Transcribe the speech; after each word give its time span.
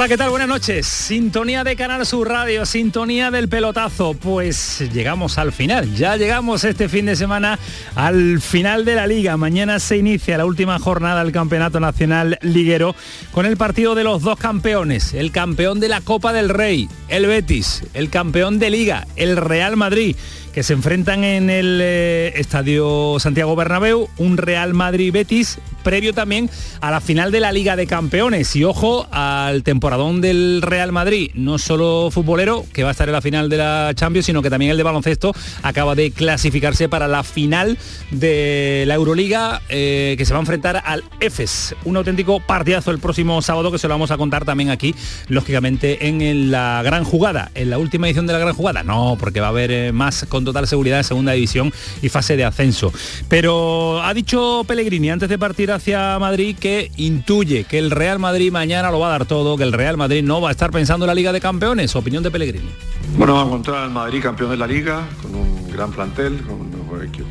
Hola, 0.00 0.08
¿qué 0.08 0.16
tal? 0.16 0.30
Buenas 0.30 0.48
noches. 0.48 0.86
Sintonía 0.86 1.62
de 1.62 1.76
Canal 1.76 2.06
Sur 2.06 2.26
Radio, 2.26 2.64
sintonía 2.64 3.30
del 3.30 3.50
pelotazo. 3.50 4.14
Pues 4.14 4.90
llegamos 4.94 5.36
al 5.36 5.52
final. 5.52 5.94
Ya 5.94 6.16
llegamos 6.16 6.64
este 6.64 6.88
fin 6.88 7.04
de 7.04 7.16
semana 7.16 7.58
al 7.94 8.40
final 8.40 8.86
de 8.86 8.94
la 8.94 9.06
liga. 9.06 9.36
Mañana 9.36 9.78
se 9.78 9.98
inicia 9.98 10.38
la 10.38 10.46
última 10.46 10.78
jornada 10.78 11.22
del 11.22 11.34
Campeonato 11.34 11.80
Nacional 11.80 12.38
Liguero 12.40 12.96
con 13.30 13.44
el 13.44 13.58
partido 13.58 13.94
de 13.94 14.04
los 14.04 14.22
dos 14.22 14.38
campeones. 14.38 15.12
El 15.12 15.32
campeón 15.32 15.80
de 15.80 15.88
la 15.88 16.00
Copa 16.00 16.32
del 16.32 16.48
Rey, 16.48 16.88
el 17.08 17.26
Betis. 17.26 17.84
El 17.92 18.08
campeón 18.08 18.58
de 18.58 18.70
liga, 18.70 19.06
el 19.16 19.36
Real 19.36 19.76
Madrid 19.76 20.16
que 20.52 20.62
se 20.62 20.72
enfrentan 20.72 21.24
en 21.24 21.48
el 21.50 21.80
eh, 21.82 22.32
Estadio 22.36 23.16
Santiago 23.20 23.54
Bernabéu, 23.54 24.08
un 24.18 24.36
Real 24.36 24.74
Madrid 24.74 25.12
Betis, 25.12 25.58
previo 25.82 26.12
también 26.12 26.50
a 26.80 26.90
la 26.90 27.00
final 27.00 27.30
de 27.30 27.40
la 27.40 27.52
Liga 27.52 27.76
de 27.76 27.86
Campeones. 27.86 28.54
Y 28.56 28.64
ojo 28.64 29.06
al 29.10 29.62
temporadón 29.62 30.20
del 30.20 30.60
Real 30.62 30.92
Madrid, 30.92 31.30
no 31.34 31.58
solo 31.58 32.10
futbolero, 32.10 32.64
que 32.72 32.82
va 32.82 32.90
a 32.90 32.92
estar 32.92 33.08
en 33.08 33.12
la 33.12 33.22
final 33.22 33.48
de 33.48 33.56
la 33.58 33.92
Champions, 33.94 34.26
sino 34.26 34.42
que 34.42 34.50
también 34.50 34.72
el 34.72 34.76
de 34.76 34.82
baloncesto 34.82 35.32
acaba 35.62 35.94
de 35.94 36.10
clasificarse 36.10 36.88
para 36.88 37.06
la 37.06 37.22
final 37.22 37.78
de 38.10 38.84
la 38.86 38.94
Euroliga, 38.94 39.62
eh, 39.68 40.14
que 40.18 40.24
se 40.24 40.32
va 40.32 40.38
a 40.38 40.42
enfrentar 40.42 40.82
al 40.84 41.04
EFES. 41.20 41.76
Un 41.84 41.96
auténtico 41.96 42.40
partidazo 42.40 42.90
el 42.90 42.98
próximo 42.98 43.40
sábado 43.42 43.70
que 43.70 43.78
se 43.78 43.88
lo 43.88 43.94
vamos 43.94 44.10
a 44.10 44.16
contar 44.16 44.44
también 44.44 44.70
aquí, 44.70 44.94
lógicamente 45.28 46.08
en 46.08 46.50
la 46.50 46.82
gran 46.84 47.04
jugada, 47.04 47.50
en 47.54 47.70
la 47.70 47.78
última 47.78 48.08
edición 48.08 48.26
de 48.26 48.32
la 48.32 48.38
gran 48.40 48.54
jugada. 48.54 48.82
No, 48.82 49.16
porque 49.18 49.40
va 49.40 49.46
a 49.46 49.50
haber 49.50 49.70
eh, 49.70 49.92
más 49.92 50.26
con 50.28 50.39
total 50.44 50.66
seguridad 50.66 50.98
en 50.98 51.04
segunda 51.04 51.32
división 51.32 51.72
y 52.02 52.08
fase 52.08 52.36
de 52.36 52.44
ascenso. 52.44 52.92
Pero 53.28 54.02
ha 54.02 54.12
dicho 54.14 54.64
Pellegrini 54.66 55.10
antes 55.10 55.28
de 55.28 55.38
partir 55.38 55.72
hacia 55.72 56.18
Madrid 56.18 56.56
que 56.58 56.90
intuye 56.96 57.64
que 57.64 57.78
el 57.78 57.90
Real 57.90 58.18
Madrid 58.18 58.52
mañana 58.52 58.90
lo 58.90 58.98
va 59.00 59.08
a 59.08 59.10
dar 59.10 59.26
todo, 59.26 59.56
que 59.56 59.64
el 59.64 59.72
Real 59.72 59.96
Madrid 59.96 60.22
no 60.22 60.40
va 60.40 60.48
a 60.48 60.52
estar 60.52 60.70
pensando 60.70 61.04
en 61.04 61.08
la 61.08 61.14
Liga 61.14 61.32
de 61.32 61.40
Campeones. 61.40 61.94
Opinión 61.96 62.22
de 62.22 62.30
Pellegrini. 62.30 62.70
Bueno, 63.16 63.34
vamos 63.34 63.44
a 63.44 63.54
encontrar 63.54 63.84
al 63.84 63.90
Madrid 63.90 64.22
campeón 64.22 64.50
de 64.50 64.56
la 64.56 64.66
Liga, 64.66 65.06
con 65.22 65.34
un 65.34 65.70
gran 65.70 65.90
plantel, 65.90 66.40
con, 66.42 66.70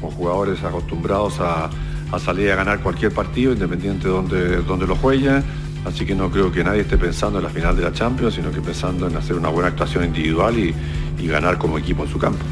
con 0.01 0.11
jugadores 0.11 0.63
acostumbrados 0.63 1.39
a, 1.39 1.69
a, 2.11 2.19
salir 2.19 2.51
a 2.51 2.55
ganar 2.55 2.81
cualquier 2.81 3.13
partido, 3.13 3.53
independiente 3.53 4.07
de 4.07 4.13
donde, 4.13 4.57
donde 4.63 4.87
lo 4.87 4.95
jueguen. 4.95 5.43
Así 5.85 6.05
que 6.05 6.13
no 6.13 6.29
creo 6.29 6.51
que 6.51 6.63
nadie 6.63 6.81
esté 6.81 6.97
pensando 6.97 7.39
en 7.39 7.45
la 7.45 7.49
final 7.49 7.75
de 7.75 7.83
la 7.83 7.93
Champions, 7.93 8.35
sino 8.35 8.51
que 8.51 8.61
pensando 8.61 9.07
en 9.07 9.15
hacer 9.15 9.35
una 9.37 9.49
buena 9.49 9.69
actuación 9.69 10.03
individual 10.03 10.57
y 10.59 10.73
ganar 11.27 11.57
como 11.57 11.77
equipo 11.77 12.03
en 12.03 12.11
su 12.11 12.19
campo. 12.19 12.43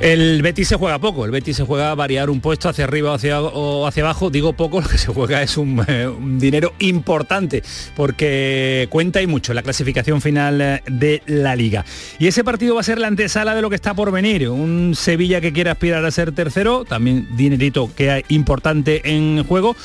El 0.00 0.42
Betis 0.42 0.68
se 0.68 0.76
juega 0.76 0.98
poco, 0.98 1.24
el 1.24 1.30
Betis 1.30 1.56
se 1.56 1.64
juega 1.64 1.90
a 1.90 1.94
variar 1.94 2.28
un 2.28 2.42
puesto 2.42 2.68
hacia 2.68 2.84
arriba 2.84 3.12
o 3.12 3.14
hacia, 3.14 3.40
o 3.40 3.86
hacia 3.86 4.02
abajo, 4.02 4.28
digo 4.28 4.52
poco, 4.52 4.80
lo 4.82 4.88
que 4.88 4.98
se 4.98 5.06
juega 5.06 5.42
es 5.42 5.56
un, 5.56 5.82
eh, 5.88 6.06
un, 6.06 6.38
dinero 6.38 6.74
importante, 6.80 7.62
porque 7.94 8.88
cuenta 8.90 9.22
y 9.22 9.26
mucho 9.26 9.54
la 9.54 9.62
clasificación 9.62 10.20
final 10.20 10.60
eh, 10.60 10.82
de 10.86 11.22
la 11.26 11.56
liga. 11.56 11.86
Y 12.18 12.26
ese 12.26 12.44
partido 12.44 12.74
va 12.74 12.82
a 12.82 12.84
ser 12.84 12.98
la 12.98 13.08
antesala 13.08 13.54
de 13.54 13.62
lo 13.62 13.70
que 13.70 13.76
está 13.76 13.94
por 13.94 14.12
venir, 14.12 14.50
un 14.50 14.94
Sevilla 14.94 15.40
que 15.40 15.54
quiere 15.54 15.70
aspirar 15.70 16.04
a 16.04 16.10
ser 16.10 16.32
tercero, 16.32 16.84
también 16.84 17.28
dinerito 17.34 17.90
que 17.96 18.10
hay 18.10 18.24
importante 18.28 19.00
en 19.04 19.44
juego, 19.44 19.76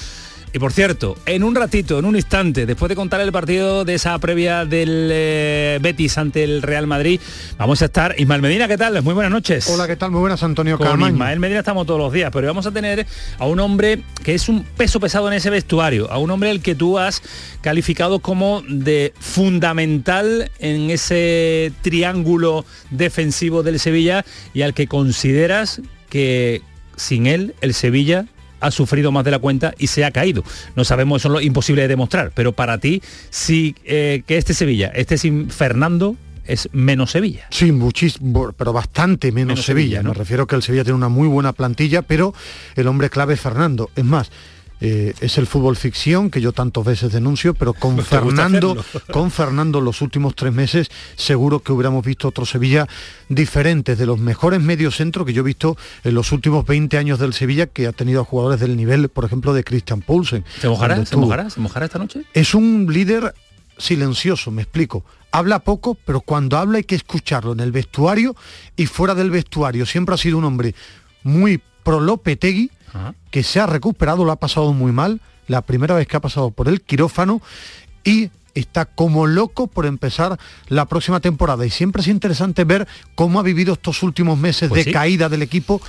y 0.54 0.60
por 0.60 0.74
cierto, 0.74 1.16
en 1.26 1.44
un 1.44 1.56
ratito, 1.56 1.98
en 1.98 2.06
un 2.06 2.16
instante, 2.16 2.66
después 2.66 2.90
de 2.90 2.96
contar 2.96 3.22
el 3.22 3.32
partido 3.32 3.86
de 3.86 3.94
esa 3.94 4.18
previa 4.20 4.66
del 4.66 5.10
eh, 5.12 5.80
Betis 5.82 6.18
ante 6.18 6.44
el 6.44 6.62
Real 6.62 6.88
Madrid, 6.88 7.22
vamos 7.58 7.82
a 7.82 7.86
estar. 7.86 8.16
Ismael 8.18 8.42
Medina, 8.42 8.68
¿qué 8.68 8.78
tal? 8.78 9.02
Muy 9.02 9.14
buenas 9.14 9.32
noches. 9.32 9.70
Hola, 9.70 9.88
¿qué 9.88 9.96
tal? 9.96 10.12
Muy 10.12 10.20
buenas, 10.20 10.44
Antonio 10.44 10.78
Con. 10.78 11.02
Ismael 11.02 11.40
Medina 11.40 11.60
estamos 11.60 11.88
todos 11.88 12.00
los 12.00 12.12
días, 12.12 12.32
pero 12.34 12.48
vamos 12.48 12.66
a 12.66 12.72
tener 12.72 13.06
a 13.38 13.46
un 13.46 13.62
hombre 13.62 14.04
que 14.24 14.36
es 14.36 14.50
un 14.50 14.64
peso 14.64 15.00
pesado 15.00 15.28
en 15.30 15.36
ese 15.36 15.50
vestuario, 15.50 16.12
a 16.12 16.18
un 16.18 16.30
hombre 16.32 16.50
al 16.50 16.62
que 16.62 16.76
tú 16.76 17.00
has 17.00 17.22
calificado 17.62 18.20
como 18.20 18.62
de 18.68 19.14
fundamental 19.20 20.52
en 20.60 20.90
ese 20.90 21.72
triángulo 21.82 22.66
defensivo 22.90 23.64
del 23.64 23.80
Sevilla 23.80 24.26
y 24.54 24.64
al 24.64 24.74
que 24.74 24.88
consideras 24.88 25.82
que 26.10 26.62
sin 26.98 27.26
él 27.26 27.56
el 27.62 27.74
Sevilla 27.74 28.26
ha 28.62 28.72
sufrido 28.72 29.12
más 29.12 29.26
de 29.26 29.32
la 29.32 29.40
cuenta 29.40 29.74
y 29.78 29.88
se 29.88 30.06
ha 30.06 30.12
caído. 30.12 30.44
No 30.76 30.86
sabemos, 30.86 31.22
eso 31.22 31.28
es 31.30 31.34
lo 31.34 31.42
imposible 31.42 31.82
de 31.82 31.88
demostrar, 31.90 32.32
pero 32.34 32.54
para 32.54 32.78
ti, 32.78 33.02
sí 33.30 33.76
eh, 33.84 34.24
que 34.26 34.38
este 34.38 34.54
Sevilla, 34.54 34.92
este 34.96 35.18
sin 35.18 35.50
Fernando, 35.50 36.16
es 36.46 36.70
menos 36.72 37.12
Sevilla. 37.12 37.48
Sí, 37.50 37.72
muchísimo, 37.72 38.52
pero 38.54 38.74
bastante 38.74 39.32
menos, 39.32 39.48
menos 39.48 39.66
Sevilla. 39.66 39.98
Sevilla 39.98 40.04
¿no? 40.04 40.10
Me 40.10 40.16
refiero 40.16 40.48
que 40.48 40.56
el 40.56 40.64
Sevilla 40.64 40.84
tiene 40.84 40.98
una 40.98 41.10
muy 41.10 41.28
buena 41.28 41.54
plantilla, 41.54 42.02
pero 42.02 42.34
el 42.76 42.88
hombre 42.88 43.10
clave 43.10 43.36
es 43.36 43.42
Fernando. 43.42 43.90
Es 43.96 44.06
más, 44.06 44.32
eh, 44.82 45.14
es 45.22 45.38
el 45.38 45.46
fútbol 45.46 45.78
ficción 45.78 46.32
que 46.32 46.42
yo 46.42 46.52
tantas 46.52 46.84
veces 46.84 47.12
denuncio, 47.12 47.54
pero 47.54 47.74
con 47.74 47.98
Fernando, 48.04 48.84
con 49.12 49.32
Fernando 49.32 49.80
los 49.80 50.02
últimos 50.02 50.36
tres 50.36 50.52
meses 50.52 50.90
seguro 51.16 51.60
que 51.60 51.72
hubiéramos 51.72 52.04
visto 52.04 52.28
otro 52.28 52.46
Sevilla 52.46 52.88
diferente, 53.30 53.96
de 53.96 54.06
los 54.06 54.20
mejores 54.20 54.60
mediocentros 54.60 55.26
que 55.26 55.34
yo 55.34 55.42
he 55.42 55.46
visto 55.46 55.78
en 56.04 56.16
los 56.16 56.32
últimos 56.32 56.66
20 56.66 56.98
años 56.98 57.20
del 57.20 57.34
Sevilla, 57.34 57.68
que 57.68 57.88
ha 57.88 57.92
tenido 57.92 58.22
a 58.22 58.26
jugadores 58.26 58.60
del 58.60 58.76
nivel, 58.76 59.08
por 59.10 59.24
ejemplo, 59.24 59.54
de 59.54 59.64
Christian 59.64 60.02
Poulsen. 60.02 60.44
¿Se 60.60 60.68
mojará? 60.68 61.06
¿Se 61.06 61.16
mojará? 61.16 61.50
¿Se 61.50 61.60
mojará 61.60 61.86
esta 61.86 62.00
noche? 62.00 62.24
Es 62.34 62.56
un 62.56 62.88
líder 62.90 63.34
silencioso, 63.78 64.52
me 64.52 64.64
explico. 64.64 65.06
Habla 65.32 65.60
poco, 65.60 65.96
pero 66.06 66.22
cuando 66.22 66.58
habla 66.58 66.78
hay 66.78 66.84
que 66.84 66.96
escucharlo 66.96 67.54
en 67.54 67.62
el 67.62 67.72
vestuario 67.72 68.36
y 68.76 68.86
fuera 68.86 69.16
del 69.16 69.32
vestuario. 69.32 69.86
Siempre 69.86 70.16
ha 70.16 70.18
sido 70.18 70.38
un 70.38 70.46
hombre 70.46 70.76
muy 71.24 71.62
pro 71.84 72.00
Lopetegui, 72.00 72.72
Ajá. 72.90 73.14
que 73.30 73.44
se 73.44 73.60
ha 73.60 73.66
recuperado, 73.66 74.26
lo 74.26 74.32
ha 74.32 74.38
pasado 74.38 74.74
muy 74.74 74.92
mal, 74.92 75.22
la 75.48 75.62
primera 75.62 75.96
vez 75.96 76.08
que 76.08 76.18
ha 76.18 76.22
pasado 76.22 76.52
por 76.52 76.68
el 76.68 76.82
quirófano 76.82 77.42
y 78.04 78.30
está 78.54 78.86
como 78.86 79.28
loco 79.28 79.68
por 79.68 79.86
empezar 79.86 80.38
la 80.68 80.86
próxima 80.86 81.20
temporada. 81.20 81.66
Y 81.66 81.70
siempre 81.70 82.02
es 82.02 82.08
interesante 82.08 82.64
ver 82.64 82.88
cómo 83.16 83.40
ha 83.40 83.44
vivido 83.44 83.74
estos 83.74 84.04
últimos 84.04 84.38
meses 84.38 84.70
pues 84.70 84.86
de 84.86 84.92
sí. 84.92 84.94
caída 84.94 85.30
del 85.30 85.42
equipo 85.42 85.82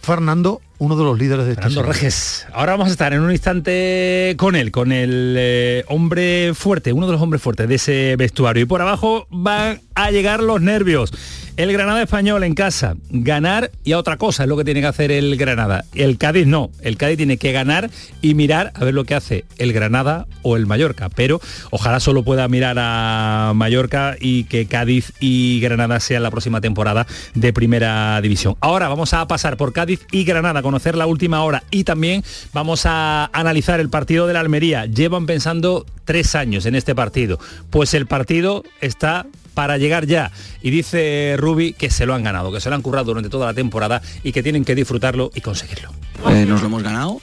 Fernando, 0.00 0.60
uno 0.78 0.96
de 0.96 1.04
los 1.04 1.18
líderes 1.18 1.46
de 1.46 1.52
este 1.52 1.62
Fernando 1.62 1.82
Reges. 1.82 2.46
Ahora 2.52 2.72
vamos 2.72 2.88
a 2.88 2.90
estar 2.90 3.12
en 3.12 3.20
un 3.20 3.30
instante 3.30 4.34
con 4.36 4.56
él, 4.56 4.70
con 4.70 4.92
el 4.92 5.36
eh, 5.38 5.84
hombre 5.88 6.52
fuerte, 6.54 6.92
uno 6.92 7.06
de 7.06 7.12
los 7.12 7.22
hombres 7.22 7.42
fuertes 7.42 7.68
de 7.68 7.74
ese 7.76 8.16
vestuario. 8.16 8.62
Y 8.62 8.66
por 8.66 8.82
abajo 8.82 9.26
van 9.30 9.80
a 9.94 10.10
llegar 10.10 10.42
los 10.42 10.60
nervios. 10.60 11.12
El 11.56 11.72
Granada 11.72 12.02
español 12.02 12.44
en 12.44 12.54
casa, 12.54 12.96
ganar 13.08 13.70
y 13.82 13.92
a 13.92 13.98
otra 13.98 14.18
cosa 14.18 14.42
es 14.42 14.48
lo 14.48 14.58
que 14.58 14.64
tiene 14.64 14.82
que 14.82 14.88
hacer 14.88 15.10
el 15.10 15.38
Granada. 15.38 15.86
El 15.94 16.18
Cádiz 16.18 16.46
no, 16.46 16.70
el 16.82 16.98
Cádiz 16.98 17.16
tiene 17.16 17.38
que 17.38 17.50
ganar 17.52 17.88
y 18.20 18.34
mirar 18.34 18.72
a 18.74 18.84
ver 18.84 18.92
lo 18.92 19.04
que 19.04 19.14
hace 19.14 19.46
el 19.56 19.72
Granada 19.72 20.26
o 20.42 20.58
el 20.58 20.66
Mallorca. 20.66 21.08
Pero 21.08 21.40
ojalá 21.70 21.98
solo 21.98 22.24
pueda 22.24 22.46
mirar 22.48 22.76
a 22.78 23.52
Mallorca 23.54 24.16
y 24.20 24.44
que 24.44 24.66
Cádiz 24.66 25.14
y 25.18 25.58
Granada 25.60 25.98
sean 25.98 26.22
la 26.22 26.30
próxima 26.30 26.60
temporada 26.60 27.06
de 27.34 27.54
primera 27.54 28.20
división. 28.20 28.56
Ahora 28.60 28.88
vamos 28.88 29.14
a 29.14 29.26
pasar 29.26 29.56
por 29.56 29.72
Cádiz 29.72 30.06
y 30.12 30.24
Granada, 30.24 30.60
conocer 30.66 30.96
la 30.96 31.06
última 31.06 31.44
hora 31.44 31.62
y 31.70 31.84
también 31.84 32.24
vamos 32.52 32.86
a 32.86 33.30
analizar 33.32 33.78
el 33.78 33.88
partido 33.88 34.26
de 34.26 34.32
la 34.32 34.40
Almería. 34.40 34.86
Llevan 34.86 35.24
pensando 35.24 35.86
tres 36.04 36.34
años 36.34 36.66
en 36.66 36.74
este 36.74 36.92
partido. 36.92 37.38
Pues 37.70 37.94
el 37.94 38.06
partido 38.06 38.64
está 38.80 39.26
para 39.54 39.78
llegar 39.78 40.06
ya. 40.06 40.32
Y 40.62 40.70
dice 40.70 41.36
Rubi 41.38 41.72
que 41.72 41.88
se 41.88 42.04
lo 42.04 42.14
han 42.14 42.24
ganado, 42.24 42.50
que 42.50 42.60
se 42.60 42.68
lo 42.68 42.74
han 42.74 42.82
currado 42.82 43.04
durante 43.04 43.30
toda 43.30 43.46
la 43.46 43.54
temporada 43.54 44.02
y 44.24 44.32
que 44.32 44.42
tienen 44.42 44.64
que 44.64 44.74
disfrutarlo 44.74 45.30
y 45.36 45.40
conseguirlo. 45.40 45.90
Eh, 46.30 46.44
nos 46.46 46.62
lo 46.62 46.66
hemos 46.66 46.82
ganado, 46.82 47.20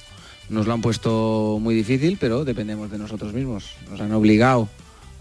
nos 0.48 0.66
lo 0.66 0.74
han 0.74 0.82
puesto 0.82 1.60
muy 1.62 1.76
difícil, 1.76 2.18
pero 2.18 2.46
dependemos 2.46 2.90
de 2.92 2.98
nosotros 2.98 3.34
mismos. 3.34 3.72
Nos 3.92 4.00
han 4.00 4.14
obligado 4.14 4.70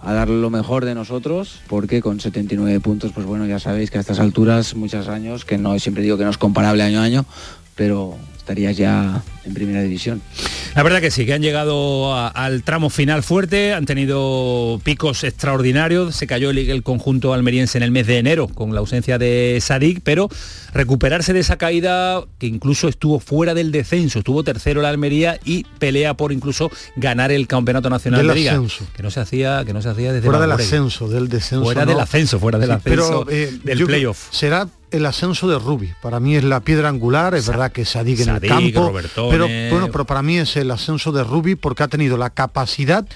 a 0.02 0.12
dar 0.12 0.28
lo 0.28 0.50
mejor 0.50 0.84
de 0.84 0.94
nosotros, 0.94 1.60
porque 1.68 2.02
con 2.02 2.18
79 2.18 2.80
puntos, 2.80 3.12
pues 3.12 3.24
bueno, 3.24 3.46
ya 3.46 3.58
sabéis 3.58 3.90
que 3.90 3.98
a 3.98 4.00
estas 4.00 4.18
alturas, 4.18 4.74
muchos 4.74 5.08
años, 5.08 5.44
que 5.44 5.58
no 5.58 5.78
siempre 5.78 6.02
digo 6.02 6.18
que 6.18 6.24
no 6.24 6.30
es 6.30 6.38
comparable 6.38 6.82
año 6.82 7.00
a 7.00 7.04
año, 7.04 7.24
pero 7.82 8.16
estarías 8.38 8.76
ya 8.76 9.24
en 9.44 9.54
primera 9.54 9.82
división. 9.82 10.22
La 10.76 10.84
verdad 10.84 11.00
que 11.00 11.10
sí, 11.10 11.26
que 11.26 11.32
han 11.32 11.42
llegado 11.42 12.14
al 12.14 12.62
tramo 12.62 12.90
final 12.90 13.24
fuerte, 13.24 13.74
han 13.74 13.86
tenido 13.86 14.80
picos 14.84 15.24
extraordinarios, 15.24 16.14
se 16.14 16.28
cayó 16.28 16.50
el, 16.50 16.82
conjunto 16.84 17.34
almeriense 17.34 17.78
en 17.78 17.82
el 17.82 17.90
mes 17.90 18.06
de 18.06 18.18
enero 18.18 18.46
con 18.46 18.72
la 18.72 18.78
ausencia 18.78 19.18
de 19.18 19.58
Sadik, 19.60 20.00
pero 20.04 20.28
recuperarse 20.72 21.32
de 21.32 21.40
esa 21.40 21.58
caída 21.58 22.22
que 22.38 22.46
incluso 22.46 22.86
estuvo 22.86 23.18
fuera 23.18 23.52
del 23.52 23.72
descenso, 23.72 24.20
estuvo 24.20 24.44
tercero 24.44 24.80
la 24.80 24.90
Almería 24.90 25.40
y 25.44 25.64
pelea 25.80 26.14
por 26.14 26.30
incluso 26.30 26.70
ganar 26.94 27.32
el 27.32 27.48
campeonato 27.48 27.90
nacional 27.90 28.28
de 28.28 28.32
Liga, 28.32 28.62
que 28.94 29.02
no 29.02 29.10
se 29.10 29.18
hacía, 29.18 29.64
que 29.66 29.72
no 29.72 29.82
se 29.82 29.88
hacía 29.88 30.12
desde 30.12 30.24
fuera 30.24 30.40
del 30.40 30.52
ascenso, 30.52 31.08
del 31.08 31.28
descenso, 31.28 31.64
fuera 31.64 31.84
del 31.84 31.98
ascenso, 31.98 32.38
fuera 32.38 32.60
del 32.60 32.70
ascenso, 32.70 33.26
eh, 33.28 33.58
del 33.64 33.84
playoff. 33.86 34.28
Será 34.30 34.68
el 34.92 35.06
ascenso 35.06 35.48
de 35.48 35.58
Rubi. 35.58 35.92
Para 36.00 36.20
mí 36.20 36.36
es 36.36 36.44
la 36.44 36.60
piedra 36.60 36.88
angular, 36.88 37.34
es 37.34 37.48
verdad 37.48 37.72
que 37.72 37.84
Sadik 37.84 38.20
en 38.20 38.28
el 38.28 38.40
campo, 38.40 38.92
pero 39.30 39.48
bueno, 39.70 39.88
pero 39.90 40.04
para 40.04 40.22
mí 40.22 40.38
es 40.38 40.56
el 40.56 40.70
ascenso 40.70 41.12
de 41.12 41.24
Rubi 41.24 41.54
porque 41.54 41.82
ha 41.82 41.88
tenido 41.88 42.16
la 42.16 42.30
capacidad 42.30 43.06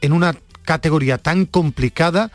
en 0.00 0.12
una 0.12 0.36
categoría 0.64 1.18
tan 1.18 1.46
complicada, 1.46 2.30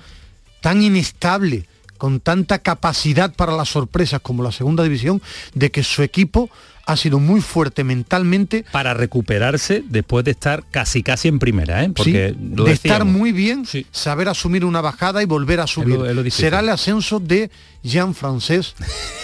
tan 0.62 0.82
inestable, 0.82 1.66
con 1.98 2.20
tanta 2.20 2.60
capacidad 2.60 3.34
para 3.34 3.56
las 3.56 3.70
sorpresas 3.70 4.22
como 4.22 4.44
la 4.44 4.52
segunda 4.52 4.84
división, 4.84 5.22
de 5.54 5.72
que 5.72 5.84
su 5.84 6.04
equipo 6.04 6.50
ha 6.86 6.96
sido 6.96 7.20
muy 7.20 7.42
fuerte 7.42 7.84
mentalmente. 7.84 8.66
Para 8.72 8.94
recuperarse 8.94 9.84
después 9.88 10.24
de 10.24 10.32
estar 10.32 10.64
casi 10.72 11.04
casi 11.04 11.28
en 11.28 11.38
primera, 11.38 11.84
¿eh? 11.84 11.92
Porque 11.94 12.34
de 12.38 12.72
estar 12.72 13.04
muy 13.04 13.34
bien, 13.34 13.66
saber 13.92 14.30
asumir 14.30 14.64
una 14.64 14.80
bajada 14.80 15.22
y 15.22 15.26
volver 15.26 15.60
a 15.60 15.68
subir. 15.68 16.00
Será 16.32 16.62
el 16.62 16.70
ascenso 16.70 17.20
de 17.20 17.52
Jean 17.88 18.14
Francés 18.14 18.76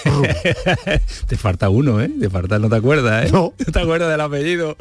te 1.28 1.38
falta 1.38 1.70
uno, 1.70 2.02
¿eh? 2.02 2.10
Te 2.20 2.30
falta, 2.30 2.60
no 2.60 2.70
te 2.70 2.76
acuerdas, 2.76 3.26
¿eh? 3.26 3.30
No. 3.32 3.54
te 3.72 3.80
acuerdas 3.80 4.10
del 4.10 4.22
apellido? 4.22 4.76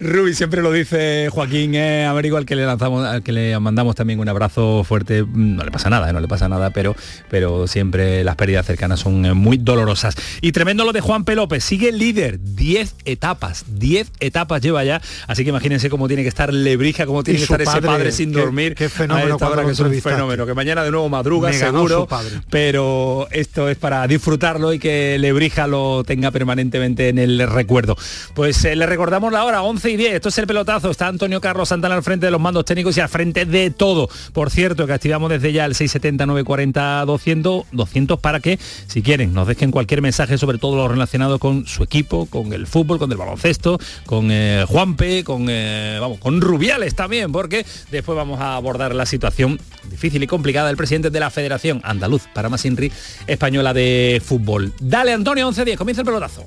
Rubi 0.00 0.34
siempre 0.34 0.62
lo 0.62 0.72
dice 0.72 1.28
Joaquín 1.30 1.74
eh, 1.74 2.06
Américo, 2.06 2.36
al 2.36 2.46
que 2.46 2.56
le 2.56 2.66
lanzamos, 2.66 3.06
al 3.06 3.22
que 3.22 3.32
le 3.32 3.58
mandamos 3.58 3.94
también 3.94 4.20
un 4.20 4.28
abrazo 4.28 4.84
fuerte. 4.84 5.24
No 5.32 5.64
le 5.64 5.70
pasa 5.70 5.90
nada, 5.90 6.10
¿eh? 6.10 6.12
no 6.12 6.20
le 6.20 6.28
pasa 6.28 6.48
nada, 6.48 6.70
pero, 6.70 6.94
pero 7.28 7.66
siempre 7.66 8.24
las 8.24 8.36
pérdidas 8.36 8.66
cercanas 8.66 9.00
son 9.00 9.24
eh, 9.24 9.34
muy 9.34 9.58
dolorosas. 9.58 10.16
Y 10.40 10.52
tremendo 10.52 10.84
lo 10.84 10.92
de 10.92 11.00
Juan 11.00 11.24
P. 11.24 11.34
López, 11.34 11.64
sigue 11.64 11.92
líder, 11.92 12.40
10 12.40 12.96
etapas, 13.04 13.64
10 13.68 14.12
etapas 14.20 14.62
lleva 14.62 14.84
ya, 14.84 15.00
así 15.26 15.44
que 15.44 15.50
imagínense 15.50 15.90
cómo 15.90 16.08
tiene 16.08 16.22
que 16.22 16.28
estar 16.28 16.52
Lebrija, 16.52 17.06
cómo 17.06 17.22
tiene 17.22 17.38
que 17.38 17.44
estar 17.44 17.62
ese 17.62 17.82
padre 17.82 18.12
sin 18.12 18.32
dormir. 18.32 18.74
Qué 18.74 18.88
fenómeno, 18.88 19.38
que 19.38 19.70
es 19.70 19.80
un 19.80 19.94
fenómeno, 20.00 20.46
que 20.46 20.54
mañana 20.54 20.82
de 20.84 20.90
nuevo 20.90 21.08
madruga, 21.08 21.52
seguro, 21.52 22.08
pero 22.50 23.19
esto 23.30 23.68
es 23.68 23.76
para 23.76 24.06
disfrutarlo 24.06 24.72
y 24.72 24.78
que 24.78 25.18
Lebrija 25.18 25.66
lo 25.66 26.04
tenga 26.04 26.30
permanentemente 26.30 27.08
en 27.08 27.18
el 27.18 27.46
recuerdo. 27.48 27.96
Pues 28.34 28.64
eh, 28.64 28.76
le 28.76 28.86
recordamos 28.86 29.32
la 29.32 29.44
hora, 29.44 29.62
11 29.62 29.90
y 29.90 29.96
10, 29.96 30.14
esto 30.14 30.28
es 30.28 30.38
el 30.38 30.46
pelotazo, 30.46 30.90
está 30.90 31.08
Antonio 31.08 31.40
Carlos 31.40 31.68
Santana 31.68 31.94
al 31.94 32.02
frente 32.02 32.26
de 32.26 32.32
los 32.32 32.40
mandos 32.40 32.64
técnicos 32.64 32.96
y 32.96 33.00
al 33.00 33.08
frente 33.08 33.46
de 33.46 33.70
todo. 33.70 34.08
Por 34.32 34.50
cierto, 34.50 34.86
que 34.86 34.92
activamos 34.92 35.30
desde 35.30 35.52
ya 35.52 35.64
el 35.64 35.74
670 35.74 36.26
940 36.26 37.04
200, 37.04 37.64
200 37.72 38.20
para 38.20 38.40
que, 38.40 38.58
si 38.86 39.02
quieren, 39.02 39.32
nos 39.34 39.46
dejen 39.46 39.70
cualquier 39.70 40.02
mensaje 40.02 40.38
sobre 40.38 40.58
todo 40.58 40.76
lo 40.76 40.88
relacionado 40.88 41.38
con 41.38 41.66
su 41.66 41.82
equipo, 41.82 42.26
con 42.26 42.52
el 42.52 42.66
fútbol, 42.66 42.98
con 42.98 43.10
el 43.10 43.18
baloncesto, 43.18 43.78
con 44.06 44.28
eh, 44.30 44.64
Juanpe, 44.68 45.24
con, 45.24 45.46
eh, 45.48 45.98
vamos, 46.00 46.18
con 46.18 46.40
Rubiales 46.40 46.94
también, 46.94 47.32
porque 47.32 47.64
después 47.90 48.16
vamos 48.16 48.40
a 48.40 48.56
abordar 48.56 48.94
la 48.94 49.06
situación 49.06 49.60
difícil 49.88 50.22
y 50.22 50.26
complicada 50.26 50.68
del 50.68 50.76
presidente 50.76 51.10
de 51.10 51.20
la 51.20 51.30
Federación 51.30 51.80
Andaluz 51.84 52.22
para 52.34 52.48
más 52.48 52.64
Inri 52.64 52.92
Española 53.26 53.72
de 53.72 54.22
Fútbol. 54.24 54.72
Dale 54.80 55.12
Antonio, 55.12 55.50
11-10, 55.50 55.76
comienza 55.76 56.02
el 56.02 56.06
pelotazo. 56.06 56.44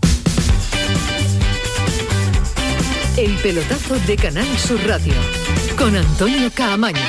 El 3.17 3.31
pelotazo 3.37 3.95
de 4.07 4.15
Canal 4.15 4.57
Sur 4.57 4.79
Radio 4.87 5.13
con 5.77 5.95
Antonio 5.95 6.49
Caamaño. 6.53 6.99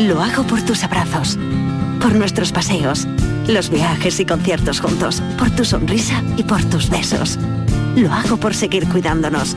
Lo 0.00 0.20
hago 0.20 0.42
por 0.44 0.60
tus 0.62 0.84
abrazos, 0.84 1.38
por 2.02 2.14
nuestros 2.14 2.52
paseos, 2.52 3.06
los 3.46 3.70
viajes 3.70 4.20
y 4.20 4.26
conciertos 4.26 4.80
juntos, 4.80 5.22
por 5.38 5.50
tu 5.50 5.64
sonrisa 5.64 6.22
y 6.36 6.42
por 6.42 6.62
tus 6.64 6.90
besos. 6.90 7.38
Lo 7.96 8.12
hago 8.12 8.36
por 8.36 8.54
seguir 8.54 8.86
cuidándonos 8.88 9.56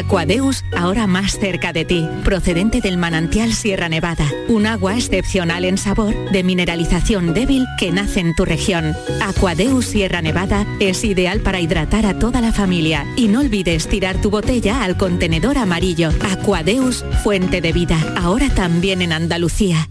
Aquadeus, 0.00 0.64
ahora 0.74 1.06
más 1.06 1.38
cerca 1.38 1.74
de 1.74 1.84
ti, 1.84 2.08
procedente 2.24 2.80
del 2.80 2.96
manantial 2.96 3.52
Sierra 3.52 3.90
Nevada, 3.90 4.26
un 4.48 4.66
agua 4.66 4.96
excepcional 4.96 5.66
en 5.66 5.76
sabor, 5.76 6.14
de 6.30 6.42
mineralización 6.42 7.34
débil 7.34 7.66
que 7.78 7.92
nace 7.92 8.20
en 8.20 8.34
tu 8.34 8.46
región. 8.46 8.96
Aquadeus 9.20 9.84
Sierra 9.84 10.22
Nevada 10.22 10.66
es 10.80 11.04
ideal 11.04 11.40
para 11.40 11.60
hidratar 11.60 12.06
a 12.06 12.18
toda 12.18 12.40
la 12.40 12.50
familia 12.50 13.06
y 13.14 13.28
no 13.28 13.40
olvides 13.40 13.88
tirar 13.88 14.20
tu 14.22 14.30
botella 14.30 14.82
al 14.84 14.96
contenedor 14.96 15.58
amarillo. 15.58 16.10
Aquadeus, 16.32 17.04
fuente 17.22 17.60
de 17.60 17.72
vida, 17.72 17.98
ahora 18.16 18.48
también 18.48 19.02
en 19.02 19.12
Andalucía. 19.12 19.90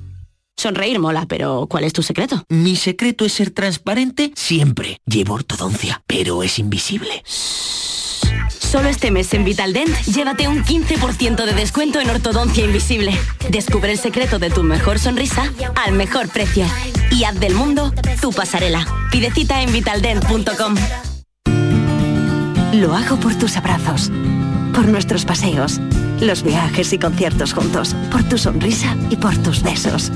Sonreír 0.58 1.00
mola, 1.00 1.28
pero 1.28 1.68
¿cuál 1.70 1.84
es 1.84 1.94
tu 1.94 2.02
secreto? 2.02 2.44
Mi 2.50 2.76
secreto 2.76 3.26
es 3.26 3.34
ser 3.34 3.52
transparente 3.52 4.32
siempre. 4.36 4.98
Llevo 5.06 5.36
ortodoncia, 5.36 6.02
pero 6.08 6.42
es 6.42 6.58
invisible. 6.58 7.24
Solo 8.70 8.88
este 8.88 9.10
mes 9.10 9.34
en 9.34 9.44
Vitaldent, 9.44 9.90
llévate 10.02 10.48
un 10.48 10.64
15% 10.64 11.44
de 11.44 11.54
descuento 11.54 12.00
en 12.00 12.08
ortodoncia 12.08 12.64
invisible. 12.64 13.18
Descubre 13.50 13.92
el 13.92 13.98
secreto 13.98 14.38
de 14.38 14.52
tu 14.52 14.62
mejor 14.62 15.00
sonrisa 15.00 15.52
al 15.74 15.94
mejor 15.94 16.30
precio. 16.30 16.68
Y 17.10 17.24
haz 17.24 17.40
del 17.40 17.56
mundo 17.56 17.92
tu 18.22 18.32
pasarela. 18.32 18.86
Pide 19.12 19.32
cita 19.32 19.64
en 19.64 19.74
vitaldent.com. 19.74 20.76
Lo 22.74 22.94
hago 22.94 23.20
por 23.20 23.34
tus 23.40 23.58
abrazos, 23.58 24.12
por 24.76 24.88
nuestros 24.88 25.26
paseos, 25.26 25.82
los 26.22 26.44
viajes 26.44 26.94
y 26.94 27.00
conciertos 27.00 27.54
juntos, 27.54 27.96
por 28.12 28.22
tu 28.24 28.38
sonrisa 28.38 28.96
y 29.10 29.16
por 29.16 29.36
tus 29.38 29.64
besos. 29.64 30.12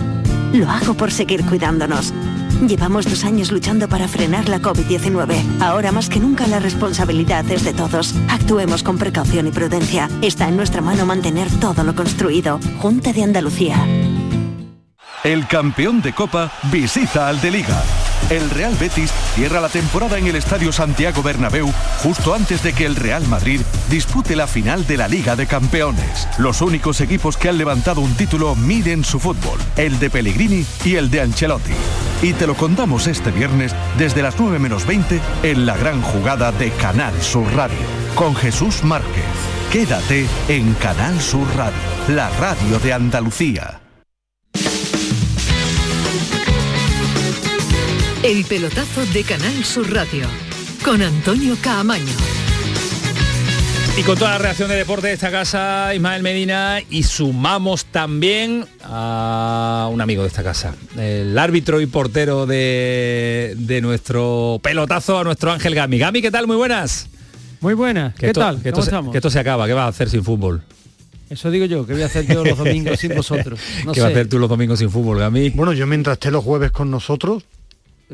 Lo 0.54 0.70
hago 0.70 0.94
por 0.94 1.12
seguir 1.12 1.45
cuidándonos 1.45 2.14
Llevamos 2.68 3.06
dos 3.10 3.26
años 3.26 3.52
luchando 3.52 3.90
para 3.90 4.07
frenar 4.07 4.48
la 4.48 4.60
COVID-19. 4.60 5.62
Ahora 5.62 5.92
más 5.92 6.07
que 6.07 6.19
nunca 6.19 6.48
la 6.48 6.60
responsabilidad 6.60 7.50
es 7.52 7.66
de 7.66 7.74
todos. 7.74 8.16
Actuemos 8.30 8.83
con 8.83 8.98
precaución 8.98 9.48
y 9.48 9.52
prudencia. 9.52 10.10
Está 10.22 10.48
en 10.48 10.56
nuestra 10.56 10.81
mano 10.81 11.06
mantener 11.06 11.50
todo 11.60 11.83
lo 11.83 11.94
construido. 11.94 12.60
Junta 12.80 13.12
de 13.12 13.24
Andalucía. 13.24 13.86
El 15.26 15.45
campeón 15.48 16.02
de 16.02 16.14
Copa 16.14 16.52
visita 16.72 17.28
al 17.28 17.42
de 17.42 17.52
Liga. 17.52 17.83
El 18.30 18.50
Real 18.50 18.76
Betis 18.80 19.12
cierra 19.36 19.62
la 19.62 19.70
temporada 19.70 20.18
en 20.18 20.28
el 20.28 20.36
Estadio 20.36 20.72
Santiago 20.72 21.22
Bernabéu 21.22 21.72
justo 22.00 22.34
antes 22.34 22.64
de 22.64 22.74
que 22.74 22.86
el 22.86 22.96
Real 22.96 23.28
Madrid 23.28 23.62
dispute 23.90 24.36
la 24.36 24.48
final 24.48 24.88
de 24.88 24.98
la 24.98 25.08
Liga 25.08 25.36
de 25.36 25.48
Campeones. 25.48 26.28
Los 26.38 26.62
únicos 26.62 27.02
equipos 27.02 27.38
que 27.38 27.50
han 27.50 27.58
levantado 27.58 28.02
un 28.02 28.14
título 28.16 28.56
miden 28.56 29.04
su 29.04 29.20
fútbol, 29.20 29.60
el 29.78 30.00
de 30.00 30.10
Pellegrini 30.10 30.66
y 30.84 30.96
el 30.96 31.10
de 31.10 31.22
Ancelotti. 31.22 31.74
Y 32.22 32.34
te 32.34 32.48
lo 32.48 32.56
contamos 32.56 33.08
este 33.08 33.32
viernes 33.32 33.76
desde 33.98 34.22
las 34.22 34.40
9 34.40 34.60
menos 34.60 34.86
20 34.86 35.20
en 35.44 35.66
la 35.66 35.76
gran 35.76 36.02
jugada 36.02 36.52
de 36.52 36.72
Canal 36.72 37.14
Sur 37.22 37.46
Radio 37.54 38.04
con 38.16 38.36
Jesús 38.36 38.84
Márquez. 38.84 39.24
Quédate 39.72 40.28
en 40.48 40.74
Canal 40.76 41.20
Sur 41.20 41.48
Radio, 41.56 41.78
la 42.08 42.30
radio 42.30 42.80
de 42.80 42.94
Andalucía. 42.94 43.82
El 48.23 48.45
pelotazo 48.45 49.06
de 49.07 49.21
Canal 49.23 49.65
Sur 49.65 49.94
Radio 49.94 50.25
con 50.85 51.01
Antonio 51.01 51.57
Caamaño. 51.61 52.13
Y 53.97 54.03
con 54.03 54.18
toda 54.18 54.31
la 54.31 54.37
reacción 54.37 54.69
de 54.69 54.77
deporte 54.77 55.07
de 55.07 55.13
esta 55.13 55.30
casa, 55.30 55.94
Ismael 55.94 56.23
Medina, 56.23 56.80
y 56.89 57.03
sumamos 57.03 57.83
también 57.83 58.63
a 58.81 59.89
un 59.92 59.99
amigo 59.99 60.21
de 60.21 60.30
esta 60.30 60.42
casa, 60.42 60.73
el 60.97 61.37
árbitro 61.37 61.81
y 61.81 61.85
portero 61.85 62.45
de, 62.45 63.80
nuestro 63.83 64.57
pelotazo, 64.63 65.19
a 65.19 65.25
nuestro 65.25 65.51
Ángel 65.51 65.75
Gami. 65.75 65.97
Gami, 65.97 66.21
¿qué 66.21 66.31
tal? 66.31 66.47
Muy 66.47 66.56
buenas. 66.56 67.09
Muy 67.59 67.73
buenas, 67.73 68.15
¿qué 68.15 68.31
tal? 68.31 68.61
Que 68.61 68.69
esto, 68.69 68.83
Se, 68.83 68.92
que 69.11 69.18
esto 69.18 69.30
se 69.30 69.39
acaba, 69.39 69.68
¿qué 69.68 69.73
va 69.73 69.83
a 69.83 69.89
hacer 69.89 70.09
sin 70.09 70.23
fútbol? 70.23 70.61
Eso 71.30 71.51
digo 71.51 71.65
yo, 71.65 71.85
¿qué 71.85 71.92
voy 71.92 72.03
a 72.03 72.06
hacer 72.06 72.25
yo 72.25 72.45
los 72.45 72.57
domingos 72.57 72.99
sin 72.99 73.15
vosotros? 73.15 73.59
¿Qué 73.94 73.99
va 73.99 74.07
a 74.07 74.09
hacer 74.11 74.30
tú 74.30 74.39
los 74.39 74.49
domingos 74.49 74.80
sin 74.80 74.89
fútbol, 74.89 75.19
Gami? 75.19 75.49
Bueno, 75.49 75.73
yo 75.73 75.85
mientras 75.87 76.15
esté 76.15 76.31
los 76.31 76.44
jueves 76.44 76.71
con 76.71 76.89
nosotros, 76.89 77.44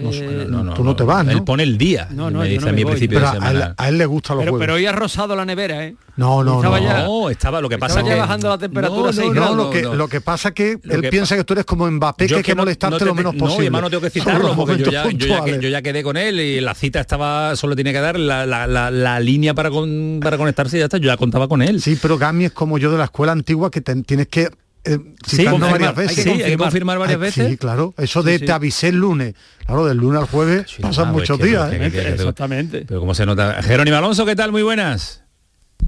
no, 0.03 0.11
Eh, 0.11 0.45
no, 0.49 0.63
no, 0.63 0.73
tú 0.73 0.83
no 0.83 0.95
te 0.95 1.03
vas, 1.03 1.25
¿no? 1.25 1.31
Él 1.31 1.43
pone 1.43 1.63
el 1.63 1.77
día. 1.77 2.07
No, 2.11 2.29
no, 2.31 2.39
me 2.39 2.45
yo 2.47 2.51
dice 2.53 2.61
no 2.65 2.67
a 2.67 2.71
me 2.71 2.75
mí 2.77 2.81
a 2.81 2.85
principio 2.87 3.19
Pero 3.19 3.31
de 3.31 3.37
a 3.37 3.41
semana. 3.41 3.65
él, 3.67 3.73
a 3.77 3.89
él 3.89 3.97
le 3.97 4.05
gusta 4.05 4.33
los 4.33 4.41
Pero, 4.43 4.51
jueves. 4.53 4.63
pero 4.65 4.75
hoy 4.75 4.85
ha 4.85 4.91
rosado 4.91 5.35
la 5.35 5.45
nevera, 5.45 5.85
¿eh? 5.85 5.95
No, 6.15 6.43
no, 6.43 6.57
Estaba 6.57 6.79
no. 6.79 6.85
ya- 6.85 7.03
No, 7.03 7.29
estaba 7.29 7.61
lo 7.61 7.69
que 7.69 7.77
pasa 7.77 7.93
Estaba 7.99 8.09
ya 8.09 8.15
que 8.15 8.19
bajando 8.21 8.49
la 8.49 8.57
temperatura 8.57 9.01
No, 9.03 9.07
a 9.07 9.13
seis 9.13 9.31
no, 9.33 9.55
lo 9.55 9.69
que, 9.69 9.81
no. 9.83 9.95
lo 9.95 10.07
que 10.09 10.19
pasa 10.21 10.51
que 10.51 10.77
Lo 10.83 10.95
él 10.95 11.01
que- 11.01 11.09
piensa 11.09 11.35
que 11.37 11.43
tú 11.45 11.53
eres 11.53 11.65
como 11.65 11.89
Mbappé, 11.89 12.27
Yo 12.27 12.35
que 12.35 12.39
hay 12.39 12.43
que 12.43 12.55
molestarte 12.55 12.99
no 12.99 13.05
lo 13.05 13.11
te- 13.11 13.17
menos 13.17 13.33
no, 13.35 13.39
posible. 13.39 13.63
y 13.63 13.67
además 13.67 13.81
no 13.83 13.89
tengo 13.89 14.01
que 14.01 14.09
citarlo 14.39 14.47
los 14.47 14.55
porque 14.57 14.71
yo 14.77 14.91
momentos 14.91 14.93
ya, 14.93 15.03
yo, 15.27 15.45
ya 15.45 15.57
yo 15.61 15.69
ya 15.69 15.81
quedé 15.81 16.03
con 16.03 16.17
él 16.17 16.39
y 16.39 16.59
la 16.59 16.75
cita 16.75 16.99
estaba 16.99 17.55
solo 17.55 17.75
tiene 17.75 17.93
que 17.93 17.99
dar 17.99 18.19
la, 18.19 18.45
la- 18.45 18.67
la- 18.67 18.91
la 18.91 19.19
línea 19.21 19.53
para, 19.53 19.69
con- 19.69 20.19
para 20.21 20.37
conectarse 20.37 20.75
y 20.75 20.79
ya 20.79 20.85
está. 20.85 20.97
Yo 20.97 21.07
ya 21.07 21.15
contaba 21.17 21.47
con 21.47 21.61
él. 21.61 21.81
Sí, 21.81 21.97
pero 22.01 22.17
Gami 22.17 22.45
es 22.45 22.51
como 22.51 22.77
yo 22.77 22.91
de 22.91 22.97
la 22.97 23.05
escuela 23.05 23.31
antigua 23.31 23.71
que 23.71 23.79
te- 23.79 24.01
tienes 24.03 24.27
que 24.27 24.49
eh, 24.85 24.97
Sí, 25.25 25.43
varias 25.45 25.89
hay 25.89 25.95
que 25.95 26.01
veces. 26.01 26.23
Sí, 26.23 26.29
hay 26.29 26.51
que 26.51 26.57
confirmar 26.57 26.97
varias 26.99 27.17
Ay, 27.17 27.21
veces. 27.21 27.47
Sí, 27.49 27.57
claro. 27.57 27.93
Eso 27.97 28.23
de 28.23 28.33
Sí, 28.33 28.39
sí. 28.39 28.45
te 28.45 28.51
avisé 28.51 28.87
el 28.89 28.95
lunes. 28.95 29.35
Claro, 29.65 29.85
del 29.85 29.97
lunes 29.97 30.21
al 30.21 30.27
jueves 30.27 30.65
pasan 30.81 31.09
Ah, 31.09 31.11
pues 31.13 31.23
muchos 31.29 31.37
que- 31.39 31.45
días. 31.45 31.71
¿eh? 31.73 32.13
Exactamente. 32.13 32.85
Pero 32.87 32.99
como 32.99 33.13
se 33.13 33.25
nota. 33.25 33.61
Jerónimo 33.61 33.97
Alonso, 33.97 34.25
¿qué 34.25 34.35
tal? 34.35 34.51
Muy 34.51 34.63
buenas. 34.63 35.18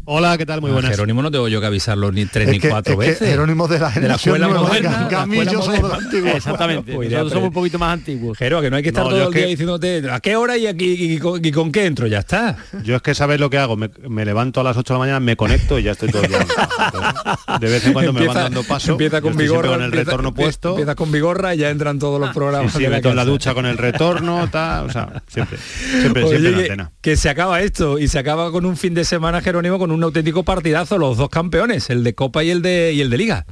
Hola, 0.05 0.35
¿qué 0.37 0.45
tal? 0.47 0.61
Muy 0.61 0.71
A 0.71 0.73
buenas. 0.73 0.91
Jerónimo 0.91 1.21
no 1.21 1.29
tengo 1.29 1.47
yo 1.47 1.61
que 1.61 1.67
avisarlo 1.67 2.11
ni 2.11 2.25
tres 2.25 2.47
Es 2.47 2.53
ni 2.53 2.59
que- 2.59 2.69
cuatro 2.69 2.93
es 2.93 2.99
que 2.99 3.05
veces. 3.11 3.29
Jerónimo 3.29 3.67
de 3.67 3.79
la 3.79 3.91
generación 3.91 4.35
escuela 4.41 4.59
moderna, 4.61 5.07
Gami 5.09 5.35
la 5.37 5.41
escuela 5.43 5.51
somos 5.51 5.67
de 5.67 5.73
la 5.75 5.81
moderna. 5.87 6.05
antigua. 6.05 6.31
Exactamente. 6.31 6.93
Pues 6.95 7.09
Nosotros 7.11 7.31
somos 7.33 7.43
un 7.47 7.49
pre- 7.51 7.59
poquito 7.61 7.79
más 7.79 7.93
antiguos. 7.93 8.37
Jero, 8.37 8.61
que 8.61 8.69
no 8.71 8.77
hay 8.77 8.83
que 8.83 8.89
estar 8.89 9.03
No, 9.03 9.09
todo 9.11 9.21
el 9.21 9.27
es 9.27 9.33
día 9.33 9.43
que- 9.43 9.49
diciéndote 9.49 10.09
a 10.11 10.19
qué 10.19 10.35
hora 10.35 10.57
y, 10.57 10.65
aquí, 10.65 10.95
y, 11.13 11.19
con, 11.19 11.45
y 11.45 11.51
con 11.51 11.71
qué 11.71 11.85
entro, 11.85 12.07
ya 12.07 12.19
está. 12.19 12.57
Yo 12.83 12.95
es 12.95 13.01
que 13.03 13.13
sabes 13.13 13.39
lo 13.39 13.49
que 13.51 13.59
hago, 13.59 13.77
me, 13.77 13.91
me 14.09 14.25
levanto 14.25 14.59
a 14.61 14.63
las 14.63 14.75
8 14.75 14.93
de 14.93 14.95
la 14.95 14.99
mañana, 14.99 15.19
me 15.19 15.35
conecto 15.37 15.77
y 15.77 15.83
ya 15.83 15.91
estoy 15.91 16.09
todo 16.09 16.23
el 16.23 16.29
día. 16.29 16.45
De 17.59 17.69
vez 17.69 17.85
en 17.85 17.93
cuando 17.93 18.11
me 18.11 18.25
van 18.25 18.35
dando 18.35 18.63
paso. 18.63 18.93
Empieza 18.93 19.21
con 19.21 19.37
vigorra, 19.37 19.69
con 19.69 19.79
el 19.81 19.85
empieza- 19.85 20.05
retorno 20.05 20.33
puesto. 20.33 20.69
Empieza 20.71 20.95
con 20.95 21.11
vigorra 21.11 21.53
y 21.53 21.59
ya 21.59 21.69
entran 21.69 21.99
todos 21.99 22.19
los 22.19 22.29
Sí, 22.29 22.35
programas. 22.35 22.73
sí, 22.73 22.81
de 22.81 22.89
meto 22.89 23.09
en 23.11 23.15
la 23.15 23.25
ducha 23.25 23.53
con 23.53 23.65
el 23.67 23.77
retorno, 23.77 24.49
tal, 24.51 24.87
o 24.87 24.91
sea, 24.91 25.21
siempre, 25.27 25.57
siempre, 26.01 26.23
Oye, 26.23 26.39
siempre 26.39 26.49
en 26.51 26.59
antena. 26.71 26.91
que 27.01 27.15
se 27.15 27.29
acaba 27.29 27.61
esto 27.61 27.99
y 27.99 28.07
se 28.07 28.17
acaba 28.17 28.51
con 28.51 28.65
un 28.65 28.75
fin 28.77 28.93
de 28.95 29.05
semana 29.05 29.41
Jerónimo 29.41 29.77
con 29.81 29.91
un 29.91 30.03
auténtico 30.03 30.43
partidazo, 30.43 30.99
los 30.99 31.17
dos 31.17 31.29
campeones, 31.29 31.89
el 31.89 32.03
de 32.03 32.13
Copa 32.13 32.43
y 32.43 32.51
el 32.51 32.61
de 32.61 32.93
y 32.93 33.01
el 33.01 33.09
de 33.09 33.17
Liga. 33.17 33.45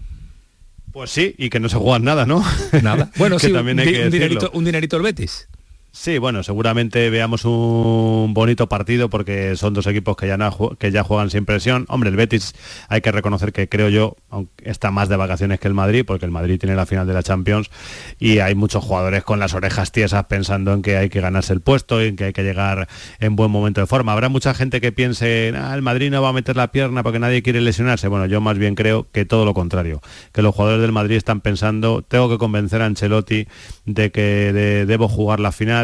Pues 0.91 1.09
sí, 1.09 1.33
y 1.39 1.50
que 1.50 1.59
no 1.59 1.69
se 1.69 1.77
juegan 1.77 2.03
nada, 2.03 2.25
¿no? 2.27 2.43
Nada. 2.83 3.09
Bueno, 3.17 3.38
Que 3.39 3.48
sí, 3.48 3.53
también 3.53 3.77
un, 3.77 3.81
hay 3.81 3.88
di- 3.88 3.93
que 3.93 4.05
un 4.05 4.12
dinerito, 4.12 4.51
un 4.53 4.63
dinerito 4.65 4.98
el 4.98 5.01
Betis. 5.03 5.48
Sí, 5.91 6.19
bueno, 6.19 6.43
seguramente 6.43 7.10
veamos 7.10 7.46
un 7.46 8.31
bonito 8.36 8.69
partido 8.69 9.10
porque 9.10 9.55
son 9.55 9.74
dos 9.74 9.88
equipos 9.88 10.15
que 10.15 10.27
ya, 10.27 10.38
que 10.77 10.91
ya 10.91 11.03
juegan 11.03 11.31
sin 11.31 11.46
presión. 11.46 11.86
Hombre, 11.89 12.12
el 12.12 12.15
Betis 12.15 12.53
hay 12.89 13.01
que 13.01 13.12
reconocer 13.12 13.51
que 13.51 13.67
creo 13.67 13.89
yo 13.89 14.15
está 14.63 14.91
más 14.91 15.10
de 15.10 15.15
vacaciones 15.17 15.60
que 15.60 15.67
el 15.67 15.74
Madrid 15.74 16.03
porque 16.05 16.25
el 16.25 16.31
Madrid 16.31 16.60
tiene 16.60 16.75
la 16.75 16.86
final 16.86 17.08
de 17.08 17.13
la 17.15 17.24
Champions 17.24 17.72
y 18.19 18.38
hay 18.38 18.53
muchos 18.53 18.84
jugadores 18.84 19.24
con 19.24 19.39
las 19.39 19.55
orejas 19.55 19.91
tiesas 19.91 20.25
pensando 20.25 20.74
en 20.74 20.84
que 20.84 20.96
hay 20.96 21.10
que 21.10 21.22
ganarse 21.22 21.53
el 21.53 21.62
puesto 21.62 22.01
y 22.03 22.10
en 22.10 22.15
que 22.17 22.25
hay 22.25 22.34
que 22.34 22.43
llegar 22.43 22.88
en 23.19 23.36
buen 23.36 23.50
momento 23.50 23.81
de 23.81 23.88
forma. 23.88 24.13
Habrá 24.13 24.29
mucha 24.29 24.53
gente 24.53 24.81
que 24.81 24.91
piense, 24.91 25.51
"Ah, 25.58 25.74
el 25.74 25.81
Madrid 25.81 26.12
no 26.12 26.22
va 26.22 26.29
a 26.29 26.34
meter 26.34 26.55
la 26.55 26.72
pierna 26.72 27.01
porque 27.01 27.17
nadie 27.17 27.41
quiere 27.41 27.62
lesionarse. 27.62 28.08
Bueno, 28.08 28.27
yo 28.27 28.39
más 28.41 28.60
bien 28.60 28.75
creo 28.75 29.08
que 29.12 29.25
todo 29.25 29.43
lo 29.43 29.55
contrario, 29.55 30.01
que 30.34 30.43
los 30.43 30.53
jugadores 30.53 30.84
del 30.84 30.91
Madrid 30.91 31.15
están 31.17 31.41
pensando, 31.41 32.03
tengo 32.03 32.29
que 32.29 32.38
convencer 32.38 32.84
a 32.84 32.86
Ancelotti 32.86 33.48
de 33.86 34.12
que 34.12 34.53
de- 34.53 34.86
debo 34.86 35.08
jugar 35.10 35.39
la 35.39 35.51
final, 35.51 35.78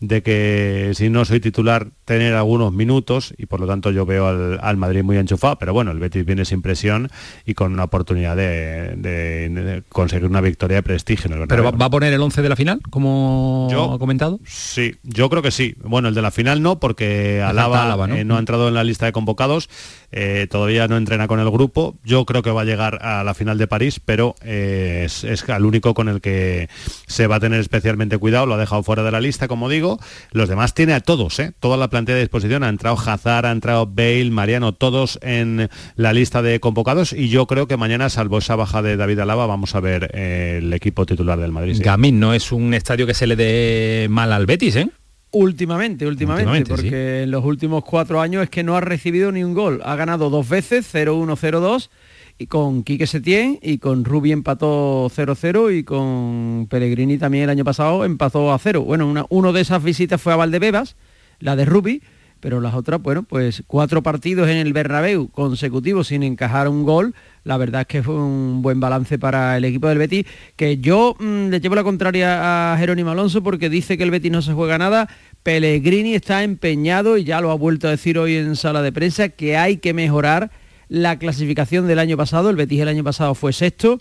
de 0.00 0.22
que 0.22 0.92
si 0.94 1.10
no 1.10 1.24
soy 1.24 1.40
titular 1.40 1.88
tener 2.08 2.32
algunos 2.34 2.72
minutos 2.72 3.34
y 3.36 3.44
por 3.44 3.60
lo 3.60 3.66
tanto 3.66 3.90
yo 3.90 4.06
veo 4.06 4.26
al, 4.26 4.58
al 4.62 4.76
Madrid 4.78 5.02
muy 5.04 5.18
enchufado, 5.18 5.58
pero 5.58 5.74
bueno, 5.74 5.90
el 5.90 5.98
Betis 5.98 6.24
viene 6.24 6.46
sin 6.46 6.62
presión 6.62 7.10
y 7.44 7.52
con 7.52 7.70
una 7.74 7.84
oportunidad 7.84 8.34
de, 8.34 8.96
de- 8.96 9.48
de 9.50 9.82
conseguir 9.90 10.24
una 10.26 10.40
victoria 10.40 10.78
de 10.78 10.82
prestigio. 10.82 11.28
Pero 11.46 11.62
va, 11.70 11.84
a 11.86 11.90
poner 11.90 12.12
el 12.14 12.20
11 12.22 12.40
de 12.40 12.48
la 12.48 12.56
final, 12.56 12.80
como 12.88 13.68
Yo- 13.70 13.92
ha 13.92 13.98
comentado. 13.98 14.40
Sí, 14.46 14.94
yo 15.02 15.28
creo 15.28 15.42
que 15.42 15.50
sí. 15.50 15.74
Bueno, 15.84 16.08
el 16.08 16.14
de 16.14 16.22
la 16.22 16.30
final 16.30 16.62
no, 16.62 16.80
porque 16.80 17.42
Alaba, 17.42 17.82
Alaba, 17.84 18.06
¿no? 18.06 18.14
eh, 18.14 18.24
no 18.24 18.36
ha 18.36 18.38
entrado 18.38 18.68
en 18.68 18.74
la 18.74 18.84
lista 18.84 19.04
de 19.04 19.12
convocados, 19.12 19.68
eh, 20.10 20.46
todavía 20.50 20.88
no 20.88 20.96
entrena 20.96 21.28
con 21.28 21.40
el 21.40 21.50
grupo. 21.50 21.98
Yo 22.04 22.24
creo 22.24 22.42
que 22.42 22.50
va 22.50 22.62
a 22.62 22.64
llegar 22.64 23.00
a 23.04 23.22
la 23.22 23.34
final 23.34 23.58
de 23.58 23.66
París, 23.66 24.00
pero 24.02 24.34
eh, 24.42 25.02
es, 25.04 25.24
es 25.24 25.44
el 25.46 25.64
único 25.66 25.92
con 25.92 26.08
el 26.08 26.22
que 26.22 26.70
se 27.06 27.26
va 27.26 27.36
a 27.36 27.40
tener 27.40 27.60
especialmente 27.60 28.16
cuidado. 28.16 28.46
Lo 28.46 28.54
ha 28.54 28.58
dejado 28.58 28.82
fuera 28.82 29.02
de 29.02 29.10
la 29.12 29.20
lista, 29.20 29.46
como 29.46 29.68
digo. 29.68 29.98
Los 30.32 30.48
demás 30.48 30.72
tiene 30.72 30.94
a 30.94 31.00
todos, 31.00 31.38
¿eh? 31.40 31.52
toda 31.60 31.76
la 31.76 31.88
plantilla 31.98 32.16
de 32.16 32.22
disposición. 32.22 32.62
Ha 32.62 32.68
entrado 32.68 32.96
Hazard, 32.96 33.46
ha 33.46 33.50
entrado 33.50 33.86
Bale, 33.86 34.30
Mariano, 34.30 34.72
todos 34.72 35.18
en 35.22 35.68
la 35.96 36.12
lista 36.12 36.42
de 36.42 36.60
convocados. 36.60 37.12
Y 37.12 37.28
yo 37.28 37.46
creo 37.46 37.66
que 37.66 37.76
mañana, 37.76 38.08
salvo 38.08 38.38
esa 38.38 38.56
baja 38.56 38.82
de 38.82 38.96
David 38.96 39.18
Alaba, 39.18 39.46
vamos 39.46 39.74
a 39.74 39.80
ver 39.80 40.10
eh, 40.14 40.60
el 40.62 40.72
equipo 40.72 41.06
titular 41.06 41.38
del 41.38 41.52
Madrid. 41.52 41.74
sí. 41.74 41.82
Gamín 41.82 42.20
no 42.20 42.34
es 42.34 42.52
un 42.52 42.74
estadio 42.74 43.06
que 43.06 43.14
se 43.14 43.26
le 43.26 43.34
dé 43.34 44.06
mal 44.10 44.32
al 44.32 44.46
Betis, 44.46 44.76
¿eh? 44.76 44.90
Últimamente, 45.30 46.06
últimamente, 46.06 46.50
Últimamente, 46.50 46.70
porque 46.70 47.22
en 47.24 47.30
los 47.30 47.44
últimos 47.44 47.84
cuatro 47.84 48.20
años 48.20 48.44
es 48.44 48.50
que 48.50 48.62
no 48.62 48.76
ha 48.76 48.80
recibido 48.80 49.30
ni 49.30 49.44
un 49.44 49.52
gol. 49.52 49.80
Ha 49.84 49.94
ganado 49.94 50.30
dos 50.30 50.48
veces, 50.48 50.92
0-1, 50.94 51.36
0-2, 51.36 51.90
y 52.38 52.46
con 52.46 52.82
Quique 52.82 53.06
Setién, 53.06 53.58
y 53.60 53.76
con 53.76 54.06
Rubi 54.06 54.32
empató 54.32 55.10
0-0, 55.14 55.76
y 55.76 55.84
con 55.84 56.66
Pellegrini 56.70 57.18
también 57.18 57.44
el 57.44 57.50
año 57.50 57.64
pasado 57.64 58.06
empató 58.06 58.54
a 58.54 58.58
0. 58.58 58.82
Bueno, 58.84 59.06
una, 59.06 59.26
uno 59.28 59.52
de 59.52 59.60
esas 59.60 59.82
visitas 59.82 60.20
fue 60.20 60.32
a 60.32 60.36
Valdebebas, 60.36 60.96
la 61.40 61.56
de 61.56 61.64
Rubi, 61.64 62.02
pero 62.40 62.60
las 62.60 62.74
otras, 62.74 63.02
bueno, 63.02 63.24
pues 63.24 63.64
cuatro 63.66 64.02
partidos 64.02 64.48
en 64.48 64.58
el 64.58 64.72
Bernabéu 64.72 65.28
consecutivos 65.28 66.08
sin 66.08 66.22
encajar 66.22 66.68
un 66.68 66.84
gol. 66.84 67.14
La 67.42 67.56
verdad 67.56 67.82
es 67.82 67.86
que 67.88 68.02
fue 68.02 68.14
un 68.14 68.62
buen 68.62 68.78
balance 68.78 69.18
para 69.18 69.56
el 69.56 69.64
equipo 69.64 69.88
del 69.88 69.98
Betis, 69.98 70.24
que 70.54 70.78
yo 70.78 71.16
mm, 71.18 71.48
le 71.48 71.60
llevo 71.60 71.74
la 71.74 71.82
contraria 71.82 72.72
a 72.72 72.78
Jerónimo 72.78 73.10
Alonso 73.10 73.42
porque 73.42 73.68
dice 73.68 73.98
que 73.98 74.04
el 74.04 74.10
Betis 74.10 74.30
no 74.30 74.42
se 74.42 74.52
juega 74.52 74.78
nada. 74.78 75.08
Pellegrini 75.42 76.14
está 76.14 76.44
empeñado 76.44 77.16
y 77.16 77.24
ya 77.24 77.40
lo 77.40 77.50
ha 77.50 77.54
vuelto 77.54 77.88
a 77.88 77.90
decir 77.90 78.18
hoy 78.18 78.36
en 78.36 78.54
sala 78.54 78.82
de 78.82 78.92
prensa 78.92 79.30
que 79.30 79.56
hay 79.56 79.78
que 79.78 79.92
mejorar 79.92 80.50
la 80.88 81.18
clasificación 81.18 81.86
del 81.88 81.98
año 81.98 82.16
pasado. 82.16 82.50
El 82.50 82.56
Betis 82.56 82.80
el 82.80 82.88
año 82.88 83.02
pasado 83.02 83.34
fue 83.34 83.52
sexto, 83.52 84.00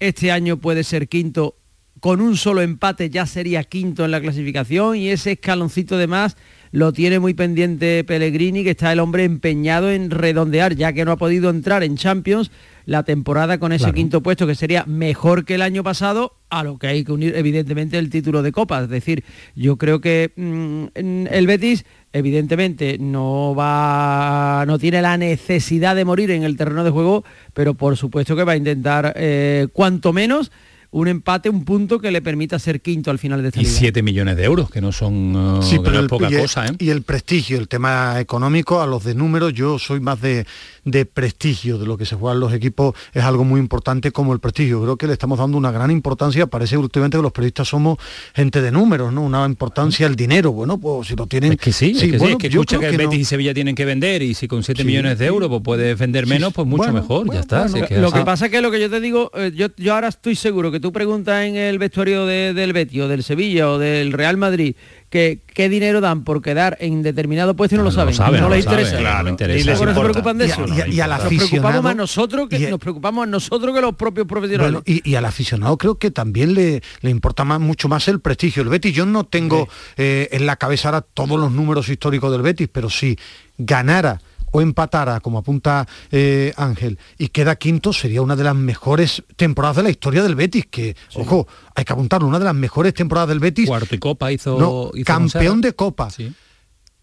este 0.00 0.32
año 0.32 0.56
puede 0.56 0.82
ser 0.82 1.08
quinto 1.08 1.56
con 2.00 2.20
un 2.20 2.36
solo 2.36 2.60
empate 2.60 3.08
ya 3.10 3.26
sería 3.26 3.64
quinto 3.64 4.04
en 4.04 4.10
la 4.10 4.20
clasificación 4.20 4.96
y 4.96 5.08
ese 5.08 5.32
escaloncito 5.32 5.96
de 5.96 6.06
más 6.06 6.36
lo 6.72 6.92
tiene 6.92 7.18
muy 7.18 7.34
pendiente 7.34 8.04
Pellegrini, 8.04 8.64
que 8.64 8.70
está 8.70 8.92
el 8.92 9.00
hombre 9.00 9.24
empeñado 9.24 9.90
en 9.90 10.10
redondear, 10.10 10.74
ya 10.74 10.92
que 10.92 11.04
no 11.04 11.12
ha 11.12 11.16
podido 11.16 11.50
entrar 11.50 11.82
en 11.82 11.96
Champions 11.96 12.50
la 12.84 13.02
temporada 13.02 13.58
con 13.58 13.72
ese 13.72 13.84
Claro. 13.84 13.94
quinto 13.94 14.22
puesto, 14.22 14.46
que 14.46 14.54
sería 14.54 14.84
mejor 14.86 15.44
que 15.44 15.56
el 15.56 15.62
año 15.62 15.82
pasado, 15.82 16.34
a 16.50 16.62
lo 16.62 16.78
que 16.78 16.86
hay 16.86 17.04
que 17.04 17.10
unir 17.12 17.34
evidentemente 17.36 17.98
el 17.98 18.10
título 18.10 18.42
de 18.42 18.52
Copa. 18.52 18.82
Es 18.82 18.88
decir, 18.88 19.24
yo 19.56 19.76
creo 19.76 20.00
que 20.00 20.32
mm, 20.36 21.26
el 21.30 21.46
Betis 21.48 21.84
evidentemente 22.12 22.96
no 22.98 23.54
va 23.56 24.64
no 24.66 24.78
tiene 24.78 25.02
la 25.02 25.16
necesidad 25.16 25.96
de 25.96 26.04
morir 26.04 26.30
en 26.30 26.44
el 26.44 26.56
terreno 26.56 26.84
de 26.84 26.90
juego, 26.90 27.24
pero 27.54 27.74
por 27.74 27.96
supuesto 27.96 28.36
que 28.36 28.44
va 28.44 28.52
a 28.52 28.56
intentar 28.56 29.12
eh, 29.16 29.66
cuanto 29.72 30.12
menos 30.12 30.52
un 30.90 31.08
empate, 31.08 31.48
un 31.50 31.64
punto 31.64 31.98
que 31.98 32.10
le 32.10 32.22
permita 32.22 32.58
ser 32.58 32.80
quinto 32.80 33.10
al 33.10 33.18
final 33.18 33.42
de 33.42 33.48
esta 33.48 33.60
Y 33.60 33.64
liga. 33.64 33.76
7 33.78 34.02
millones 34.02 34.36
de 34.36 34.44
euros, 34.44 34.70
que 34.70 34.80
no 34.80 34.92
son 34.92 35.34
uh, 35.36 35.62
Sí, 35.62 35.78
pero 35.78 35.90
no 35.92 35.96
es 35.98 36.02
el, 36.04 36.08
poca 36.08 36.30
y, 36.30 36.34
el- 36.34 36.40
cosa, 36.42 36.66
¿eh? 36.66 36.72
y 36.78 36.90
el 36.90 37.02
prestigio, 37.02 37.58
el 37.58 37.68
tema 37.68 38.18
económico, 38.20 38.80
a 38.80 38.86
los 38.86 39.04
de 39.04 39.14
números, 39.14 39.52
yo 39.52 39.78
soy 39.78 40.00
más 40.00 40.20
de, 40.20 40.46
de 40.86 41.04
prestigio, 41.04 41.76
de 41.78 41.84
lo 41.84 41.98
que 41.98 42.06
se 42.06 42.14
juegan 42.16 42.40
los 42.40 42.52
equipos, 42.54 42.94
es 43.12 43.22
algo 43.24 43.44
muy 43.44 43.60
importante 43.60 44.12
como 44.12 44.32
el 44.32 44.38
prestigio. 44.38 44.80
Creo 44.82 44.96
que 44.96 45.06
le 45.08 45.12
estamos 45.12 45.38
dando 45.38 45.58
una 45.58 45.70
gran 45.72 45.90
importancia, 45.90 46.46
parece 46.46 46.78
últimamente 46.78 47.18
que 47.18 47.22
los 47.22 47.32
periodistas 47.32 47.68
somos 47.68 47.98
gente 48.34 48.62
de 48.62 48.70
números, 48.70 49.12
¿no? 49.12 49.22
Una 49.22 49.44
importancia 49.44 50.06
al 50.06 50.14
dinero, 50.16 50.52
bueno, 50.52 50.78
pues 50.78 51.08
si 51.08 51.16
lo 51.16 51.26
tienen... 51.26 51.52
Es 51.52 51.58
que 51.58 51.72
sí, 51.72 51.90
es 51.90 52.00
que, 52.00 52.10
sí, 52.12 52.16
bueno, 52.18 52.36
es 52.36 52.38
que 52.38 52.48
yo 52.48 52.60
escucha 52.60 52.76
que 52.76 52.86
creo 52.86 52.90
el 52.92 52.96
que 52.98 53.02
no. 53.04 53.10
Betis 53.10 53.22
y 53.22 53.24
Sevilla 53.24 53.52
tienen 53.52 53.74
que 53.74 53.84
vender 53.84 54.22
y 54.22 54.32
si 54.34 54.46
con 54.48 54.62
7 54.62 54.80
Sí, 54.82 54.86
millones 54.86 55.18
de 55.18 55.24
sí. 55.24 55.28
euros 55.28 55.48
pues 55.48 55.60
puedes 55.62 55.98
vender 55.98 56.24
Sí, 56.24 56.30
menos, 56.30 56.48
sí. 56.50 56.54
pues 56.54 56.66
mucho 56.68 56.84
Bueno, 56.84 57.00
mejor, 57.00 57.32
ya 57.34 57.40
está. 57.40 57.62
bueno, 57.62 57.72
si 57.76 57.82
es 57.82 57.88
que 57.88 57.98
Lo 57.98 58.06
así. 58.08 58.18
que 58.18 58.24
pasa 58.24 58.44
es 58.46 58.50
que 58.52 58.60
lo 58.62 58.70
que 58.70 58.80
yo 58.80 58.88
te 58.88 59.00
digo, 59.00 59.32
eh, 59.34 59.52
yo, 59.56 59.66
yo 59.76 59.92
ahora 59.94 60.06
estoy 60.08 60.36
seguro 60.36 60.70
que 60.70 60.78
tú 60.78 60.92
preguntas 60.92 61.44
en 61.44 61.56
el 61.56 61.78
vestuario 61.78 62.26
de- 62.26 62.54
del 62.54 62.72
Betis 62.72 63.00
o 63.02 63.08
del 63.08 63.24
Sevilla 63.24 63.68
o 63.70 63.78
del 63.78 64.12
Real 64.12 64.36
Madrid 64.36 64.76
que 65.08 65.40
qué 65.46 65.68
dinero 65.68 66.00
dan 66.00 66.24
por 66.24 66.42
quedar 66.42 66.76
en 66.80 67.02
determinado 67.02 67.54
puesto 67.54 67.74
y 67.76 67.78
no, 67.78 67.84
lo 67.84 67.90
saben, 67.92 68.14
no, 68.16 68.30
no 68.32 68.48
les 68.48 68.64
interesa. 68.64 68.98
claro, 68.98 69.22
no 69.24 69.28
interesa. 69.30 69.56
Les 69.70 69.80
No 69.80 69.86
se 69.94 70.00
preocupan 70.00 70.38
de 70.38 70.46
Y 70.46 70.50
eso. 70.50 70.64
y 70.66 70.80
a- 70.80 70.88
y 70.88 71.00
al 71.00 71.10
nos 71.10 71.22
preocupamos 71.22 71.82
más 71.82 71.96
nosotros 71.96 72.48
que 72.48 72.58
y 72.58 72.64
a- 72.66 72.70
nos 72.70 72.78
preocupamos 72.80 73.22
a 73.22 73.26
nosotros 73.26 73.74
que 73.74 73.80
los 73.80 73.94
propios 73.94 74.26
profesionales. 74.26 74.72
Bueno, 74.72 74.82
y, 74.86 75.08
y 75.08 75.14
al 75.14 75.24
aficionado 75.24 75.78
creo 75.78 75.96
que 75.98 76.10
también 76.10 76.54
le, 76.54 76.82
le 77.02 77.10
importa 77.10 77.44
más, 77.44 77.60
mucho 77.60 77.88
más 77.88 78.08
el 78.08 78.20
prestigio. 78.20 78.62
El 78.62 78.68
Betis, 78.68 78.92
yo 78.94 79.06
no 79.06 79.24
tengo 79.24 79.68
eh, 79.96 80.28
en 80.32 80.44
la 80.46 80.56
cabeza 80.56 80.88
ahora 80.88 81.00
todos 81.02 81.38
los 81.38 81.52
números 81.52 81.88
históricos 81.88 82.32
del 82.32 82.42
Betis, 82.42 82.68
pero 82.72 82.90
si 82.90 83.16
ganara 83.58 84.20
o 84.56 84.60
empatara, 84.62 85.20
como 85.20 85.38
apunta 85.38 85.86
eh, 86.10 86.52
Ángel, 86.56 86.98
y 87.18 87.28
queda 87.28 87.56
quinto, 87.56 87.92
sería 87.92 88.22
una 88.22 88.36
de 88.36 88.44
las 88.44 88.54
mejores 88.54 89.22
temporadas 89.36 89.76
de 89.76 89.82
la 89.82 89.90
historia 89.90 90.22
del 90.22 90.34
Betis, 90.34 90.64
que, 90.70 90.96
ojo, 91.14 91.46
hay 91.74 91.84
que 91.84 91.92
apuntarlo, 91.92 92.26
una 92.26 92.38
de 92.38 92.46
las 92.46 92.54
mejores 92.54 92.94
temporadas 92.94 93.28
del 93.28 93.38
Betis. 93.38 93.68
Cuarto 93.68 93.94
y 93.94 93.98
Copa 93.98 94.32
hizo, 94.32 94.58
No, 94.58 94.90
hizo 94.94 95.04
campeón 95.04 95.60
de 95.60 95.74
Copa. 95.74 96.08
Sí. 96.10 96.32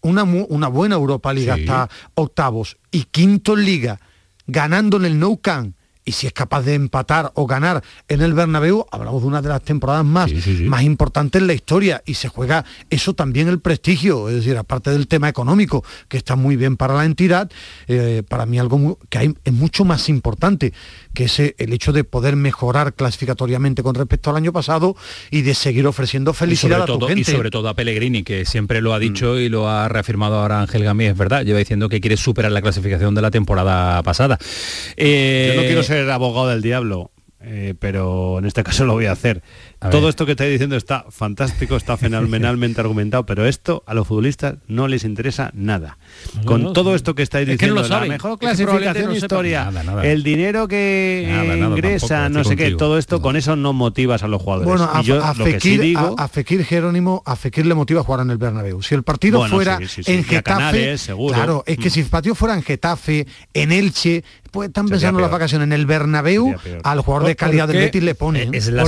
Una, 0.00 0.24
una 0.24 0.68
buena 0.68 0.96
Europa 0.96 1.32
Liga 1.32 1.54
Sí. 1.54 1.60
hasta 1.62 1.88
octavos 2.14 2.76
y 2.90 3.04
quinto 3.04 3.54
en 3.56 3.64
Liga, 3.64 4.00
ganando 4.46 4.96
en 4.96 5.04
el 5.04 5.18
Nou 5.18 5.38
Camp 5.40 5.76
y 6.04 6.12
si 6.12 6.26
es 6.26 6.32
capaz 6.32 6.62
de 6.62 6.74
empatar 6.74 7.32
o 7.34 7.46
ganar 7.46 7.82
en 8.08 8.20
el 8.20 8.34
Bernabéu, 8.34 8.86
hablamos 8.90 9.22
de 9.22 9.28
una 9.28 9.42
de 9.42 9.48
las 9.48 9.62
temporadas 9.62 10.04
más, 10.04 10.30
más 10.62 10.82
importantes 10.82 11.40
en 11.40 11.46
la 11.46 11.54
historia 11.54 12.02
y 12.04 12.14
se 12.14 12.28
juega 12.28 12.64
eso 12.90 13.14
también 13.14 13.48
el 13.48 13.60
prestigio, 13.60 14.28
es 14.28 14.36
decir, 14.36 14.56
aparte 14.56 14.90
del 14.90 15.08
tema 15.08 15.28
económico, 15.28 15.84
que 16.08 16.16
está 16.16 16.36
muy 16.36 16.56
bien 16.56 16.76
para 16.76 16.94
la 16.94 17.04
entidad, 17.04 17.50
eh, 17.88 18.22
para 18.28 18.44
mí 18.46 18.58
algo 18.58 18.98
que 19.08 19.18
hay, 19.18 19.34
es 19.44 19.52
mucho 19.52 19.84
más 19.84 20.08
importante, 20.08 20.72
que 21.14 21.24
es 21.24 21.38
el 21.38 21.72
hecho 21.72 21.92
de 21.92 22.04
poder 22.04 22.36
mejorar 22.36 22.94
clasificatoriamente 22.94 23.82
con 23.82 23.94
respecto 23.94 24.30
al 24.30 24.36
año 24.36 24.52
pasado 24.52 24.96
y 25.30 25.42
de 25.42 25.54
seguir 25.54 25.86
ofreciendo 25.86 26.32
felicidad 26.34 26.82
a 26.82 26.86
tu 26.86 27.00
gente. 27.00 27.20
Y 27.20 27.24
sobre 27.24 27.50
todo 27.50 27.68
a 27.68 27.74
Pellegrini, 27.74 28.22
que 28.22 28.44
siempre 28.44 28.82
lo 28.82 28.92
ha 28.92 28.98
dicho 28.98 29.34
mm. 29.34 29.38
y 29.38 29.48
lo 29.48 29.68
ha 29.68 29.88
reafirmado 29.88 30.36
ahora 30.36 30.60
Ángel 30.60 30.84
Gamí, 30.84 31.06
es 31.06 31.16
verdad, 31.16 31.44
lleva 31.44 31.58
diciendo 31.58 31.88
que 31.88 32.00
quiere 32.00 32.16
superar 32.16 32.52
la 32.52 32.60
clasificación 32.60 33.14
de 33.14 33.22
la 33.22 33.30
temporada 33.30 34.02
pasada. 34.02 34.38
Yo 34.40 35.54
no 35.54 35.62
quiero 35.62 35.80
eh, 35.80 35.84
ser 35.84 36.10
abogado 36.10 36.48
del 36.48 36.62
diablo, 36.62 37.10
eh, 37.40 37.74
pero 37.78 38.38
en 38.38 38.46
este 38.46 38.62
caso 38.62 38.84
lo 38.84 38.94
voy 38.94 39.06
a 39.06 39.12
hacer. 39.12 39.42
Todo 39.90 40.08
esto 40.08 40.26
que 40.26 40.32
estoy 40.32 40.50
diciendo 40.50 40.76
está 40.76 41.06
fantástico, 41.10 41.76
está 41.76 41.96
fenomenalmente 41.98 42.80
argumentado, 42.80 43.26
pero 43.26 43.46
esto 43.46 43.82
a 43.86 43.94
los 43.94 44.06
futbolistas 44.06 44.56
no 44.68 44.88
les 44.88 45.04
interesa 45.04 45.50
nada. 45.54 45.98
Con 46.44 46.72
todo 46.72 46.94
esto 46.94 47.14
que 47.14 47.22
estáis 47.22 47.46
diciendo, 47.46 47.82
la 47.82 48.00
mejor 48.00 48.38
clasificación 48.38 49.14
historia, 49.14 49.70
el 50.02 50.22
dinero 50.22 50.68
que 50.68 51.28
ingresa, 51.58 52.28
no 52.28 52.44
sé 52.44 52.56
qué, 52.56 52.72
todo 52.72 52.98
esto, 52.98 53.20
con 53.20 53.36
eso 53.36 53.56
no 53.56 53.72
motivas 53.72 54.22
a 54.22 54.28
los 54.28 54.42
jugadores. 54.42 54.68
Bueno, 54.68 54.84
a, 54.84 55.34
Fekir, 55.34 55.96
a, 56.16 56.28
Fekir 56.28 56.64
Jerónimo, 56.64 57.22
a 57.26 57.36
Fekir 57.36 57.66
le 57.66 57.74
motiva 57.74 58.00
a 58.00 58.04
jugar 58.04 58.20
en 58.20 58.30
el 58.30 58.38
Bernabéu. 58.38 58.82
Si 58.82 58.94
el 58.94 59.02
partido 59.02 59.46
fuera 59.46 59.78
en 60.06 60.24
Getafe, 60.24 60.96
claro, 61.28 61.64
es 61.66 61.78
que 61.78 61.88
mm. 61.88 61.92
si 61.92 62.00
el 62.00 62.06
partido 62.06 62.34
fuera 62.34 62.54
en 62.54 62.62
Getafe, 62.62 63.26
en 63.52 63.72
Elche, 63.72 64.24
pues 64.54 64.68
están 64.68 64.86
pensando 64.86 65.20
las 65.20 65.30
vacaciones. 65.30 65.66
En 65.66 65.72
el 65.72 65.84
Bernabéu, 65.84 66.54
al 66.84 67.00
jugador 67.00 67.26
de 67.26 67.36
calidad 67.36 67.66
del 67.66 67.78
Betis 67.78 68.02
le 68.02 68.14
pone. 68.14 68.48
Es 68.52 68.68
la, 68.68 68.84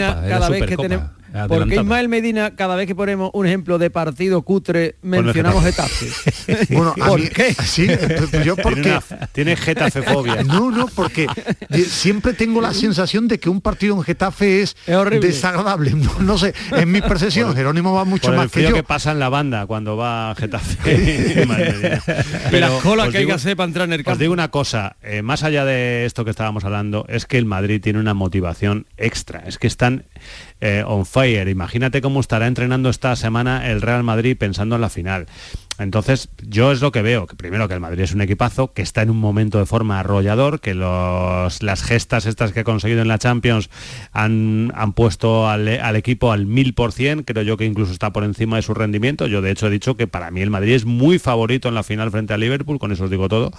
cada 0.00 0.48
vez 0.48 0.66
que 0.66 0.76
tenemos 0.76 1.10
porque 1.48 1.76
Ismael 1.76 2.08
Medina, 2.08 2.54
cada 2.56 2.76
vez 2.76 2.86
que 2.86 2.94
ponemos 2.94 3.30
un 3.32 3.46
ejemplo 3.46 3.78
de 3.78 3.90
partido 3.90 4.42
cutre, 4.42 4.96
mencionamos 5.02 5.64
Getafe. 5.64 6.06
bueno, 6.74 6.94
¿Por 6.94 7.28
qué? 7.30 7.54
Sí, 7.54 7.88
yo 8.44 8.56
porque... 8.56 8.98
Tiene, 9.32 9.56
Getafe 9.56 10.02
fobia. 10.02 10.42
No, 10.50 10.70
no, 10.70 10.86
porque 10.88 11.26
siempre 11.86 12.32
tengo 12.32 12.60
la 12.60 12.74
sensación 12.74 13.28
de 13.28 13.38
que 13.38 13.48
un 13.48 13.60
partido 13.60 13.94
en 13.94 14.02
Getafe 14.02 14.62
es, 14.62 14.76
desagradable. 15.20 15.92
No, 16.20 16.38
sé, 16.38 16.54
en 16.72 16.90
mi 16.90 17.00
percepción, 17.00 17.54
Jerónimo 17.54 17.92
va 17.92 18.04
mucho 18.04 18.32
más 18.32 18.50
que 18.50 18.62
yo. 18.62 18.74
que 18.74 18.82
pasa 18.82 19.12
en 19.12 19.20
la 19.20 19.28
banda 19.28 19.66
cuando 19.66 19.96
va 19.96 20.30
a 20.30 20.34
Getafe. 20.34 20.76
Pero 22.50 22.68
la 22.68 22.80
cola 22.80 23.08
que 23.10 23.18
hay 23.18 23.26
que 23.26 23.32
hacer 23.32 23.56
para 23.56 23.68
entrar 23.68 23.88
en 23.88 23.94
el 23.94 23.98
campo. 23.98 24.12
Os 24.12 24.18
digo 24.18 24.32
una 24.32 24.50
cosa, 24.50 24.96
eh, 25.02 25.22
más 25.22 25.42
allá 25.42 25.64
de 25.64 26.04
esto 26.04 26.24
que 26.24 26.30
estábamos 26.30 26.64
hablando, 26.64 27.06
es 27.08 27.26
que 27.26 27.38
el 27.38 27.44
Madrid 27.44 27.80
tiene 27.80 27.98
una 28.00 28.14
motivación 28.14 28.86
extra. 28.96 29.44
Es 29.46 29.58
que 29.58 29.66
están 29.66 30.04
eh, 30.60 30.84
on 30.86 31.06
fire. 31.06 31.48
Imagínate 31.48 32.00
cómo 32.00 32.20
estará 32.20 32.46
entrenando 32.46 32.90
esta 32.90 33.14
semana 33.16 33.70
el 33.70 33.82
Real 33.82 34.02
Madrid 34.02 34.36
pensando 34.36 34.74
en 34.74 34.80
la 34.80 34.90
final. 34.90 35.26
Entonces, 35.80 36.28
yo 36.46 36.72
es 36.72 36.82
lo 36.82 36.92
que 36.92 37.00
veo, 37.00 37.26
que 37.26 37.36
primero 37.36 37.66
que 37.66 37.72
el 37.72 37.80
Madrid 37.80 38.02
es 38.02 38.12
un 38.12 38.20
equipazo, 38.20 38.74
que 38.74 38.82
está 38.82 39.00
en 39.00 39.08
un 39.08 39.16
momento 39.16 39.58
de 39.58 39.64
forma 39.64 39.98
arrollador, 39.98 40.60
que 40.60 40.74
las 40.74 41.82
gestas 41.82 42.26
estas 42.26 42.52
que 42.52 42.60
ha 42.60 42.64
conseguido 42.64 43.00
en 43.00 43.08
la 43.08 43.18
Champions 43.18 43.70
han, 44.12 44.72
han 44.76 44.92
puesto 44.92 45.48
al, 45.48 45.68
equipo 45.96 46.32
al 46.32 46.44
mil 46.44 46.74
por 46.74 46.92
cien, 46.92 47.22
creo 47.22 47.42
yo 47.44 47.56
que 47.56 47.64
incluso 47.64 47.92
está 47.92 48.12
por 48.12 48.24
encima 48.24 48.56
de 48.56 48.62
su 48.62 48.74
rendimiento. 48.74 49.26
Yo 49.26 49.40
de 49.40 49.52
hecho 49.52 49.68
he 49.68 49.70
dicho 49.70 49.96
que 49.96 50.06
para 50.06 50.30
mí 50.30 50.42
el 50.42 50.50
Madrid 50.50 50.74
es 50.74 50.84
muy 50.84 51.18
favorito 51.18 51.68
en 51.68 51.74
la 51.74 51.82
final 51.82 52.10
frente 52.10 52.34
a 52.34 52.36
Liverpool, 52.36 52.78
con 52.78 52.92
eso 52.92 53.04
os 53.04 53.10
digo 53.10 53.30
todo. 53.30 53.50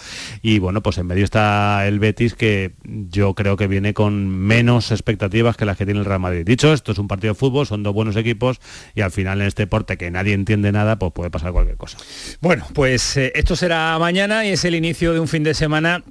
Y 0.43 0.59
bueno, 0.59 0.83
pues 0.83 0.99
en 0.99 1.07
medio 1.07 1.23
está 1.23 1.87
el 1.87 1.97
Betis, 1.97 2.35
que 2.35 2.73
yo 2.83 3.33
creo 3.33 3.57
que 3.57 3.65
viene 3.65 3.95
con 3.95 4.29
menos 4.29 4.91
expectativas 4.91 5.57
que 5.57 5.65
las 5.65 5.75
que 5.75 5.85
tiene 5.85 6.01
el 6.01 6.05
Real 6.05 6.19
Madrid. 6.19 6.45
Dicho 6.45 6.71
esto, 6.71 6.91
es 6.91 6.99
un 6.99 7.07
partido 7.07 7.33
de 7.33 7.39
fútbol, 7.39 7.65
son 7.65 7.81
dos 7.81 7.95
buenos 7.95 8.15
equipos 8.15 8.59
y 8.93 9.01
al 9.01 9.09
final 9.09 9.41
en 9.41 9.47
este 9.47 9.63
deporte 9.63 9.97
que 9.97 10.11
nadie 10.11 10.33
entiende 10.33 10.71
nada, 10.71 10.99
pues 10.99 11.11
puede 11.13 11.31
pasar 11.31 11.51
cualquier 11.51 11.77
cosa. 11.77 11.97
Bueno, 12.39 12.67
pues 12.73 13.17
eh, 13.17 13.31
esto 13.35 13.55
será 13.55 13.97
mañana 13.99 14.45
y 14.45 14.49
es 14.51 14.65
el 14.65 14.75
inicio 14.75 15.13
de 15.13 15.19
un 15.19 15.27
fin 15.27 15.43
de 15.43 15.53
semana 15.53 16.03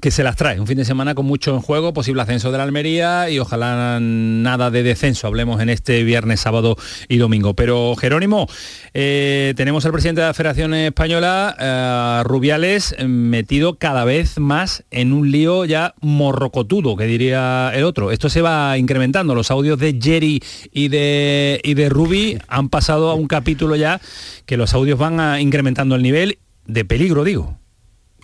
que 0.00 0.10
se 0.10 0.22
las 0.22 0.36
trae. 0.36 0.60
Un 0.60 0.66
fin 0.66 0.76
de 0.76 0.84
semana 0.84 1.14
con 1.14 1.26
mucho 1.26 1.54
en 1.54 1.60
juego, 1.60 1.92
posible 1.92 2.22
ascenso 2.22 2.52
de 2.52 2.58
la 2.58 2.64
Almería 2.64 3.30
y 3.30 3.38
ojalá 3.38 3.98
nada 4.00 4.70
de 4.70 4.82
descenso. 4.82 5.26
Hablemos 5.26 5.60
en 5.60 5.70
este 5.70 6.02
viernes, 6.04 6.40
sábado 6.40 6.76
y 7.08 7.18
domingo. 7.18 7.54
Pero 7.54 7.94
Jerónimo, 7.96 8.46
eh, 8.92 9.54
tenemos 9.56 9.84
al 9.86 9.92
presidente 9.92 10.20
de 10.20 10.26
la 10.26 10.34
Federación 10.34 10.74
Española, 10.74 11.56
eh, 11.58 12.22
Rubiales, 12.24 12.94
metido 13.06 13.78
cada 13.78 14.04
vez 14.04 14.38
más 14.38 14.84
en 14.90 15.12
un 15.12 15.30
lío 15.30 15.64
ya 15.64 15.94
morrocotudo, 16.00 16.96
que 16.96 17.06
diría 17.06 17.70
el 17.74 17.84
otro. 17.84 18.10
Esto 18.10 18.28
se 18.28 18.42
va 18.42 18.76
incrementando. 18.78 19.34
Los 19.34 19.50
audios 19.50 19.78
de 19.78 19.98
Jerry 20.00 20.42
y 20.72 20.88
de, 20.88 21.60
y 21.62 21.74
de 21.74 21.88
Rubi 21.88 22.38
han 22.48 22.68
pasado 22.68 23.10
a 23.10 23.14
un 23.14 23.26
capítulo 23.26 23.76
ya 23.76 24.00
que 24.46 24.56
los 24.56 24.74
audios 24.74 24.98
van 24.98 25.40
incrementando 25.40 25.94
el 25.94 26.02
nivel 26.02 26.38
de 26.66 26.84
peligro, 26.84 27.24
digo. 27.24 27.63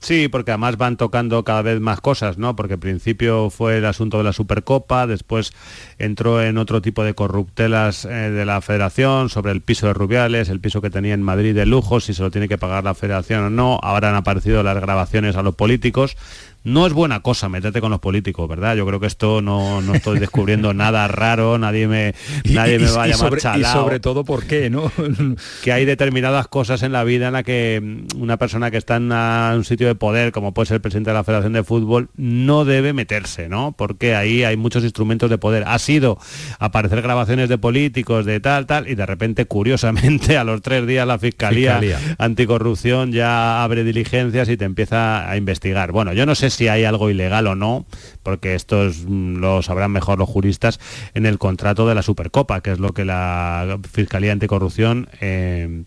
Sí, 0.01 0.29
porque 0.29 0.51
además 0.51 0.79
van 0.79 0.97
tocando 0.97 1.45
cada 1.45 1.61
vez 1.61 1.79
más 1.79 2.01
cosas, 2.01 2.39
¿no? 2.39 2.57
Porque 2.57 2.75
al 2.75 2.81
principio 2.81 3.51
fue 3.51 3.77
el 3.77 3.85
asunto 3.85 4.17
de 4.17 4.25
la 4.25 4.33
Supercopa, 4.33 5.07
después 5.07 5.53
entró 5.99 6.43
en 6.43 6.57
otro 6.57 6.81
tipo 6.81 7.05
de 7.05 7.13
corruptelas 7.13 8.07
eh, 8.07 8.09
de 8.09 8.47
la 8.47 8.63
federación 8.63 9.29
sobre 9.29 9.53
el 9.53 9.61
piso 9.61 9.87
de 9.89 9.93
Rubiales, 9.93 10.49
el 10.49 10.59
piso 10.59 10.81
que 10.81 10.89
tenía 10.89 11.13
en 11.13 11.23
Madrid 11.23 11.55
de 11.55 11.67
lujo, 11.67 12.01
si 12.01 12.15
se 12.15 12.23
lo 12.23 12.31
tiene 12.31 12.49
que 12.49 12.57
pagar 12.57 12.83
la 12.83 12.95
federación 12.95 13.45
o 13.45 13.51
no. 13.51 13.79
Ahora 13.83 14.09
han 14.09 14.17
aparecido 14.17 14.63
las 14.63 14.81
grabaciones 14.81 15.37
a 15.37 15.43
los 15.43 15.55
políticos 15.55 16.17
no 16.65 16.87
es 16.87 16.93
buena 16.93 17.21
cosa 17.21 17.49
meterte 17.49 17.81
con 17.81 17.91
los 17.91 18.01
políticos, 18.01 18.49
¿verdad? 18.49 18.77
Yo 18.77 18.87
creo 18.87 19.01
que 19.01 19.07
esto 19.07 19.41
no, 19.41 19.81
no 19.81 19.95
estoy 19.95 20.19
descubriendo 20.19 20.75
nada 20.75 21.09
raro, 21.09 21.59
nadie 21.59 21.89
me, 21.89 22.15
nadie 22.45 22.79
me 22.79 22.91
va 22.91 23.05
a 23.05 23.07
llamar 23.07 23.41
sobre, 23.41 23.61
Y 23.61 23.65
sobre 23.65 24.01
todo 24.01 24.25
por 24.25 24.45
qué, 24.45 24.71
¿no? 24.71 24.93
que 25.63 25.73
hay 25.73 25.85
determinadas 25.85 26.49
cosas 26.49 26.83
en 26.83 26.93
la 26.93 27.05
vida 27.05 27.29
en 27.29 27.33
la 27.33 27.43
que 27.43 27.81
mm, 27.83 28.21
una 28.21 28.37
persona 28.37 28.71
que 28.71 28.77
está 28.77 28.97
en 28.97 29.11
un 29.13 29.65
sitio 29.65 29.87
de 29.87 29.95
poder, 29.95 30.33
como 30.33 30.53
puede 30.53 30.67
ser 30.67 30.77
el 30.77 30.81
presidente 30.81 31.11
de 31.11 31.15
la 31.15 31.25
Federación 31.25 31.53
de 31.53 31.65
Fútbol, 31.65 32.11
no 32.17 32.65
debe 32.65 32.93
meterse, 32.93 33.49
¿no? 33.49 33.75
Porque 33.77 34.15
ahí 34.15 34.45
hay 34.45 34.57
muchos 34.57 34.85
instrumentos 34.85 35.31
de 35.31 35.39
poder. 35.39 35.65
Ha 35.67 35.79
sido 35.79 36.19
aparecer 36.59 37.03
grabaciones 37.03 37.49
de 37.49 37.59
políticos, 37.59 38.27
de 38.27 38.41
tal, 38.41 38.67
tal, 38.67 38.89
y 38.89 38.95
de 38.95 39.07
repente, 39.07 39.47
curiosamente, 39.47 40.37
a 40.39 40.45
los 40.45 40.61
tres 40.63 40.87
días 40.87 41.07
la 41.07 41.19
Fiscalía, 41.19 41.81
Anticorrupción 42.19 43.13
ya 43.13 43.63
abre 43.63 43.85
diligencias 43.85 44.49
y 44.49 44.57
te 44.57 44.65
empieza 44.65 45.29
a 45.29 45.37
investigar. 45.37 45.93
Bueno, 45.93 46.13
yo 46.13 46.27
no 46.27 46.35
sé 46.35 46.50
si 46.51 46.69
hay 46.69 46.85
algo 46.85 47.11
ilegal 47.11 47.47
o 47.47 47.55
no, 47.55 47.87
porque 48.23 48.55
esto 48.55 48.91
mm, 49.07 49.37
lo 49.37 49.63
sabrán 49.63 49.93
mejor 49.93 50.19
los 50.19 50.29
juristas, 50.29 50.81
en 51.15 51.27
el 51.27 51.39
contrato 51.39 51.87
de 51.87 51.95
la 51.95 52.03
Supercopa, 52.03 52.61
que 52.61 52.73
es 52.73 52.79
lo 52.79 52.93
que 52.93 53.05
la 53.05 53.79
Fiscalía 53.91 54.33
Anticorrupción... 54.33 55.09
Eh, 55.21 55.85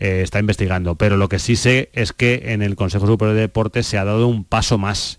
eh, 0.00 0.20
está 0.22 0.38
investigando. 0.38 0.94
Pero 0.94 1.16
lo 1.16 1.28
que 1.28 1.40
sí 1.40 1.56
sé 1.56 1.90
es 1.92 2.12
que 2.12 2.52
en 2.52 2.62
el 2.62 2.76
Consejo 2.76 3.08
Superior 3.08 3.34
de 3.34 3.40
Deportes 3.42 3.84
se 3.84 3.98
ha 3.98 4.04
dado 4.04 4.28
un 4.28 4.44
paso 4.44 4.78
más 4.78 5.18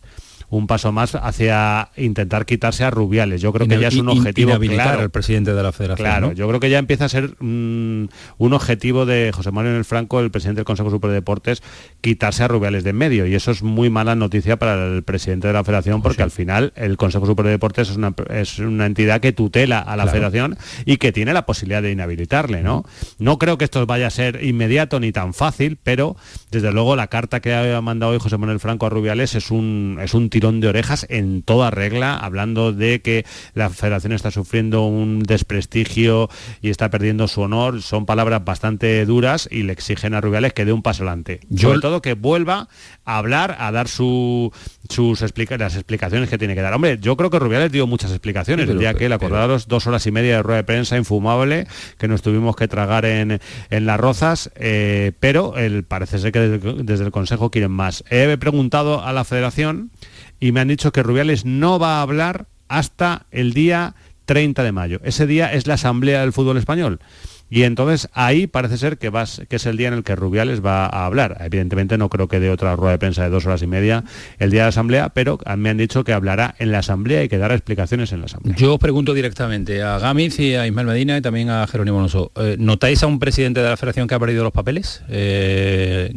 un 0.50 0.68
paso 0.68 0.92
más 0.92 1.16
hacia 1.16 1.90
intentar 1.96 2.46
quitarse 2.46 2.84
a 2.84 2.92
Rubiales. 2.92 3.42
Yo 3.42 3.54
creo 3.54 3.68
que 3.68 3.80
ya 3.80 3.88
es 3.88 3.96
un 3.96 4.10
objetivo 4.10 4.58
claro. 4.60 5.02
al 5.02 5.10
presidente 5.10 5.54
de 5.54 5.64
la 5.64 5.72
Federación. 5.72 6.06
Claro, 6.06 6.32
yo 6.34 6.48
creo 6.48 6.60
que 6.60 6.70
ya 6.70 6.80
empieza 6.80 7.06
a 7.06 7.10
ser 7.10 7.36
mm, 7.40 8.08
un 8.38 8.54
objetivo 8.54 9.06
de 9.06 9.32
José 9.34 9.52
Manuel 9.52 9.76
el 9.76 9.86
Franco, 9.86 10.20
el 10.20 10.32
presidente 10.32 10.60
del 10.60 10.66
Consejo 10.66 10.90
Superior 10.90 11.14
de 11.14 11.20
Deportes, 11.20 11.64
quitarse 12.02 12.44
a 12.44 12.48
Rubiales 12.48 12.84
de 12.84 12.90
en 12.90 12.98
medio. 12.98 13.26
Y 13.26 13.36
eso 13.36 13.52
es 13.52 13.64
muy 13.64 13.90
mala 13.90 14.16
noticia 14.16 14.58
para 14.58 14.88
el 14.88 15.04
presidente 15.04 15.48
de 15.48 15.54
la 15.54 15.64
Federación, 15.64 16.02
porque 16.02 16.24
al 16.24 16.32
final 16.32 16.74
el 16.76 16.98
Consejo 16.98 17.26
Superior 17.26 17.48
de 17.48 17.52
Deportes 17.54 17.90
es 17.90 17.98
una, 17.98 18.14
es 18.30 18.60
una 18.60 18.86
entidad 18.86 19.22
que 19.22 19.32
tutela 19.32 19.80
a 19.80 19.96
la 19.96 20.08
Federación 20.08 20.58
y 20.86 20.98
que 20.98 21.12
tiene 21.12 21.34
la 21.34 21.46
posibilidad 21.46 21.82
de 21.82 21.92
inhabilitarle, 21.92 22.64
¿no? 22.64 22.84
No 23.18 23.38
creo 23.38 23.58
que 23.58 23.66
esto 23.66 23.86
vaya 23.86 24.08
a 24.08 24.10
ser 24.10 24.44
inmediato 24.44 25.00
ni 25.00 25.12
tan 25.12 25.34
fácil, 25.34 25.78
pero 25.82 26.16
desde 26.52 26.72
luego 26.72 26.96
la 26.96 27.08
carta 27.08 27.40
que 27.40 27.54
ha 27.54 27.82
mandado 27.82 28.14
hoy 28.14 28.20
José 28.20 28.38
Manuel 28.38 28.60
Franco 28.60 28.86
a 28.86 28.90
Rubiales 28.90 29.36
es 29.36 29.52
un, 29.52 30.00
es 30.02 30.14
un 30.14 30.30
tirón 30.40 30.62
de 30.62 30.70
orejas 30.70 31.06
en 31.10 31.42
toda 31.42 31.70
regla, 31.70 32.16
hablando 32.16 32.72
de 32.72 33.02
que 33.02 33.26
la 33.56 33.70
federación 33.70 34.14
está 34.14 34.32
sufriendo 34.32 34.86
un 34.86 35.20
desprestigio 35.20 36.30
y 36.62 36.70
está 36.70 36.90
perdiendo 36.90 37.28
su 37.28 37.42
honor. 37.42 37.82
Son 37.82 38.06
palabras 38.06 38.46
bastante 38.46 39.06
duras 39.06 39.50
y 39.52 39.64
le 39.64 39.74
exigen 39.74 40.14
a 40.14 40.22
Rubiales 40.22 40.54
que 40.54 40.64
dé 40.64 40.72
un 40.72 40.82
paso 40.82 41.04
adelante. 41.04 41.42
Sobre 41.58 41.80
todo 41.80 42.02
que 42.02 42.14
vuelva 42.14 42.70
a 43.10 43.18
hablar, 43.18 43.58
a 43.60 43.72
dar 43.72 43.88
su, 43.88 44.54
sus 44.88 45.22
las 45.22 45.76
explicaciones 45.76 46.30
que 46.30 46.38
tiene 46.38 46.54
que 46.54 46.62
dar. 46.62 46.74
Hombre, 46.74 47.00
yo 47.02 47.18
creo 47.18 47.32
que 47.32 47.40
Rubiales 47.40 47.72
dio 47.72 47.88
muchas 47.88 48.12
explicaciones. 48.12 48.70
el 48.70 48.78
día 48.78 48.94
que 48.94 49.08
él, 49.08 49.14
acordaros, 49.14 49.68
dos 49.68 49.88
horas 49.88 50.06
y 50.06 50.12
media 50.12 50.36
de 50.36 50.44
rueda 50.44 50.58
de 50.58 50.64
prensa 50.64 50.96
infumable 50.96 51.68
que 51.98 52.08
nos 52.08 52.22
tuvimos 52.22 52.56
que 52.56 52.68
tragar 52.68 53.06
en, 53.06 53.42
en 53.72 53.86
las 53.88 54.00
rozas, 54.00 54.52
eh, 54.56 55.14
pero 55.20 55.58
el, 55.58 55.84
parece 55.84 56.20
ser 56.20 56.32
que 56.32 56.40
desde, 56.40 56.84
desde 56.84 57.06
el 57.06 57.12
Consejo 57.12 57.50
quieren 57.50 57.72
más. 57.72 58.04
He 58.12 58.38
preguntado 58.38 59.04
a 59.04 59.12
la 59.12 59.24
federación 59.24 59.90
y 60.40 60.52
me 60.52 60.60
han 60.60 60.68
dicho 60.68 60.92
que 60.92 61.02
Rubiales 61.02 61.46
no 61.46 61.80
va 61.80 61.98
a 61.98 62.02
hablar 62.04 62.46
hasta 62.68 63.26
el 63.32 63.54
día 63.54 63.96
30 64.26 64.62
de 64.64 64.72
mayo. 64.72 65.00
Ese 65.04 65.26
día 65.26 65.52
es 65.52 65.66
la 65.66 65.74
Asamblea 65.74 66.22
del 66.22 66.34
Fútbol 66.34 66.58
Español. 66.58 67.00
Y 67.50 67.64
entonces 67.64 68.10
ahí 68.14 68.48
parece 68.48 68.78
ser 68.78 68.98
que, 68.98 69.10
vas, 69.10 69.42
que 69.50 69.56
es 69.56 69.66
el 69.66 69.78
día 69.78 69.88
en 69.88 69.94
el 69.96 70.04
que 70.04 70.16
Rubiales 70.16 70.64
va 70.64 70.86
a 70.86 71.06
hablar. 71.06 71.38
Evidentemente 71.42 71.98
no 71.98 72.10
creo 72.10 72.28
que 72.28 72.40
dé 72.40 72.50
otra 72.50 72.76
rueda 72.76 72.94
de 72.94 73.00
prensa 73.00 73.24
de 73.24 73.30
dos 73.30 73.46
horas 73.46 73.62
y 73.62 73.68
media 73.68 74.04
el 74.38 74.52
día 74.52 74.62
de 74.62 74.66
la 74.66 74.70
Asamblea, 74.70 75.10
pero 75.10 75.40
me 75.58 75.70
han 75.70 75.78
dicho 75.78 76.04
que 76.04 76.14
hablará 76.14 76.56
en 76.60 76.72
la 76.72 76.80
Asamblea 76.80 77.24
y 77.24 77.30
que 77.30 77.38
dará 77.38 77.56
explicaciones 77.56 78.12
en 78.12 78.20
la 78.20 78.26
Asamblea. 78.26 78.56
Yo 78.56 78.74
os 78.74 78.80
pregunto 78.80 79.14
directamente 79.14 79.82
a 79.82 79.98
Gámez 80.00 80.40
y 80.40 80.56
a 80.56 80.68
Ismael 80.68 80.88
Medina 80.88 81.18
y 81.18 81.22
también 81.22 81.50
a 81.50 81.66
Jerónimo 81.68 81.98
Alonso. 81.98 82.32
Eh, 82.36 82.56
¿Notáis 82.60 83.04
a 83.04 83.08
un 83.08 83.20
presidente 83.20 83.62
de 83.62 83.70
la 83.70 83.78
federación 83.78 84.08
que 84.08 84.16
ha 84.16 84.20
perdido 84.20 84.44
los 84.44 84.54
papeles? 84.54 85.02
Eh. 85.10 86.12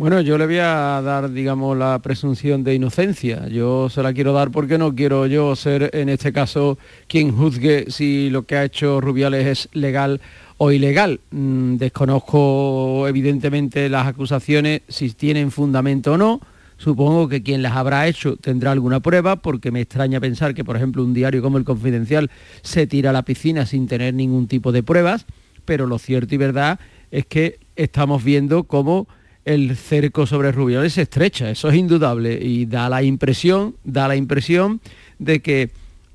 Bueno, 0.00 0.22
yo 0.22 0.38
le 0.38 0.46
voy 0.46 0.56
a 0.56 1.02
dar, 1.04 1.30
digamos, 1.30 1.76
la 1.76 1.98
presunción 1.98 2.64
de 2.64 2.74
inocencia. 2.74 3.46
Yo 3.48 3.90
se 3.90 4.02
la 4.02 4.14
quiero 4.14 4.32
dar 4.32 4.50
porque 4.50 4.78
no 4.78 4.94
quiero 4.94 5.26
yo 5.26 5.54
ser, 5.54 5.90
en 5.92 6.08
este 6.08 6.32
caso, 6.32 6.78
quien 7.06 7.36
juzgue 7.36 7.84
si 7.90 8.30
lo 8.30 8.46
que 8.46 8.56
ha 8.56 8.64
hecho 8.64 9.02
Rubiales 9.02 9.46
es 9.46 9.68
legal 9.74 10.22
o 10.56 10.72
ilegal. 10.72 11.20
Mm, 11.32 11.76
desconozco, 11.76 13.06
evidentemente, 13.08 13.90
las 13.90 14.06
acusaciones, 14.06 14.80
si 14.88 15.10
tienen 15.10 15.50
fundamento 15.50 16.14
o 16.14 16.16
no. 16.16 16.40
Supongo 16.78 17.28
que 17.28 17.42
quien 17.42 17.60
las 17.60 17.76
habrá 17.76 18.08
hecho 18.08 18.36
tendrá 18.36 18.72
alguna 18.72 19.00
prueba, 19.00 19.36
porque 19.36 19.70
me 19.70 19.82
extraña 19.82 20.18
pensar 20.18 20.54
que, 20.54 20.64
por 20.64 20.76
ejemplo, 20.76 21.04
un 21.04 21.12
diario 21.12 21.42
como 21.42 21.58
el 21.58 21.64
Confidencial 21.64 22.30
se 22.62 22.86
tira 22.86 23.10
a 23.10 23.12
la 23.12 23.26
piscina 23.26 23.66
sin 23.66 23.86
tener 23.86 24.14
ningún 24.14 24.48
tipo 24.48 24.72
de 24.72 24.82
pruebas, 24.82 25.26
pero 25.66 25.86
lo 25.86 25.98
cierto 25.98 26.34
y 26.34 26.38
verdad 26.38 26.80
es 27.10 27.26
que 27.26 27.58
estamos 27.76 28.24
viendo 28.24 28.64
cómo 28.64 29.06
el 29.44 29.76
cerco 29.76 30.26
sobre 30.26 30.52
Rubiales 30.52 30.94
se 30.94 31.02
estrecha, 31.02 31.50
eso 31.50 31.68
es 31.68 31.76
indudable 31.76 32.38
y 32.40 32.66
da 32.66 32.88
la 32.88 33.02
impresión, 33.02 33.74
da 33.84 34.08
la 34.08 34.16
impresión 34.16 34.80
de 35.18 35.40
que 35.40 35.70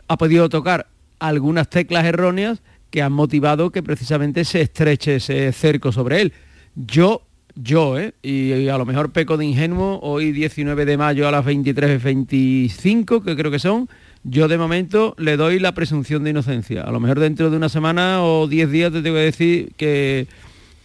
ha 0.07 0.17
podido 0.17 0.49
tocar 0.49 0.87
algunas 1.19 1.69
teclas 1.69 2.05
erróneas 2.05 2.61
que 2.89 3.01
han 3.01 3.13
motivado 3.13 3.71
que 3.71 3.83
precisamente 3.83 4.45
se 4.45 4.61
estreche 4.61 5.15
ese 5.15 5.51
cerco 5.51 5.91
sobre 5.91 6.21
él. 6.21 6.33
Yo, 6.75 7.23
yo, 7.55 7.97
¿eh? 7.97 8.13
y 8.21 8.67
a 8.67 8.77
lo 8.77 8.85
mejor 8.85 9.11
peco 9.11 9.37
de 9.37 9.45
ingenuo, 9.45 9.99
hoy 10.01 10.31
19 10.31 10.85
de 10.85 10.97
mayo 10.97 11.27
a 11.27 11.31
las 11.31 11.45
23.25, 11.45 13.23
que 13.23 13.35
creo 13.35 13.51
que 13.51 13.59
son, 13.59 13.89
yo 14.23 14.47
de 14.47 14.57
momento 14.57 15.15
le 15.17 15.37
doy 15.37 15.59
la 15.59 15.73
presunción 15.73 16.23
de 16.23 16.29
inocencia. 16.29 16.83
A 16.83 16.91
lo 16.91 16.99
mejor 16.99 17.19
dentro 17.19 17.49
de 17.49 17.57
una 17.57 17.69
semana 17.69 18.23
o 18.23 18.47
10 18.47 18.71
días 18.71 18.91
te 18.91 19.01
tengo 19.01 19.15
que 19.15 19.21
decir 19.21 19.71
que 19.77 20.27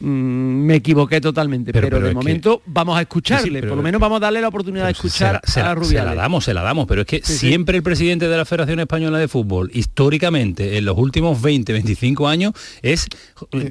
Mm, 0.01 0.65
me 0.65 0.77
equivoqué 0.77 1.21
totalmente, 1.21 1.73
pero, 1.73 2.01
de 2.01 2.15
momento 2.15 2.63
vamos 2.65 2.97
a 2.97 3.03
escucharle, 3.03 3.63
por 3.63 3.77
lo 3.77 3.83
menos 3.83 4.01
vamos 4.01 4.17
a 4.17 4.21
darle 4.21 4.41
la 4.41 4.49
oportunidad 4.49 4.87
de 4.87 4.93
escuchar 4.93 5.43
se 5.45 5.61
a 5.61 5.75
Rubiales. 5.75 6.11
Se 6.11 6.17
la 6.17 6.23
damos, 6.23 6.45
se 6.45 6.55
la 6.55 6.63
damos, 6.63 6.87
pero 6.87 7.03
es 7.03 7.07
que 7.07 7.21
siempre 7.23 7.77
el 7.77 7.83
presidente 7.83 8.27
de 8.27 8.37
la 8.37 8.47
Federación 8.47 8.81
Española 8.81 9.19
de 9.19 9.29
Fútbol, 9.29 9.71
históricamente, 9.75 10.79
en 10.79 10.87
los 10.87 10.97
últimos 10.97 11.43
20, 11.43 11.73
25 11.73 12.29
años, 12.29 12.55
es 12.81 13.07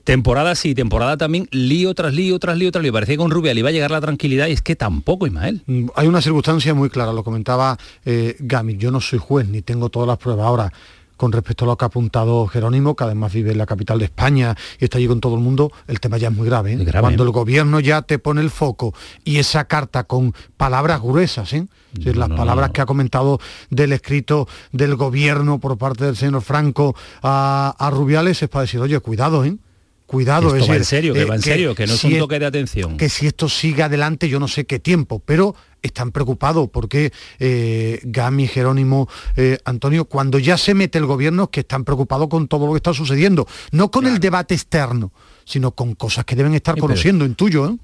temporada 0.04 0.54
sí, 0.54 0.76
temporada 0.76 1.18
también, 1.18 1.48
lío 1.52 1.96
tras 1.96 2.14
lío, 2.14 2.38
tras 2.38 2.58
lío, 2.58 2.72
tras 2.72 2.84
lío. 2.84 2.94
Parecía 2.94 3.16
que 3.16 3.18
con 3.18 3.32
Rubiales 3.32 3.62
iba 3.62 3.70
a 3.70 3.74
llegar 3.74 3.90
la 3.90 4.02
tranquilidad 4.02 4.48
y 4.48 4.52
es 4.52 4.62
que 4.62 4.76
tampoco, 4.76 5.26
Ismael. 5.26 5.64
Mm, 5.66 5.88
hay 5.96 6.08
una 6.08 6.22
circunstancia 6.22 6.76
muy 6.76 6.90
clara, 6.90 7.12
lo 7.12 7.24
comentaba 7.24 7.78
eh, 8.06 8.36
Gami, 8.40 8.78
yo 8.78 8.92
no 8.92 9.02
soy 9.02 9.18
juez 9.18 9.48
ni 9.48 9.64
tengo 9.64 9.90
todas 9.90 10.08
las 10.08 10.20
pruebas 10.20 10.46
ahora 10.46 10.72
con 11.20 11.34
respecto 11.34 11.66
a 11.66 11.68
lo 11.68 11.78
que 11.78 11.84
ha 11.84 11.88
apuntado 11.88 12.48
Jerónimo, 12.48 12.96
que 12.96 13.04
además 13.04 13.34
vive 13.34 13.52
en 13.52 13.58
la 13.58 13.66
capital 13.66 14.00
de 14.00 14.06
España 14.06 14.56
y 14.80 14.86
está 14.86 15.00
allí 15.00 15.08
con 15.08 15.20
todo 15.20 15.36
el 15.36 15.42
mundo, 15.42 15.70
el 15.90 16.00
tema 16.00 16.18
ya 16.18 16.30
es 16.30 16.34
muy 16.34 16.48
grave. 16.48 16.72
¿eh? 16.72 16.86
Cuando 16.98 17.24
el 17.24 17.32
gobierno 17.32 17.82
ya 17.82 18.04
te 18.04 18.20
pone 18.20 18.40
el 18.40 18.50
foco 18.50 18.94
y 19.26 19.38
esa 19.38 19.66
carta 19.66 20.06
con 20.06 20.34
palabras 20.56 21.02
gruesas, 21.02 21.52
¿eh? 21.52 21.68
las 21.94 22.30
palabras 22.30 22.70
que 22.70 22.80
ha 22.80 22.86
comentado 22.86 23.38
del 23.70 23.92
escrito 23.92 24.48
del 24.72 24.96
gobierno 24.96 25.60
por 25.60 25.78
parte 25.78 26.06
del 26.06 26.16
señor 26.16 26.42
Franco 26.42 26.96
a, 27.22 27.90
Rubiales 27.92 28.42
es 28.42 28.48
para 28.48 28.62
decir, 28.62 28.80
oye, 28.80 28.98
cuidado, 29.02 29.44
¿eh? 29.44 29.58
cuidado. 30.06 30.56
es 30.56 30.70
en 30.70 30.86
serio, 30.86 31.14
que 31.14 31.26
va 31.26 31.36
en 31.36 31.42
serio, 31.42 31.76
que 31.76 31.86
no 31.86 31.96
es 31.96 32.04
un 32.06 32.18
toque 32.18 32.40
de 32.40 32.46
atención. 32.46 32.96
Que 32.96 33.10
si 33.10 33.28
esto 33.28 33.50
sigue 33.50 33.84
adelante, 33.84 34.30
yo 34.30 34.40
no 34.40 34.48
sé 34.48 34.66
qué 34.66 34.80
tiempo, 34.80 35.22
pero 35.26 35.54
están 35.82 36.12
preocupados 36.12 36.70
porque 36.70 37.12
eh, 37.40 38.00
Gami, 38.04 38.48
Jerónimo, 38.48 39.08
eh, 39.36 39.58
Antonio, 39.66 40.06
cuando 40.06 40.40
ya 40.40 40.58
se 40.58 40.74
mete 40.74 40.98
el 40.98 41.06
gobierno, 41.06 41.50
que 41.50 41.62
están 41.62 41.84
preocupados 41.84 42.28
con 42.30 42.48
todo 42.48 42.66
lo 42.66 42.74
que 42.74 42.78
está 42.78 42.94
sucediendo, 42.94 43.48
no 43.72 43.92
con 43.92 44.06
el 44.06 44.20
debate 44.20 44.54
externo, 44.54 45.12
sino 45.46 45.72
con 45.72 45.96
cosas 45.96 46.26
que 46.26 46.36
deben 46.36 46.54
estar 46.54 46.78
conociendo, 46.78 47.26
en 47.26 47.36
tuyo. 47.36 47.68
¿eh? 47.68 47.78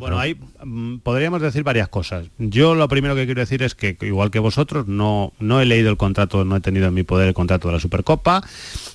Bueno, 0.00 0.18
ahí 0.18 0.34
mm, 0.64 0.98
podríamos 0.98 1.42
decir 1.42 1.62
varias 1.62 1.88
cosas. 1.88 2.26
Yo 2.38 2.74
lo 2.74 2.88
primero 2.88 3.14
que 3.14 3.26
quiero 3.26 3.40
decir 3.40 3.62
es 3.62 3.74
que, 3.74 3.96
igual 4.00 4.30
que 4.30 4.38
vosotros, 4.38 4.88
no, 4.88 5.34
no 5.38 5.60
he 5.60 5.66
leído 5.66 5.90
el 5.90 5.98
contrato, 5.98 6.44
no 6.44 6.56
he 6.56 6.60
tenido 6.60 6.88
en 6.88 6.94
mi 6.94 7.02
poder 7.02 7.28
el 7.28 7.34
contrato 7.34 7.68
de 7.68 7.74
la 7.74 7.80
Supercopa, 7.80 8.42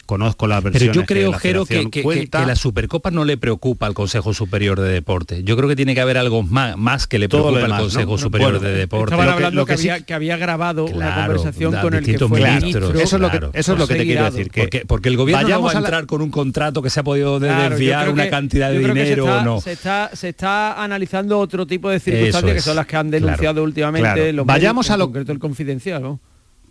conozco 0.08 0.48
las 0.48 0.64
versiones 0.64 0.90
Pero 0.90 1.02
yo 1.02 1.06
creo, 1.06 1.34
Jero, 1.34 1.66
que, 1.66 1.90
que, 1.90 2.28
la 2.32 2.56
Supercopa 2.56 3.12
no 3.12 3.24
le 3.24 3.38
preocupa 3.38 3.86
al 3.86 3.94
Consejo 3.94 4.34
Superior 4.34 4.80
de 4.82 4.90
Deporte. 4.90 5.44
Yo 5.44 5.56
creo 5.56 5.70
que 5.70 5.76
tiene 5.76 5.94
que 5.94 6.02
haber 6.02 6.18
algo 6.18 6.42
más, 6.42 6.76
más 6.76 7.06
que 7.06 7.20
le 7.20 7.30
preocupe 7.30 7.62
al 7.62 7.78
Consejo 7.78 8.18
Superior 8.18 8.60
de 8.60 8.74
Deporte. 8.74 9.14
Estaban 9.14 9.34
hablando 9.34 9.66
que, 9.66 9.74
había, 9.74 10.02
que, 10.02 10.14
había, 10.14 10.38
grabado 10.38 10.86
una 10.86 11.16
conversación 11.16 11.76
con 11.82 11.94
el 11.94 12.04
que 12.04 12.18
fue 12.18 12.42
ministro. 12.42 12.94
Eso 13.00 13.16
es 13.18 13.22
lo 13.22 13.30
que, 13.30 13.38
eso 13.54 13.74
es 13.74 13.80
lo 13.80 13.88
que 13.88 13.96
te 13.96 14.06
quiero 14.06 14.26
decir. 14.26 14.52
porque, 14.54 14.86
porque, 14.88 15.10
el 15.10 15.18
gobierno 15.18 15.48
no 15.48 15.62
va 15.62 15.72
a 15.72 15.78
entrar 15.78 16.08
con 16.08 16.24
un 16.24 16.32
contrato 16.32 16.82
que 16.82 16.90
se 16.90 17.00
ha 17.00 17.04
podido 17.04 17.40
desviar 17.40 18.10
una 18.10 18.28
cantidad 18.30 18.72
de 18.72 18.80
dinero 18.80 19.26
o 19.26 19.42
no. 19.44 19.62
Se 19.62 19.74
está, 19.74 20.10
se 20.14 20.30
está 20.30 20.84
analizando 20.84 20.95
otro 21.38 21.66
tipo 21.68 21.90
de 21.90 22.00
circunstancias 22.00 22.54
que 22.54 22.62
son 22.62 22.76
las 22.76 22.86
que 22.86 22.96
han 22.96 23.10
denunciado 23.10 23.64
últimamente 23.64 24.34
los 24.34 24.46
Vayamos 24.46 24.90
a 24.90 24.98
lo 24.98 25.06
concreto 25.06 25.32
el 25.32 25.40
confidencial. 25.40 26.20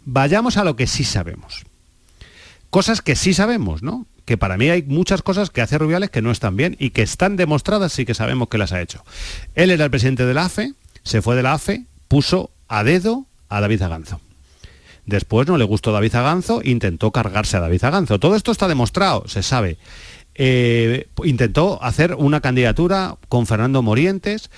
Vayamos 0.05 0.57
a 0.57 0.65
lo 0.65 0.77
que 0.77 0.87
sí 0.87 1.05
sabemos 1.05 1.65
cosas 2.75 3.03
que 3.03 3.15
sí 3.15 3.35
sabemos, 3.35 3.85
¿no? 3.85 4.05
Que 4.25 4.37
para 4.37 4.57
mí 4.57 4.69
hay 4.69 4.83
muchas 4.83 5.23
cosas 5.23 5.51
que 5.51 5.61
hace 5.61 5.79
Rubiales 5.79 6.11
que 6.11 6.23
no 6.23 6.33
están 6.33 6.57
bien 6.57 6.75
y 6.81 6.91
que 6.91 7.03
están 7.03 7.37
demostradas 7.37 7.97
y 8.01 8.05
que 8.05 8.15
sabemos 8.15 8.49
que 8.49 8.59
las 8.59 8.73
ha 8.73 8.81
hecho. 8.81 9.05
Él 9.55 9.71
era 9.71 9.85
el 9.85 9.93
presidente 9.93 10.27
de 10.27 10.35
la 10.35 10.47
AFE, 10.47 10.73
se 11.05 11.23
fue 11.23 11.37
de 11.37 11.45
la 11.45 11.53
AFE, 11.53 11.85
puso 12.09 12.51
a 12.67 12.83
dedo 12.83 13.27
a 13.49 13.61
David 13.61 13.81
Aganzo. 13.83 14.21
Después 15.07 15.47
no 15.47 15.57
le 15.57 15.63
gustó 15.63 15.93
David 15.93 16.17
Aganzo, 16.17 16.63
intentó 16.65 17.13
cargarse 17.13 17.59
a 17.59 17.61
David 17.61 17.85
Aganzo. 17.85 18.19
Todo 18.19 18.35
esto 18.35 18.51
está 18.51 18.67
demostrado, 18.67 19.29
se 19.29 19.45
sabe. 19.45 19.79
Eh, 20.35 21.09
intentó 21.25 21.83
hacer 21.83 22.15
una 22.15 22.41
candidatura 22.41 23.17
con 23.29 23.47
Fernando 23.47 23.83
Morientes, 23.83 24.51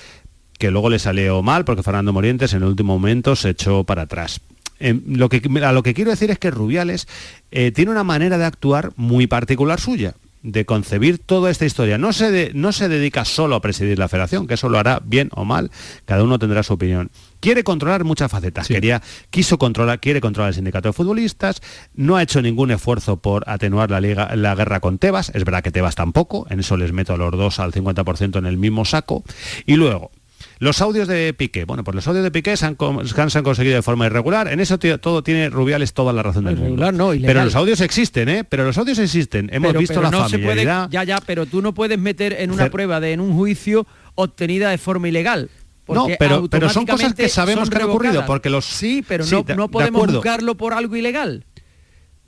que 0.59 0.71
luego 0.71 0.91
le 0.91 0.99
salió 0.99 1.43
mal 1.43 1.65
porque 1.65 1.83
Fernando 1.83 2.13
Morientes 2.13 2.53
en 2.53 2.63
el 2.63 2.69
último 2.69 2.95
momento 2.95 3.37
se 3.37 3.51
echó 3.51 3.85
para 3.85 4.03
atrás. 4.03 4.41
Em, 4.79 5.03
lo 5.07 5.29
que, 5.29 5.43
a 5.63 5.73
lo 5.73 5.83
que 5.83 5.95
quiero 5.95 6.11
decir 6.11 6.31
es 6.31 6.39
que 6.39 6.51
Rubiales 6.51 7.09
eh, 7.51 7.73
tiene 7.73 7.91
una 7.91 8.05
manera 8.05 8.37
de 8.37 8.45
actuar 8.45 8.93
muy 8.97 9.27
particular 9.27 9.81
suya 9.81 10.15
de 10.47 10.65
concebir 10.65 11.19
toda 11.19 11.51
esta 11.51 11.67
historia. 11.67 11.99
No 11.99 12.13
se, 12.13 12.53
no 12.55 12.73
se 12.73 12.89
dedica 12.89 13.25
solo 13.25 13.57
a 13.57 13.61
presidir 13.61 13.99
la 13.99 14.09
federación, 14.09 14.47
que 14.47 14.55
eso 14.55 14.69
lo 14.69 14.79
hará 14.79 15.01
bien 15.05 15.29
o 15.33 15.45
mal, 15.45 15.71
cada 16.05 16.23
uno 16.23 16.39
tendrá 16.39 16.63
su 16.63 16.75
opinión. 16.75 17.11
Quiere 17.41 17.65
controlar 17.65 18.05
muchas 18.05 18.31
facetas. 18.31 18.69
Quería, 18.69 19.03
quiso 19.31 19.59
controlar, 19.59 20.01
quiere 20.01 20.21
controlar 20.21 20.51
el 20.51 20.55
sindicato 20.55 20.89
de 20.89 20.93
futbolistas, 20.93 21.61
no 21.95 22.17
ha 22.17 22.23
hecho 22.23 22.41
ningún 22.43 22.71
esfuerzo 22.71 23.17
por 23.17 23.49
atenuar 23.49 23.91
la, 23.91 24.01
liga, 24.01 24.35
la 24.37 24.55
guerra 24.55 24.81
con 24.81 24.99
Tebas, 24.99 25.33
es 25.35 25.45
verdad 25.45 25.63
que 25.63 25.73
Tebas 25.73 25.97
tampoco, 25.97 26.47
en 26.49 26.61
eso 26.61 26.77
les 26.77 26.93
meto 26.93 27.13
a 27.13 27.17
los 27.17 27.33
dos 27.33 27.59
al 27.59 27.73
50% 27.73 28.39
en 28.39 28.47
el 28.47 28.57
mismo 28.57 28.85
saco. 28.85 29.25
Y 29.67 29.75
luego, 29.75 30.13
los 30.59 30.81
audios 30.81 31.07
de 31.09 31.35
Piqué. 31.35 31.65
Bueno, 31.65 31.85
pues 31.85 31.95
los 31.95 32.09
audios 32.09 32.25
de 32.25 32.31
Piqué 32.31 32.57
se 32.57 32.67
han, 32.67 32.75
conseguido 32.75 33.77
de 33.77 33.83
forma 33.83 34.07
irregular. 34.07 34.49
En 34.49 34.61
eso 34.61 34.79
todo 34.79 35.23
tiene 35.23 35.51
Rubiales 35.51 35.93
toda 35.93 36.13
la 36.13 36.23
razón 36.23 36.45
del 36.45 36.57
mundo. 36.57 36.93
No, 36.93 37.13
pero 37.25 37.45
los 37.45 37.55
audios 37.55 37.81
existen, 37.81 38.29
¿eh? 38.29 38.45
Pero 38.45 38.65
los 38.65 38.79
audios 38.79 38.99
existen. 38.99 39.51
Hemos 39.53 39.75
visto 39.75 40.01
la 40.01 40.11
no 40.11 40.29
familiaridad. 40.29 40.89
ya, 40.91 41.05
ya, 41.05 41.21
pero 41.21 41.47
tú 41.47 41.63
no 41.63 41.75
puedes 41.75 41.99
meter 41.99 42.35
en 42.39 42.51
una 42.51 42.71
prueba 42.71 43.01
de 43.01 43.13
en 43.13 43.21
un 43.21 43.35
juicio 43.35 43.87
obtenida 44.15 44.71
de 44.71 44.79
forma 44.79 45.09
ilegal. 45.09 45.51
No, 45.89 46.09
pero, 46.19 46.49
pero 46.49 46.69
son 46.69 46.85
cosas 46.85 47.15
que 47.15 47.29
sabemos 47.29 47.71
que 47.71 47.77
han 47.77 47.83
ocurrido, 47.83 48.27
porque 48.27 48.51
los... 48.51 48.65
Sí, 48.65 49.05
pero 49.07 49.25
no, 49.25 49.45
no 49.55 49.69
podemos 49.69 50.07
juzgarlo 50.07 50.57
por 50.57 50.73
algo 50.73 50.97
ilegal. 50.97 51.45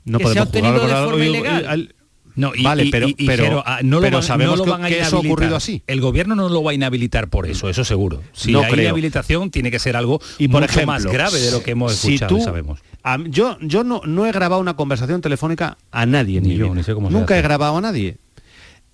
No 0.05 0.19
podemos 0.19 0.47
juzgarlo 0.47 0.81
por 0.81 0.91
algo 0.91 1.23
ilegal. 1.23 1.95
No, 2.39 2.53
vale, 2.63 2.87
pero, 2.89 3.07
pero, 3.17 3.63
ah, 3.65 3.81
no 3.83 3.99
lo 3.99 4.09
van, 4.09 4.23
sabemos 4.23 4.61
que, 4.61 4.71
a 4.71 4.87
eso 4.87 5.17
ha 5.17 5.19
ocurrido 5.19 5.57
así. 5.57 5.83
El 5.87 5.99
gobierno 5.99 6.35
no 6.35 6.47
lo 6.47 6.63
va 6.63 6.71
a 6.71 6.73
inhabilitar 6.73 7.29
por 7.29 7.45
eso, 7.45 7.69
eso 7.69 7.83
seguro. 7.83 8.23
Si 8.31 8.53
no 8.53 8.61
hay 8.61 8.79
inhabilitación 8.79 9.51
tiene 9.51 9.69
que 9.71 9.77
ser 9.77 9.97
algo 9.97 10.21
y 10.37 10.47
por 10.47 10.61
mucho 10.61 10.85
más 10.85 11.05
grave 11.05 11.37
de 11.37 11.51
lo 11.51 11.61
que 11.61 11.71
hemos 11.71 11.93
escuchado, 11.93 12.29
si 12.29 12.35
tú, 12.37 12.41
sabemos. 12.41 12.79
yo 13.27 13.57
yo 13.59 13.83
no, 13.83 14.01
no 14.05 14.25
he 14.25 14.31
grabado 14.31 14.61
una 14.61 14.77
conversación 14.77 15.19
telefónica 15.19 15.77
a 15.91 16.05
nadie 16.05 16.39
ni 16.39 16.55
yo, 16.55 16.73
ni 16.73 16.81
sé 16.83 16.93
cómo 16.93 17.09
Nunca 17.09 17.37
he 17.37 17.41
grabado 17.41 17.75
a 17.75 17.81
nadie. 17.81 18.15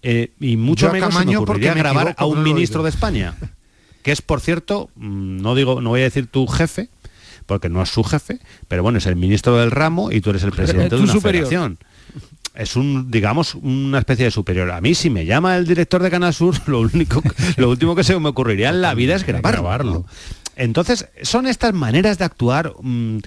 Eh, 0.01 0.31
y 0.39 0.57
mucho 0.57 0.91
menos 0.91 1.13
se 1.13 1.25
me 1.25 1.37
ocurriría 1.37 1.75
grabar 1.75 2.15
a 2.17 2.25
un 2.25 2.41
ministro 2.41 2.81
de 2.81 2.89
España, 2.89 3.35
que 4.01 4.11
es, 4.11 4.23
por 4.23 4.41
cierto, 4.41 4.89
mm, 4.95 5.37
no 5.37 5.53
digo, 5.53 5.81
no 5.81 5.91
voy 5.91 6.01
a 6.01 6.05
decir 6.05 6.25
tu 6.25 6.47
jefe, 6.47 6.89
porque 7.45 7.69
no 7.69 7.83
es 7.83 7.89
su 7.89 8.03
jefe, 8.03 8.39
pero 8.67 8.81
bueno, 8.81 8.97
es 8.97 9.05
el 9.05 9.15
ministro 9.15 9.57
del 9.57 9.69
ramo 9.69 10.11
y 10.11 10.21
tú 10.21 10.31
eres 10.31 10.41
el 10.43 10.51
presidente 10.51 10.95
de 10.95 11.01
una 11.03 11.13
superior. 11.13 11.45
federación 11.45 11.77
es 12.55 12.75
un, 12.75 13.11
digamos, 13.11 13.55
una 13.55 13.99
especie 13.99 14.25
de 14.25 14.31
superior. 14.31 14.71
A 14.71 14.81
mí, 14.81 14.95
si 14.95 15.09
me 15.09 15.25
llama 15.25 15.57
el 15.57 15.67
director 15.67 16.01
de 16.01 16.09
Canal 16.09 16.33
Sur, 16.33 16.55
lo 16.67 16.81
único, 16.81 17.21
lo 17.57 17.69
último 17.69 17.95
que 17.95 18.03
se 18.03 18.17
me 18.19 18.29
ocurriría 18.29 18.69
en 18.69 18.81
la 18.81 18.93
vida 18.93 19.15
es 19.15 19.25
grabarlo. 19.25 20.05
Entonces, 20.55 21.07
son 21.21 21.47
estas 21.47 21.73
maneras 21.73 22.17
de 22.17 22.25
actuar 22.25 22.73
mm, 22.81 23.17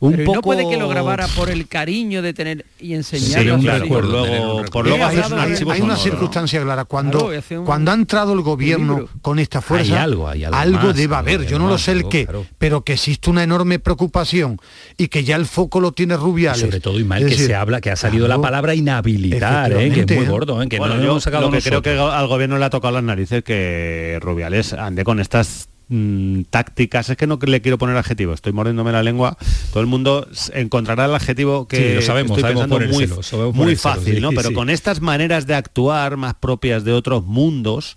un 0.00 0.10
Pero 0.12 0.22
¿y 0.22 0.26
poco... 0.26 0.36
no 0.36 0.42
puede 0.42 0.68
que 0.68 0.76
lo 0.76 0.88
grabara 0.88 1.26
por 1.28 1.50
el 1.50 1.66
cariño 1.66 2.22
de 2.22 2.32
tener 2.32 2.64
y 2.78 2.94
enseñarlo 2.94 3.58
Sí, 3.58 3.68
a 3.68 3.72
claro, 3.72 3.88
por 3.88 4.04
luego, 4.04 4.64
por 4.66 4.84
Hay- 4.86 4.90
luego 4.92 5.04
hay- 5.06 5.16
hacer 5.18 5.32
un 5.32 5.38
hay- 5.40 5.52
archivo 5.52 5.70
hay 5.72 5.80
una 5.80 5.96
circunstancia 5.96 6.62
clara 6.62 6.84
cuando 6.84 7.18
Claro, 7.18 7.34
y 7.34 7.36
hace 7.38 7.58
un- 7.58 7.64
cuando 7.66 7.90
ha 7.90 7.94
entrado 7.94 8.32
el 8.32 8.40
gobierno 8.42 9.08
con 9.22 9.38
esta 9.40 9.60
fuerza 9.60 9.94
Hay 9.94 9.98
algo, 10.00 10.28
hay 10.28 10.44
algo 10.44 10.56
más, 10.78 10.94
debe 10.96 11.14
algo, 11.16 11.16
haber. 11.16 11.46
yo 11.48 11.58
no 11.58 11.68
lo 11.68 11.78
sé 11.78 11.92
el 11.92 12.08
qué 12.08 12.24
claro. 12.26 12.46
pero 12.58 12.82
que 12.82 12.92
existe 12.92 13.28
una 13.28 13.42
enorme 13.42 13.78
preocupación 13.80 14.60
y 14.96 15.08
que 15.08 15.24
ya 15.24 15.34
el 15.36 15.46
foco 15.46 15.80
lo 15.80 15.90
tiene 15.92 16.16
Rubiales. 16.16 16.60
Sobre 16.60 16.80
todo 16.80 16.98
y 17.00 17.04
mal 17.04 17.18
Es 17.18 17.24
que 17.24 17.30
decir, 17.32 17.46
se 17.48 17.54
habla 17.56 17.80
que 17.80 17.90
ha 17.90 17.96
salido 17.96 18.26
claro, 18.26 18.40
la 18.40 18.46
palabra 18.46 18.74
inhabilitar 18.74 19.72
¿eh? 19.72 19.90
que 19.90 20.00
es 20.02 20.16
muy 20.16 20.26
gordo 20.26 20.62
¿eh? 20.62 20.68
que 20.68 20.78
Bueno, 20.78 20.94
no 20.94 21.00
lo 21.00 21.04
yo 21.06 21.10
hemos 21.12 21.22
sacado 21.24 21.46
lo 21.46 21.50
que 21.50 21.60
creo 21.60 21.82
que 21.82 21.98
al 21.98 22.26
gobierno 22.28 22.56
le 22.58 22.64
ha 22.64 22.70
tocado 22.70 22.94
las 22.94 23.02
narices 23.02 23.42
que 23.42 24.18
Rubiales 24.22 24.72
ande 24.72 25.02
con 25.04 25.18
estas 25.20 25.68
mm, 25.88 26.42
tácticas. 26.50 27.10
Es 27.10 27.16
que 27.16 27.26
no 27.26 27.38
le 27.40 27.60
quiero 27.60 27.78
poner 27.78 27.96
adjetivo 27.96 28.32
estoy 28.32 28.52
mordiéndome 28.52 28.92
la 28.92 29.02
lengua. 29.02 29.36
Todo 29.72 29.80
el 29.80 29.86
mundo 29.86 30.28
encontrará 30.52 31.06
el 31.06 31.14
adjetivo 31.14 31.68
que 31.68 31.76
Sí, 31.76 31.94
lo 31.94 32.02
sabemos, 32.02 32.30
estoy 32.32 32.42
sabemos 32.42 32.68
pensando 32.68 33.52
muy, 33.52 33.76
fácil 33.76 34.16
sí, 34.16 34.20
no 34.20 34.32
pero 34.32 34.52
con 34.52 34.70
estas 34.70 35.00
maneras 35.00 35.46
de 35.46 35.54
actuar 35.54 36.16
más 36.16 36.34
propias 36.34 36.84
de 36.84 36.92
otros 36.92 37.24
mundos 37.24 37.96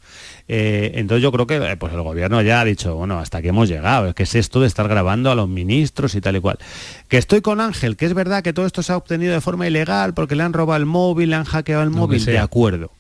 eh, 0.54 0.92
entonces 0.96 1.24
yo 1.24 1.32
creo 1.32 1.48
que 1.48 1.56
eh, 1.56 1.78
pues 1.78 1.94
el 1.94 2.02
gobierno 2.02 2.42
ya 2.42 2.60
ha 2.60 2.66
dicho 2.66 2.96
bueno 2.96 3.20
hasta 3.20 3.38
aquí 3.38 3.48
hemos 3.48 3.70
llegado 3.70 4.14
que 4.14 4.24
es 4.24 4.36
esto 4.36 4.60
de 4.60 4.68
estar 4.68 4.88
grabando 4.90 5.32
a 5.32 5.36
los 5.36 5.48
ministros 5.48 6.14
y 6.16 6.22
tal 6.22 6.36
y 6.36 6.42
cual 6.42 6.58
que 7.08 7.18
estoy 7.18 7.42
con 7.42 7.62
Ángel 7.62 7.96
que 7.96 8.06
es 8.06 8.14
verdad 8.14 8.44
que 8.44 8.52
todo 8.52 8.66
esto 8.66 8.84
se 8.84 8.92
ha 8.92 8.98
obtenido 8.98 9.34
de 9.34 9.40
forma 9.40 9.66
ilegal 9.68 10.14
porque 10.14 10.36
le 10.36 10.44
han 10.44 10.52
robado 10.52 10.78
el 10.78 10.86
móvil 10.86 11.30
le 11.30 11.38
han 11.38 11.46
hackeado 11.46 11.84
el 11.84 11.90
que 11.90 11.96
móvil 11.96 12.26
de 12.26 12.40
acuerdo 12.40 12.92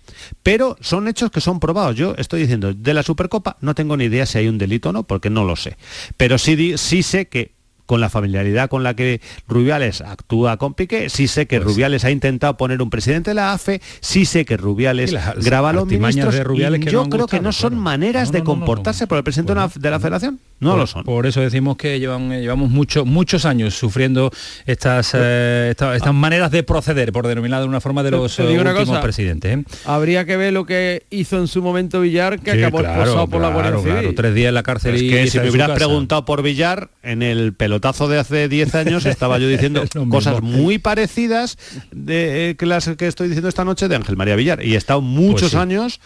pero 0.43 0.77
son 0.81 1.07
hechos 1.07 1.31
que 1.31 1.41
son 1.41 1.59
probados. 1.59 1.95
Yo 1.95 2.15
estoy 2.17 2.41
diciendo, 2.41 2.73
de 2.73 2.93
la 2.93 3.03
Supercopa 3.03 3.57
no 3.61 3.75
tengo 3.75 3.97
ni 3.97 4.05
idea 4.05 4.25
si 4.25 4.37
hay 4.37 4.47
un 4.47 4.57
delito 4.57 4.89
o 4.89 4.93
no, 4.93 5.03
porque 5.03 5.29
no 5.29 5.43
lo 5.43 5.55
sé. 5.55 5.77
Pero 6.17 6.37
sí, 6.37 6.77
sí 6.77 7.03
sé 7.03 7.27
que 7.27 7.53
con 7.91 7.99
la 7.99 8.09
familiaridad 8.09 8.69
con 8.69 8.83
la 8.83 8.93
que 8.93 9.19
Rubiales 9.49 9.99
actúa 9.99 10.55
con 10.55 10.75
Piqué, 10.75 11.09
sí 11.09 11.27
sé 11.27 11.45
que 11.45 11.57
Pues 11.59 11.73
Rubiales 11.73 12.05
ha 12.05 12.09
intentado 12.09 12.55
poner 12.55 12.81
un 12.81 12.89
presidente 12.89 13.31
de 13.31 13.33
la 13.35 13.51
AFE, 13.51 13.81
sí 13.99 14.23
sé 14.23 14.45
que 14.45 14.55
Rubiales 14.55 15.13
graba 15.43 15.71
a 15.71 15.73
los 15.73 15.87
ministros, 15.87 16.33
de 16.33 16.41
Rubiales 16.45 16.79
y 16.79 16.85
que 16.85 16.89
yo 16.91 17.03
no 17.03 17.09
creo 17.09 17.27
que 17.27 17.41
no 17.41 17.51
son 17.51 17.71
claro. 17.71 17.81
maneras 17.83 18.29
No, 18.29 18.31
de 18.31 18.39
no, 18.39 18.45
comportarse 18.45 19.07
por 19.07 19.17
el 19.17 19.25
presidente 19.25 19.53
de 19.53 19.59
la- 19.59 19.69
de 19.75 19.91
la 19.91 19.99
federación. 19.99 20.39
No 20.61 20.69
por, 20.71 20.79
lo 20.79 20.87
son. 20.87 21.03
Por 21.03 21.25
eso 21.25 21.41
decimos 21.41 21.75
que 21.75 21.99
llevan, 21.99 22.31
eh, 22.31 22.39
llevamos 22.41 22.69
mucho, 22.69 23.03
muchos 23.03 23.45
años 23.45 23.73
sufriendo 23.73 24.31
estas, 24.65 25.11
eh, 25.15 25.69
esta- 25.71 25.95
estas 25.95 26.13
maneras 26.13 26.51
de 26.51 26.61
proceder, 26.63 27.11
por 27.11 27.27
denominar 27.27 27.61
de 27.61 27.67
una 27.67 27.81
forma, 27.81 28.03
de 28.03 28.11
los 28.11 28.39
eh, 28.39 28.43
últimos 28.43 28.73
cosa. 28.87 29.01
presidentes. 29.01 29.57
¿eh? 29.57 29.63
Habría 29.85 30.23
que 30.25 30.37
ver 30.37 30.53
lo 30.53 30.65
que 30.65 31.03
hizo 31.09 31.37
en 31.39 31.47
su 31.47 31.61
momento 31.61 31.99
Villar, 31.99 32.39
que 32.39 32.51
Sí, 32.53 32.59
acabó 32.63 32.77
claro, 32.79 33.27
por 33.27 33.41
la 33.41 33.49
Guardia 33.49 33.79
Civil. 33.79 34.15
tres 34.15 34.33
días 34.35 34.49
en 34.49 34.53
la 34.53 34.63
cárcel 34.63 34.95
Es 34.95 35.01
y 35.01 35.09
que 35.09 35.27
si 35.27 35.39
me 35.39 35.49
hubieras 35.49 35.71
preguntado 35.71 36.25
por 36.25 36.43
Villar, 36.43 36.89
en 37.03 37.23
el 37.23 37.53
pelotazo 37.81 38.07
de 38.07 38.19
hace 38.19 38.47
10 38.47 38.75
años 38.75 39.05
estaba 39.07 39.39
yo 39.39 39.47
diciendo 39.47 39.83
cosas 40.09 40.41
muy 40.41 40.77
parecidas 40.77 41.57
de 41.91 42.51
eh, 42.51 42.55
que 42.55 42.65
las 42.67 42.87
que 42.95 43.07
estoy 43.07 43.27
diciendo 43.27 43.49
esta 43.49 43.65
noche 43.65 43.87
de 43.87 43.95
Ángel 43.95 44.15
María 44.17 44.35
Villar. 44.35 44.63
Y 44.63 44.75
he 44.75 44.77
estado 44.77 45.01
muchos 45.01 45.41
Pues 45.41 45.51
sí. 45.51 45.57
años 45.57 45.99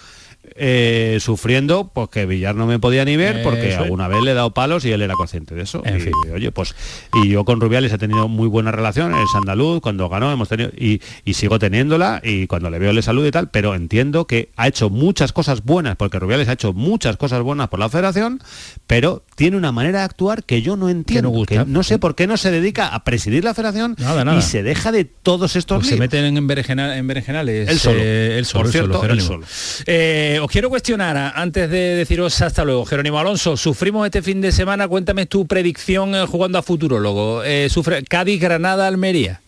eh, 0.57 1.17
sufriendo 1.21 1.89
pues 1.91 2.07
que 2.09 2.27
Villar 2.27 2.53
no 2.55 2.67
me 2.67 2.77
podía 2.77 3.03
ni 3.03 3.17
ver 3.17 3.41
porque 3.41 3.69
Eso 3.69 3.77
es. 3.79 3.83
alguna 3.83 4.07
vez 4.07 4.21
le 4.21 4.29
he 4.31 4.33
dado 4.35 4.53
palos 4.53 4.85
y 4.85 4.91
él 4.91 5.01
era 5.01 5.15
consciente 5.15 5.55
de 5.55 5.63
eso. 5.63 5.81
En 5.85 5.97
y, 5.97 6.01
fin. 6.01 6.13
oye, 6.33 6.51
pues 6.51 6.75
y 7.23 7.29
yo 7.29 7.43
con 7.45 7.59
Rubiales 7.59 7.91
he 7.91 7.97
tenido 7.97 8.27
muy 8.27 8.47
buena 8.47 8.71
relación, 8.71 9.13
es 9.15 9.35
andaluz, 9.35 9.81
cuando 9.81 10.07
ganó 10.07 10.31
hemos 10.31 10.47
tenido 10.47 10.69
y, 10.77 11.01
y 11.25 11.33
sigo 11.33 11.57
teniéndola 11.57 12.21
y 12.23 12.45
cuando 12.47 12.69
le 12.69 12.77
veo 12.79 12.93
le 12.93 13.01
saludo 13.01 13.27
y 13.27 13.31
tal, 13.31 13.49
pero 13.49 13.73
entiendo 13.73 14.27
que 14.27 14.49
ha 14.55 14.67
hecho 14.67 14.91
muchas 14.91 15.33
cosas 15.33 15.63
buenas, 15.63 15.95
porque 15.95 16.19
Rubiales 16.19 16.47
ha 16.47 16.53
hecho 16.53 16.73
muchas 16.73 17.17
cosas 17.17 17.41
buenas 17.41 17.67
por 17.69 17.79
la 17.79 17.89
federación, 17.89 18.39
pero 18.85 19.23
tiene 19.35 19.57
una 19.57 19.71
manera 19.71 19.99
de 19.99 20.05
actuar 20.05 20.43
que 20.43 20.61
yo 20.61 20.77
no 20.77 20.89
entiendo, 20.89 21.29
no 21.29 21.35
gusta. 21.35 21.65
que 21.65 21.69
no 21.69 21.83
sé 21.83 21.99
por 21.99 22.15
qué 22.15 22.25
no 22.25 22.37
se 22.37 22.51
dedica 22.51 22.87
a 22.87 23.03
presidir 23.03 23.43
la 23.43 23.53
federación 23.53 23.95
Nada, 23.99 24.23
nada. 24.25 24.37
y 24.39 24.41
se 24.41 24.63
deja 24.63 24.91
de 24.91 25.05
todos 25.05 25.55
estos 25.55 25.79
Pues 25.79 25.89
se 25.89 25.97
meten 25.97 26.37
en, 26.37 26.47
berenjena- 26.47 26.97
en 26.97 27.05
berenjenales. 27.07 27.69
Él 27.69 27.79
solo. 27.79 27.99
eh, 28.01 28.37
él 28.37 28.45
solo, 28.45 28.63
Por 28.63 28.71
cierto, 28.71 28.99
solo, 29.01 29.21
solo. 29.21 29.45
Eh, 29.85 30.39
os 30.41 30.49
quiero 30.49 30.69
cuestionar, 30.69 31.33
antes 31.35 31.69
de 31.69 31.95
deciros 31.95 32.41
hasta 32.41 32.63
luego, 32.63 32.85
Jerónimo 32.85 33.19
Alonso, 33.19 33.57
sufrimos 33.57 34.05
este 34.05 34.21
fin 34.21 34.41
de 34.41 34.51
semana, 34.51 34.87
cuéntame 34.87 35.25
tu 35.25 35.45
predicción 35.47 36.15
eh, 36.15 36.25
jugando 36.27 36.57
a 36.57 36.63
futurólogo. 36.63 37.43
Eh, 37.43 37.67
sufre 37.69 38.03
Cádiz, 38.03 38.39
Granada, 38.39 38.87
Almería. 38.87 39.41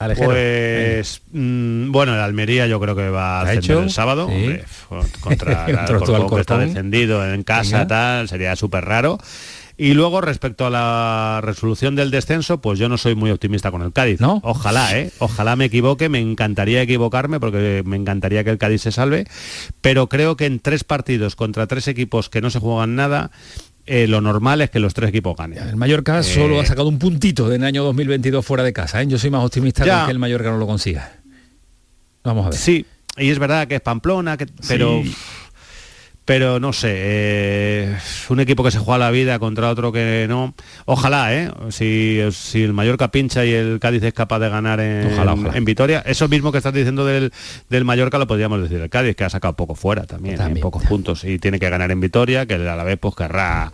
Alejero, 0.00 0.30
Pues 0.30 1.20
mm, 1.30 1.92
bueno, 1.92 2.14
el 2.14 2.20
Almería 2.20 2.66
yo 2.66 2.80
creo 2.80 2.96
que 2.96 3.10
va 3.10 3.36
a 3.36 3.40
¿Ha 3.40 3.42
ascender 3.42 3.64
hecho? 3.64 3.82
el 3.82 3.90
sábado 3.90 4.26
Sí. 4.28 4.34
hombre, 4.34 4.64
contra 5.20 5.66
el 5.66 5.76
Alcorcón, 5.78 6.28
que 6.36 6.40
está 6.40 6.58
descendido 6.58 7.24
en 7.32 7.42
casa 7.44 7.78
Venga. 7.80 7.86
tal, 7.86 8.28
sería 8.28 8.56
súper 8.56 8.84
raro. 8.86 9.18
Y 9.76 9.94
luego 9.94 10.20
respecto 10.20 10.66
a 10.66 10.70
la 10.70 11.40
resolución 11.42 11.96
del 11.96 12.10
descenso, 12.10 12.60
pues 12.60 12.78
yo 12.78 12.90
no 12.90 12.98
soy 12.98 13.14
muy 13.14 13.30
optimista 13.30 13.70
con 13.70 13.80
el 13.80 13.92
Cádiz. 13.94 14.20
¿No? 14.20 14.40
Ojalá, 14.42 14.98
¿eh? 14.98 15.10
Ojalá 15.20 15.56
me 15.56 15.66
equivoque, 15.66 16.10
me 16.10 16.18
encantaría 16.20 16.82
equivocarme 16.82 17.40
porque 17.40 17.82
me 17.86 17.96
encantaría 17.96 18.44
que 18.44 18.50
el 18.50 18.58
Cádiz 18.58 18.82
se 18.82 18.92
salve, 18.92 19.26
pero 19.80 20.08
creo 20.10 20.36
que 20.36 20.44
en 20.46 20.60
tres 20.60 20.84
partidos 20.84 21.34
contra 21.34 21.66
tres 21.66 21.88
equipos 21.88 22.28
que 22.28 22.42
no 22.42 22.50
se 22.50 22.58
juegan 22.58 22.94
nada, 22.94 23.30
eh, 23.92 24.06
lo 24.06 24.20
normal 24.20 24.60
es 24.60 24.70
que 24.70 24.78
los 24.78 24.94
tres 24.94 25.08
equipos 25.10 25.36
ganen. 25.36 25.58
El 25.68 25.74
Mallorca 25.76 26.20
Eh, 26.20 26.22
solo 26.22 26.60
ha 26.60 26.64
sacado 26.64 26.88
un 26.88 26.98
puntito 26.98 27.48
del 27.48 27.64
año 27.64 27.82
2022 27.84 28.46
fuera 28.46 28.62
de 28.62 28.72
casa. 28.72 29.02
¿eh? 29.02 29.06
Yo 29.08 29.18
soy 29.18 29.30
más 29.30 29.44
optimista 29.44 29.84
Ya. 29.84 29.98
con 29.98 30.06
que 30.06 30.12
el 30.12 30.18
Mallorca 30.20 30.50
no 30.50 30.58
lo 30.58 30.66
consiga. 30.66 31.12
Vamos 32.22 32.46
a 32.46 32.50
ver. 32.50 32.58
Sí, 32.58 32.86
y 33.16 33.30
es 33.30 33.38
verdad 33.38 33.66
que 33.66 33.74
es 33.76 33.80
Pamplona, 33.80 34.36
que, 34.36 34.46
pero 34.68 35.02
Sí. 35.02 35.14
Pero 36.24 36.60
no 36.60 36.72
sé, 36.72 36.92
eh, 36.94 37.96
un 38.28 38.38
equipo 38.40 38.62
que 38.62 38.70
se 38.70 38.78
juega 38.78 38.98
la 38.98 39.10
vida 39.10 39.38
contra 39.38 39.68
otro 39.68 39.90
que 39.90 40.26
no. 40.28 40.54
Ojalá, 40.84 41.34
¿eh? 41.34 41.50
Si, 41.70 42.20
si 42.30 42.62
el 42.62 42.72
Mallorca 42.72 43.10
pincha 43.10 43.44
y 43.44 43.52
el 43.52 43.80
Cádiz 43.80 44.02
es 44.04 44.12
capaz 44.12 44.38
de 44.38 44.48
ganar 44.48 44.78
en, 44.80 45.12
Ojalá, 45.12 45.32
ojalá. 45.32 45.56
en 45.56 45.64
Vitoria, 45.64 46.02
eso 46.06 46.28
mismo 46.28 46.52
que 46.52 46.58
estás 46.58 46.72
diciendo 46.72 47.04
del, 47.04 47.32
del 47.68 47.84
Mallorca 47.84 48.18
lo 48.18 48.26
podríamos 48.26 48.62
decir 48.62 48.78
del 48.78 48.90
Cádiz, 48.90 49.16
que 49.16 49.24
ha 49.24 49.30
sacado 49.30 49.54
poco 49.56 49.74
fuera 49.74 50.04
también, 50.06 50.34
¿eh? 50.34 50.38
También. 50.38 50.60
pocos 50.62 50.84
puntos 50.84 51.24
y 51.24 51.38
tiene 51.38 51.58
que 51.58 51.68
ganar 51.68 51.90
en 51.90 52.00
Vitoria, 52.00 52.46
que 52.46 52.54
a 52.54 52.58
la 52.58 52.84
vez 52.84 52.98
pues 53.00 53.16
querrá, 53.16 53.72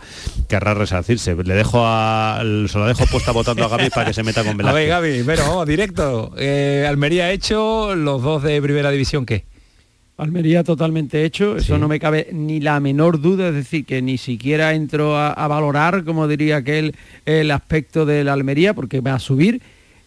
querrá 0.48 0.72
resarcirse. 0.74 1.34
Le 1.34 1.54
dejo 1.54 1.82
a, 1.84 2.40
se 2.68 2.78
lo 2.78 2.86
dejo 2.86 3.04
puesta 3.06 3.32
votando 3.32 3.64
a 3.64 3.68
Gaby 3.68 3.90
para 3.90 4.06
que 4.06 4.14
se 4.14 4.22
meta 4.22 4.42
con 4.44 4.52
A 4.66 4.72
ver, 4.72 4.86
Velázquez. 4.86 4.88
Gaby, 4.88 5.22
pero 5.26 5.42
vamos, 5.42 5.66
directo. 5.66 6.32
Eh, 6.38 6.86
Almería 6.88 7.24
ha 7.24 7.30
hecho, 7.32 7.94
los 7.94 8.22
dos 8.22 8.42
de 8.42 8.62
primera 8.62 8.90
división, 8.90 9.26
¿qué? 9.26 9.44
Almería 10.18 10.64
totalmente 10.64 11.24
hecho, 11.24 11.56
eso 11.58 11.74
Sí. 11.74 11.80
no 11.80 11.88
me 11.88 12.00
cabe 12.00 12.28
ni 12.32 12.58
la 12.60 12.80
menor 12.80 13.20
duda, 13.20 13.48
es 13.48 13.54
decir, 13.54 13.84
que 13.84 14.00
ni 14.00 14.16
siquiera 14.16 14.72
entro 14.72 15.14
a, 15.16 15.30
a 15.32 15.46
valorar, 15.46 16.04
como 16.04 16.26
diría 16.26 16.56
aquel, 16.56 16.94
el 17.26 17.50
aspecto 17.50 18.06
de 18.06 18.24
la 18.24 18.32
Almería, 18.32 18.72
porque 18.72 19.00
va 19.00 19.14
a 19.14 19.18
subir. 19.18 19.60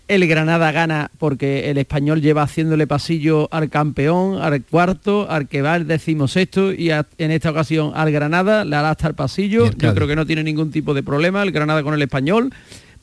El 0.07 0.27
Granada 0.27 0.71
gana 0.71 1.11
porque 1.19 1.69
el 1.69 1.77
español 1.77 2.19
lleva 2.21 2.41
haciéndole 2.41 2.87
pasillo 2.87 3.47
al 3.51 3.69
campeón, 3.69 4.41
al 4.41 4.63
cuarto, 4.63 5.29
al 5.29 5.47
que 5.47 5.61
va 5.61 5.75
el 5.75 5.85
decimosexto 5.85 6.73
y 6.73 6.89
a- 6.89 7.05
en 7.19 7.29
esta 7.29 7.51
ocasión 7.51 7.91
al 7.93 8.11
Granada, 8.11 8.65
le 8.65 8.75
hará 8.75 8.89
hasta 8.89 9.07
el 9.07 9.13
pasillo. 9.13 9.65
El 9.65 9.75
Yo 9.77 9.93
creo 9.93 10.07
que 10.07 10.15
no 10.15 10.25
tiene 10.25 10.43
ningún 10.43 10.71
tipo 10.71 10.95
de 10.95 11.03
problema 11.03 11.43
el 11.43 11.51
Granada 11.51 11.83
con 11.83 11.93
el 11.93 12.01
español, 12.01 12.51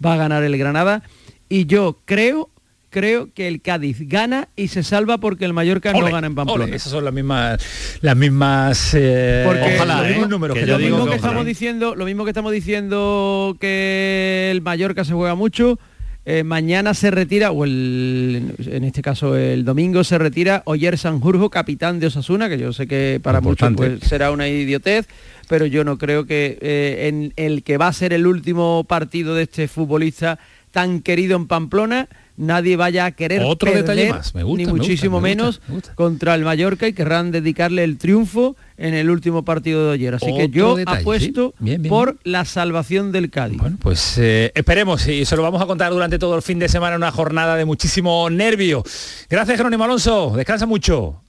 va 0.04 0.14
a 0.14 0.16
ganar 0.16 0.42
el 0.42 0.58
Granada. 0.58 1.04
Y 1.48 1.66
yo 1.66 2.00
creo, 2.04 2.50
creo 2.96 3.28
que 3.34 3.46
el 3.46 3.60
Cádiz 3.60 3.98
gana 4.08 4.48
y 4.56 4.68
se 4.68 4.82
salva 4.82 5.18
porque 5.18 5.44
el 5.44 5.52
Mallorca 5.52 5.92
no 5.92 6.06
gana 6.10 6.26
en 6.28 6.34
Pamplona. 6.34 6.64
ole, 6.64 6.76
esas 6.76 6.90
son 6.92 7.04
las 7.04 7.12
mismas, 7.12 7.60
las 8.00 8.16
mismas, 8.16 8.94
eh, 8.94 9.42
Porque 9.46 9.74
Ojalá, 9.76 9.98
los 9.98 10.06
¿eh? 10.06 10.10
mismos 10.12 10.28
números 10.30 10.54
Que 10.54 10.60
que 10.62 10.66
yo 10.66 10.72
lo 10.72 10.78
digo 10.78 10.96
mismo 10.96 11.04
que 11.04 11.16
ojalá. 11.16 11.28
estamos 11.28 11.44
diciendo, 11.46 11.94
lo 11.94 12.06
mismo 12.06 12.24
que 12.24 12.30
estamos 12.30 12.52
diciendo 12.52 13.54
que 13.60 14.48
el 14.50 14.62
Mallorca 14.62 15.04
se 15.04 15.12
juega 15.12 15.34
mucho. 15.34 15.78
eh, 16.24 16.42
mañana 16.42 16.94
se 16.94 17.10
retira, 17.10 17.50
o 17.52 17.64
el, 17.64 18.54
en 18.66 18.82
este 18.84 19.02
caso 19.02 19.36
el 19.36 19.64
domingo 19.66 20.02
se 20.02 20.16
retira 20.18 20.62
Oyer 20.64 20.96
Sanjurjo, 20.96 21.50
capitán 21.50 22.00
de 22.00 22.06
Osasuna, 22.06 22.48
que 22.48 22.58
yo 22.58 22.72
sé 22.72 22.86
que 22.88 23.20
para 23.22 23.42
muchos 23.42 23.72
pues, 23.76 24.00
será 24.00 24.30
una 24.30 24.48
idiotez, 24.48 25.06
pero 25.48 25.66
yo 25.66 25.84
no 25.84 25.98
creo 25.98 26.24
que 26.24 26.58
eh, 26.62 27.08
en 27.08 27.32
el 27.36 27.62
que 27.62 27.76
va 27.76 27.88
a 27.88 27.92
ser 27.92 28.12
el 28.14 28.26
último 28.26 28.84
partido 28.88 29.34
de 29.34 29.42
este 29.42 29.68
futbolista 29.68 30.38
tan 30.72 31.00
querido 31.00 31.36
en 31.36 31.46
Pamplona, 31.46 32.08
nadie 32.36 32.76
vaya 32.76 33.06
a 33.06 33.12
querer 33.12 33.42
Otro 33.42 33.72
perder, 33.72 33.82
detalle 33.84 34.10
más, 34.10 34.34
me 34.34 34.42
gusta, 34.42 34.58
ni 34.58 34.66
me 34.66 34.72
gusta, 34.72 34.82
muchísimo 34.82 35.20
me 35.20 35.30
gusta, 35.30 35.42
menos 35.42 35.60
me 35.68 35.74
gusta. 35.74 35.94
contra 35.94 36.34
el 36.34 36.44
Mallorca 36.44 36.88
y 36.88 36.92
querrán 36.92 37.30
dedicarle 37.30 37.84
el 37.84 37.98
triunfo 37.98 38.56
en 38.76 38.94
el 38.94 39.10
último 39.10 39.44
partido 39.44 39.88
de 39.88 39.94
ayer. 39.94 40.14
Así 40.14 40.34
que 40.34 40.48
yo 40.48 40.76
detalle, 40.76 41.00
apuesto 41.00 41.54
sí. 41.58 41.64
Bien, 41.64 41.82
bien, 41.82 41.90
por 41.90 42.16
la 42.24 42.44
salvación 42.44 43.12
del 43.12 43.30
Cádiz. 43.30 43.58
Bueno, 43.58 43.78
pues 43.80 44.18
eh, 44.18 44.52
esperemos 44.54 45.06
y 45.08 45.24
se 45.24 45.36
lo 45.36 45.42
vamos 45.42 45.62
a 45.62 45.66
contar 45.66 45.92
durante 45.92 46.18
todo 46.18 46.36
el 46.36 46.42
fin 46.42 46.58
de 46.58 46.68
semana, 46.68 46.96
una 46.96 47.12
jornada 47.12 47.56
de 47.56 47.64
muchísimo 47.64 48.28
nervio. 48.30 48.82
Gracias, 49.30 49.56
Jerónimo 49.56 49.84
Alonso. 49.84 50.32
Descansa 50.36 50.66
mucho. 50.66 51.20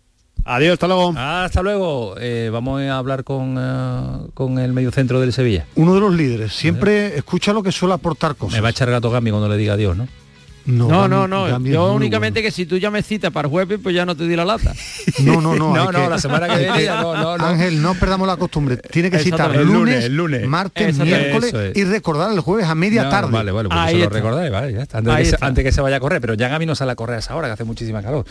Adiós, 0.45 0.73
hasta 0.73 0.87
luego. 0.87 1.13
Hasta 1.17 1.61
luego. 1.61 2.15
Eh, 2.19 2.49
vamos 2.51 2.81
a 2.81 2.97
hablar 2.97 3.23
con, 3.25 3.57
eh, 3.59 4.29
con 4.33 4.59
el 4.59 4.71
mediocentro 4.71 5.19
del 5.19 5.33
Sevilla. 5.33 5.65
Uno 5.75 5.93
de 5.93 5.99
los 5.99 6.13
líderes. 6.13 6.53
Siempre 6.53 7.17
escucha 7.17 7.51
lo 7.51 7.63
que 7.63 7.71
suele 7.71 7.95
aportar 7.95 8.35
cosas. 8.35 8.53
Me 8.53 8.61
va 8.61 8.69
a 8.69 8.71
echar 8.71 8.89
gato 8.89 9.09
Gambi 9.09 9.31
cuando 9.31 9.49
le 9.49 9.57
diga 9.57 9.73
adiós, 9.73 9.97
¿no? 9.97 10.07
No, 10.67 11.07
no, 11.07 11.27
no. 11.27 11.59
Yo 11.61 11.93
únicamente 11.93 12.41
que 12.41 12.51
si 12.51 12.65
tú 12.65 12.77
ya 12.77 12.91
me 12.91 13.01
citas 13.01 13.31
para 13.31 13.47
jueves, 13.47 13.79
pues 13.81 13.95
ya 13.95 14.05
no 14.05 14.15
te 14.15 14.27
di 14.27 14.35
la 14.35 14.45
lata. 14.45 14.73
No, 15.19 15.41
no, 15.41 15.55
no. 15.55 15.73
no, 15.75 15.91
no, 15.91 16.09
la 16.09 16.19
semana 16.19 16.47
que 16.47 16.59
viene 16.59 16.85
no, 16.85 17.37
no, 17.37 17.45
Ángel, 17.45 17.81
no 17.81 17.95
perdamos 17.95 18.27
la 18.27 18.37
costumbre. 18.37 18.77
Tiene 18.77 19.09
que 19.09 19.19
citar 19.19 19.55
el 19.55 19.65
lunes, 19.65 20.05
el 20.05 20.15
lunes, 20.15 20.47
martes, 20.47 20.97
miércoles 20.99 21.53
y 21.75 21.83
recordar 21.85 22.31
el 22.31 22.39
jueves 22.41 22.67
a 22.67 22.75
media 22.75 23.09
tarde. 23.09 23.31
Vale, 23.31 23.51
vale, 23.51 23.69
pues 23.69 23.89
eso 23.89 23.97
lo 23.97 24.09
recordáis, 24.09 24.51
vale, 24.51 24.73
ya 24.73 24.83
está. 24.83 24.99
Antes, 24.99 25.17
que 25.17 25.25
se, 25.25 25.63
que 25.63 25.71
se, 25.71 25.81
vaya 25.81 25.97
a 25.97 25.99
correr, 25.99 26.21
pero 26.21 26.33
ya 26.35 26.49
Gami 26.49 26.65
no 26.65 26.75
sale 26.75 26.91
a 26.91 26.95
correr 26.95 27.15
a 27.15 27.19
esa 27.19 27.35
hora, 27.35 27.47
que 27.47 27.53
hace 27.53 27.63
muchísima 27.63 28.01
calor. 28.01 28.25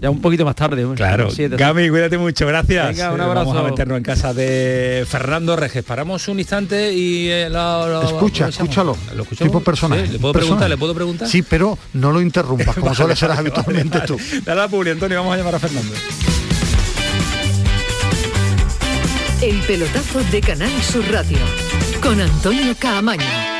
Ya 0.00 0.10
un 0.10 0.20
poquito 0.20 0.44
más 0.44 0.56
tarde. 0.56 0.86
Claro. 0.96 1.28
Gami, 1.36 1.90
cuídate 1.90 2.18
mucho, 2.18 2.46
gracias. 2.46 2.88
Venga, 2.88 3.12
un 3.12 3.20
abrazo. 3.20 3.46
Vamos 3.46 3.56
a 3.56 3.70
meternos 3.70 3.98
en 3.98 4.04
casa 4.04 4.34
de 4.34 5.04
Fernando 5.08 5.56
Reges. 5.56 5.84
Paramos 5.84 6.26
un 6.28 6.38
instante 6.38 6.92
y 6.92 7.28
eh, 7.28 7.48
lo, 7.50 8.02
Escucha, 8.02 8.48
escúchalo. 8.48 8.96
¿Lo 9.14 9.24
tipo 9.24 9.60
personal. 9.60 10.10
¿Le 10.10 10.18
puedo 10.18 10.34
preguntar? 10.34 10.68
¿Le 10.68 10.76
puedo 10.76 10.94
preguntar? 10.94 11.28
Sí, 11.28 11.42
pero 11.50 11.76
no 11.94 12.12
lo 12.12 12.22
interrumpas, 12.22 12.76
como 12.76 12.94
suele 12.94 13.14
ser 13.16 13.30
habitualmente 13.32 14.00
tú. 14.02 14.16
Dale 14.44 14.60
la 14.62 14.68
publi, 14.68 14.90
Antonio, 14.90 15.18
vamos 15.18 15.34
a 15.34 15.36
llamar 15.36 15.56
a 15.56 15.58
Fernando. 15.58 15.92
El 19.42 19.58
pelotazo 19.62 20.22
de 20.30 20.40
Canal 20.40 20.82
Sur 20.82 21.04
Radio 21.10 21.38
con 22.00 22.20
Antonio 22.20 22.74
Caamaño. 22.78 23.59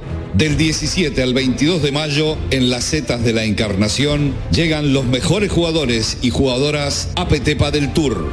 del 0.33 0.57
17 0.57 1.21
al 1.21 1.33
22 1.33 1.81
de 1.81 1.91
mayo, 1.91 2.37
en 2.51 2.69
las 2.69 2.85
setas 2.85 3.21
de 3.23 3.33
la 3.33 3.43
Encarnación, 3.43 4.33
llegan 4.51 4.93
los 4.93 5.05
mejores 5.05 5.51
jugadores 5.51 6.19
y 6.21 6.29
jugadoras 6.29 7.09
APT 7.15 7.57
Padel 7.57 7.91
Tour. 7.93 8.31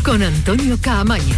con 0.03 0.23
Antonio 0.23 0.77
Caamaño. 0.81 1.35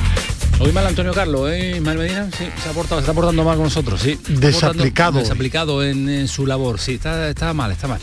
Hoy 0.60 0.72
mal 0.72 0.88
Antonio 0.88 1.13
Carlos, 1.13 1.52
¿eh? 1.52 1.82
Mal 1.82 1.98
Medina, 1.98 2.30
sí, 2.32 2.46
se 2.58 2.70
ha 2.70 2.72
portado, 2.72 3.02
se 3.02 3.04
está 3.04 3.13
portando 3.13 3.44
mal 3.44 3.56
con 3.56 3.65
nosotros, 3.65 4.00
sí. 4.02 4.18
Desaplicado. 4.30 5.20
Desaplicado 5.20 5.84
en, 5.84 6.08
en, 6.08 6.28
su 6.28 6.48
labor, 6.48 6.80
sí, 6.80 6.94
está, 6.94 7.30
está 7.30 7.54
mal, 7.54 7.72
está 7.72 7.88
mal. 7.88 8.00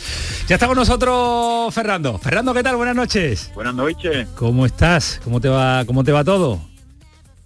Ya 0.47 0.57
está 0.57 0.67
con 0.67 0.77
nosotros 0.77 1.73
Fernando. 1.75 2.19
Fernando, 2.19 2.53
¿qué 2.53 2.63
tal? 2.63 2.77
Buenas 2.77 2.95
noches. 2.95 3.51
Buenas 3.55 3.75
noches. 3.75 4.29
¿Cómo 4.37 4.67
estás? 4.67 5.21
¿Cómo 5.25 5.41
te 5.41 5.49
va, 5.49 5.85
cómo 5.87 6.05
te 6.05 6.13
va 6.13 6.25
todo? 6.25 6.61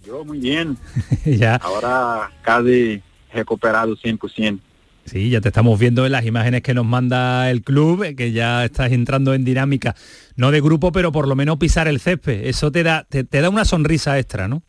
Yo 0.05 0.25
muy 0.25 0.39
bien. 0.39 0.77
ya. 1.25 1.55
Ahora 1.55 2.31
casi 2.41 3.01
recuperado 3.33 3.95
100%. 3.95 4.59
Sí, 5.05 5.29
ya 5.29 5.39
te 5.39 5.47
estamos 5.47 5.79
viendo 5.79 6.05
en 6.05 6.11
las 6.11 6.25
imágenes 6.25 6.61
que 6.63 6.73
nos 6.73 6.85
manda 6.85 7.49
el 7.49 7.61
club, 7.61 8.03
eh, 8.03 8.15
que 8.15 8.33
ya 8.33 8.65
estás 8.65 8.91
entrando 8.91 9.33
en 9.33 9.45
dinámica, 9.45 9.95
no 10.35 10.51
de 10.51 10.59
grupo, 10.59 10.91
pero 10.91 11.13
por 11.13 11.29
lo 11.29 11.35
menos 11.35 11.57
pisar 11.57 11.87
el 11.87 12.01
césped. 12.01 12.45
Eso 12.45 12.73
te 12.73 12.83
da, 12.83 13.07
te, 13.09 13.23
da 13.23 13.49
una 13.49 13.63
sonrisa 13.63 14.19
extra, 14.19 14.49
¿no? 14.49 14.63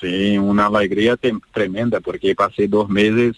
Sí, 0.00 0.38
una 0.38 0.66
alegría 0.66 1.16
tremenda, 1.52 2.00
porque 2.00 2.34
pasé 2.34 2.68
dos 2.68 2.88
meses, 2.88 3.36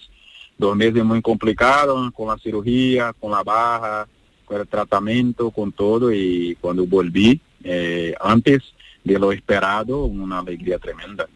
dos 0.59 0.77
meses 0.77 1.05
muy 1.05 1.23
complicados, 1.23 2.13
con 2.13 2.29
la 2.29 2.39
cirugía, 2.39 3.13
con 3.19 3.31
la 3.31 3.43
baja, 3.43 4.07
con 4.45 4.61
el 4.61 4.69
tratamiento, 4.69 5.51
con 5.51 5.73
todo, 5.73 6.13
y 6.13 6.57
cuando 6.61 6.87
volví, 6.87 7.41
eh, 7.63 8.15
antes 8.21 8.63
de 9.03 9.19
lo 9.19 9.33
esperado, 9.33 10.05
una 10.05 10.39
alegría 10.39 10.79
tremenda. 10.79 11.29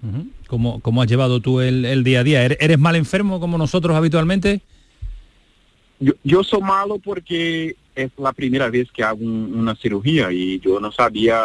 ¿Cómo, 0.47 0.81
¿Cómo, 0.81 1.03
has 1.03 1.09
llevado 1.09 1.41
tú 1.41 1.61
el, 1.61 2.03
día 2.03 2.21
a 2.21 2.25
día? 2.25 2.45
¿Eres 2.45 2.79
mal 2.79 2.97
enfermo 2.97 3.41
como 3.41 3.59
nosotros 3.59 3.97
habitualmente? 3.97 4.63
Yo, 6.01 6.13
yo 6.25 6.43
soy 6.45 6.63
malo 6.63 6.99
porque 6.99 7.77
es 7.95 8.11
la 8.17 8.33
primera 8.33 8.71
vez 8.71 8.91
que 8.93 9.03
hago 9.03 9.25
una 9.25 9.75
cirugía 9.75 10.33
y 10.33 10.61
yo 10.61 10.81
no 10.81 10.93
sabía 10.93 11.41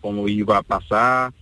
cómo 0.00 0.28
iba 0.28 0.58
a 0.58 0.62
pasar, 0.62 1.32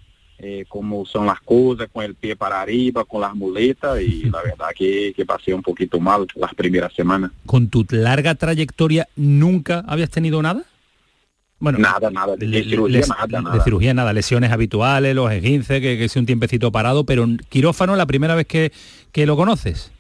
eh, 0.43 0.64
cómo 0.68 1.05
son 1.05 1.26
las 1.26 1.41
cosas, 1.41 1.88
con 1.93 2.03
el 2.03 2.14
pie 2.14 2.34
para 2.34 2.62
arriba, 2.62 3.05
con 3.05 3.20
las 3.20 3.34
muletas 3.34 4.01
y 4.01 4.24
la 4.24 4.43
verdad 4.45 4.68
que, 4.74 5.12
que 5.14 5.26
pasé 5.26 5.53
un 5.53 5.62
poquito 5.62 6.01
mal 6.01 6.26
las 6.34 6.55
primeras 6.55 6.93
semanas. 6.95 7.30
¿Con 7.45 7.68
tu 7.68 7.84
larga 7.91 8.34
trayectoria 8.34 9.07
nunca 9.16 9.84
habías 9.86 10.09
tenido 10.09 10.41
nada? 10.41 10.64
Bueno, 11.59 11.78
nada, 11.78 12.11
nada, 12.11 12.36
de, 12.36 12.64
cirugía, 12.64 13.03
nada, 13.28 13.53
de 13.53 13.61
cirugía 13.61 13.93
nada, 13.93 14.14
lesiones 14.14 14.51
habituales, 14.51 15.14
los 15.14 15.30
esguinces, 15.30 15.82
que, 15.82 15.99
que 15.99 16.05
es 16.05 16.16
un 16.16 16.24
tiempecito 16.24 16.72
parado, 16.72 17.05
pero 17.05 17.26
quirófano 17.51 17.97
la 17.97 18.07
primera 18.07 18.34
vez 18.34 18.47
que, 18.47 18.72
que 19.12 19.26
lo 19.26 19.36
conoces. 19.36 19.93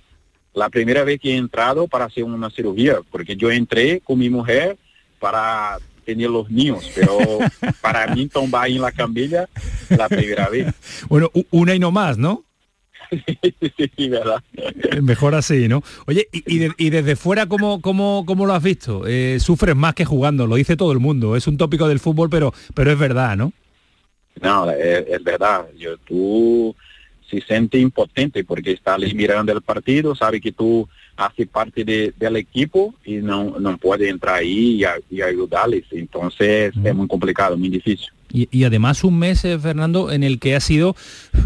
La 0.54 0.70
primera 0.70 1.04
vez 1.04 1.20
que 1.20 1.34
he 1.34 1.36
entrado 1.36 1.86
para 1.86 2.06
hacer 2.06 2.24
una 2.24 2.48
cirugía, 2.48 2.96
porque 3.10 3.36
yo 3.36 3.50
entré 3.50 4.00
con 4.00 4.18
mi 4.18 4.30
mujer 4.30 4.78
para 5.18 5.78
tener 6.10 6.30
los 6.30 6.50
niños, 6.50 6.90
pero 6.94 7.18
para 7.80 8.14
mí 8.14 8.26
tomar 8.26 8.68
en 8.68 8.82
la 8.82 8.92
camilla 8.92 9.48
la 9.88 10.08
primera 10.08 10.48
vez. 10.48 10.74
Bueno, 11.08 11.30
una 11.50 11.74
y 11.74 11.78
no 11.78 11.90
más, 11.90 12.18
¿no? 12.18 12.44
sí, 13.96 14.08
verdad. 14.08 14.42
Mejor 15.02 15.34
así, 15.34 15.68
¿no? 15.68 15.82
Oye, 16.06 16.28
y, 16.32 16.90
desde 16.90 17.16
fuera, 17.16 17.46
¿cómo, 17.46 17.80
cómo, 17.80 18.24
cómo 18.26 18.46
lo 18.46 18.54
has 18.54 18.62
visto? 18.62 19.04
Eh, 19.06 19.38
sufres 19.40 19.74
más 19.74 19.94
que 19.94 20.04
jugando, 20.04 20.46
lo 20.46 20.56
dice 20.56 20.76
todo 20.76 20.92
el 20.92 21.00
mundo. 21.00 21.36
Es 21.36 21.46
un 21.46 21.56
tópico 21.56 21.88
del 21.88 21.98
fútbol, 21.98 22.30
pero, 22.30 22.54
pero 22.74 22.92
es 22.92 22.98
verdad, 22.98 23.36
¿no? 23.36 23.52
No, 24.40 24.70
es, 24.70 25.22
verdad. 25.24 25.66
Yo, 25.76 25.96
tú 25.98 26.74
se 27.28 27.40
siente 27.40 27.78
impotente 27.78 28.44
porque 28.44 28.72
está 28.72 28.94
ahí 28.94 29.12
mirando 29.14 29.52
el 29.52 29.62
partido, 29.62 30.14
sabe 30.14 30.40
que 30.40 30.52
tú 30.52 30.88
haces 31.20 31.48
parte 31.48 31.84
del 31.84 32.36
equipo 32.36 32.94
y 33.04 33.16
no, 33.16 33.58
no 33.60 33.76
puede 33.76 34.08
entrar 34.08 34.36
ahí 34.36 34.82
y, 35.10 35.20
ayudarles. 35.20 35.84
Entonces 35.90 36.72
es 36.82 36.94
muy 36.94 37.06
complicado, 37.06 37.56
muy 37.56 37.68
difícil. 37.68 38.08
Y, 38.32 38.62
además 38.64 39.02
un 39.02 39.18
mes, 39.18 39.44
eh, 39.44 39.58
Fernando, 39.58 40.12
en 40.12 40.22
el 40.22 40.38
que 40.38 40.54
ha 40.54 40.60
sido, 40.60 40.94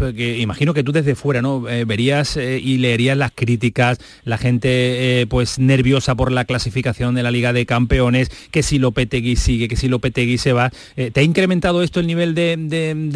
eh, 0.01 0.13
que 0.15 0.37
imagino 0.37 0.73
que 0.75 0.83
tú 0.83 0.91
desde 0.91 1.15
fuera, 1.15 1.41
¿no? 1.41 1.67
Eh, 1.67 1.83
verías 1.83 2.37
y 2.37 2.77
leerías 2.77 3.17
las 3.17 3.31
críticas, 3.31 3.97
la 4.23 4.37
gente 4.37 5.25
pues 5.29 5.57
nerviosa 5.57 6.13
por 6.13 6.31
la 6.31 6.45
clasificación 6.45 7.15
de 7.15 7.23
la 7.23 7.31
Liga 7.31 7.53
de 7.53 7.65
Campeones, 7.65 8.29
que 8.51 8.61
si 8.61 8.77
Lopetegui 8.77 9.35
sigue, 9.35 9.67
que 9.67 9.75
si 9.75 9.87
Lopetegui 9.87 10.37
se 10.37 10.53
va. 10.53 10.71
¿Te 10.95 11.19
ha 11.19 11.23
incrementado 11.23 11.81
esto 11.81 11.99
el 11.99 12.07
nivel 12.07 12.35
de, 12.35 12.55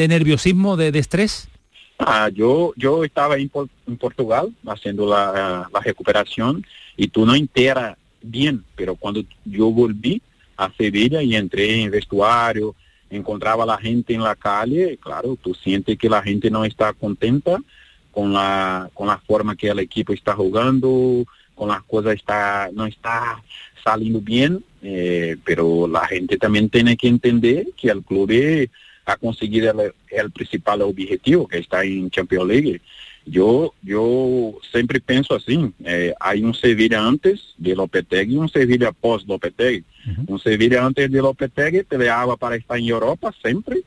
nerviosismo, 0.09 0.75
de, 0.75 0.97
estrés? 0.97 1.47
Ah, 2.01 2.29
yo, 2.29 2.71
yo 2.77 3.03
estaba 3.03 3.37
en, 3.37 3.49
Portugal 3.99 4.53
haciendo 4.65 5.05
la, 5.05 5.69
recuperación 5.83 6.65
y 6.95 7.09
tú 7.09 7.25
no 7.25 7.35
enteras 7.35 7.97
bien, 8.21 8.63
pero 8.75 8.95
cuando 8.95 9.21
yo 9.43 9.69
volví 9.69 10.21
a 10.55 10.71
Sevilla 10.77 11.21
y 11.21 11.35
entré 11.35 11.81
en 11.81 11.91
vestuario, 11.91 12.73
encontraba 13.09 13.63
a 13.63 13.67
la 13.67 13.77
gente 13.77 14.13
en 14.13 14.23
la 14.23 14.35
calle, 14.35 14.97
claro, 14.97 15.37
tú 15.41 15.53
sientes 15.53 15.97
que 15.97 16.09
la 16.09 16.23
gente 16.23 16.49
no 16.49 16.63
está 16.63 16.93
contenta 16.93 17.59
con 18.11 18.31
la, 18.31 18.89
con 18.93 19.07
la 19.07 19.17
forma 19.17 19.57
que 19.57 19.67
el 19.67 19.79
equipo 19.79 20.13
está 20.13 20.33
jugando, 20.35 21.25
con 21.53 21.67
las 21.67 21.83
cosas 21.83 22.13
está, 22.13 22.69
no 22.73 22.85
está 22.85 23.43
saliendo 23.83 24.21
bien, 24.21 24.63
eh, 24.81 25.35
pero 25.43 25.85
la 25.85 26.07
gente 26.07 26.37
también 26.37 26.69
tiene 26.69 26.95
que 26.95 27.09
entender 27.09 27.67
que 27.75 27.89
el 27.89 28.03
club 28.03 28.31
ha 29.09 29.17
conseguido 29.17 29.71
el, 29.71 29.93
el 30.09 30.31
principal 30.31 30.81
objetivo, 30.81 31.47
que 31.47 31.59
está 31.59 31.83
en 31.83 32.09
Champions 32.09 32.47
League. 32.47 32.81
Yo, 33.25 33.73
yo 33.83 34.55
siempre 34.71 34.99
pienso 34.99 35.35
así, 35.35 35.71
eh, 35.83 36.13
hay 36.19 36.43
un 36.43 36.53
Sevilla 36.53 37.05
antes 37.05 37.53
de 37.57 37.75
Lopetegui 37.75 38.33
y 38.33 38.37
un 38.37 38.49
Sevilla 38.49 38.91
post 38.91 39.27
Lopetegui. 39.27 39.83
Un 40.25 40.39
Sevilla 40.39 40.83
antes 40.83 41.11
de 41.11 41.21
Lopetegui 41.21 41.83
peleaba 41.83 42.37
para 42.37 42.55
estar 42.55 42.77
en 42.77 42.85
Europa 42.85 43.31
siempre, 43.41 43.81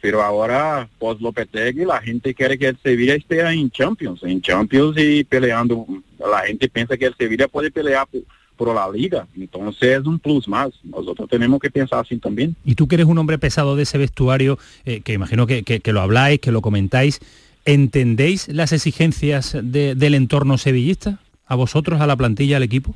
pero 0.00 0.22
ahora 0.22 0.88
post 0.98 1.20
Lopetegui 1.20 1.84
la 1.84 2.00
gente 2.00 2.32
quiere 2.32 2.56
que 2.56 2.68
el 2.68 2.78
Sevilla 2.82 3.14
esté 3.14 3.40
en 3.40 3.70
Champions, 3.70 4.22
en 4.22 4.40
Champions 4.40 4.96
y 4.98 5.24
peleando, 5.24 5.86
la 6.18 6.40
gente 6.46 6.68
piensa 6.68 6.96
que 6.96 7.06
el 7.06 7.16
Sevilla 7.16 7.48
puede 7.48 7.70
pelear 7.70 8.06
por, 8.06 8.22
la 8.68 8.90
liga, 8.90 9.26
entonces 9.36 10.00
es 10.00 10.06
un 10.06 10.18
plus 10.18 10.46
más, 10.46 10.70
nosotros 10.84 11.28
tenemos 11.28 11.60
que 11.60 11.70
pensar 11.70 12.00
así 12.00 12.16
también. 12.18 12.54
Y 12.64 12.74
tú 12.74 12.86
que 12.86 12.96
eres 12.96 13.06
un 13.06 13.18
hombre 13.18 13.38
pesado 13.38 13.76
de 13.76 13.82
ese 13.82 13.98
vestuario, 13.98 14.58
eh, 14.84 15.00
que 15.00 15.12
imagino 15.12 15.46
que, 15.46 15.62
que 15.62 15.92
lo 15.92 16.00
habláis, 16.00 16.40
que 16.40 16.52
lo 16.52 16.60
comentáis, 16.60 17.20
¿Entendéis 17.64 18.48
las 18.48 18.72
exigencias 18.72 19.56
del 19.62 20.14
entorno 20.14 20.56
sevillista? 20.56 21.20
¿A 21.46 21.54
vosotros, 21.56 22.00
a 22.00 22.06
la 22.06 22.16
plantilla, 22.16 22.56
al 22.56 22.62
equipo? 22.62 22.94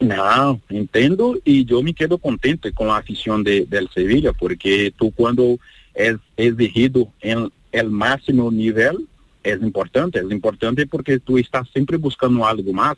No, 0.00 0.60
entiendo 0.68 1.38
y 1.44 1.64
yo 1.64 1.82
me 1.82 1.94
quedo 1.94 2.18
contento 2.18 2.68
con 2.74 2.88
la 2.88 2.98
afición 2.98 3.42
de, 3.42 3.64
del 3.64 3.88
Sevilla, 3.88 4.32
porque 4.32 4.92
tú 4.96 5.12
cuando 5.12 5.58
es 5.94 6.16
exigido 6.36 7.08
en 7.20 7.50
el 7.72 7.90
máximo 7.90 8.50
nivel, 8.50 9.06
es 9.42 9.62
importante, 9.62 10.18
es 10.18 10.30
importante 10.30 10.86
porque 10.86 11.18
tú 11.18 11.38
estás 11.38 11.68
siempre 11.70 11.96
buscando 11.96 12.46
algo 12.46 12.72
más. 12.72 12.96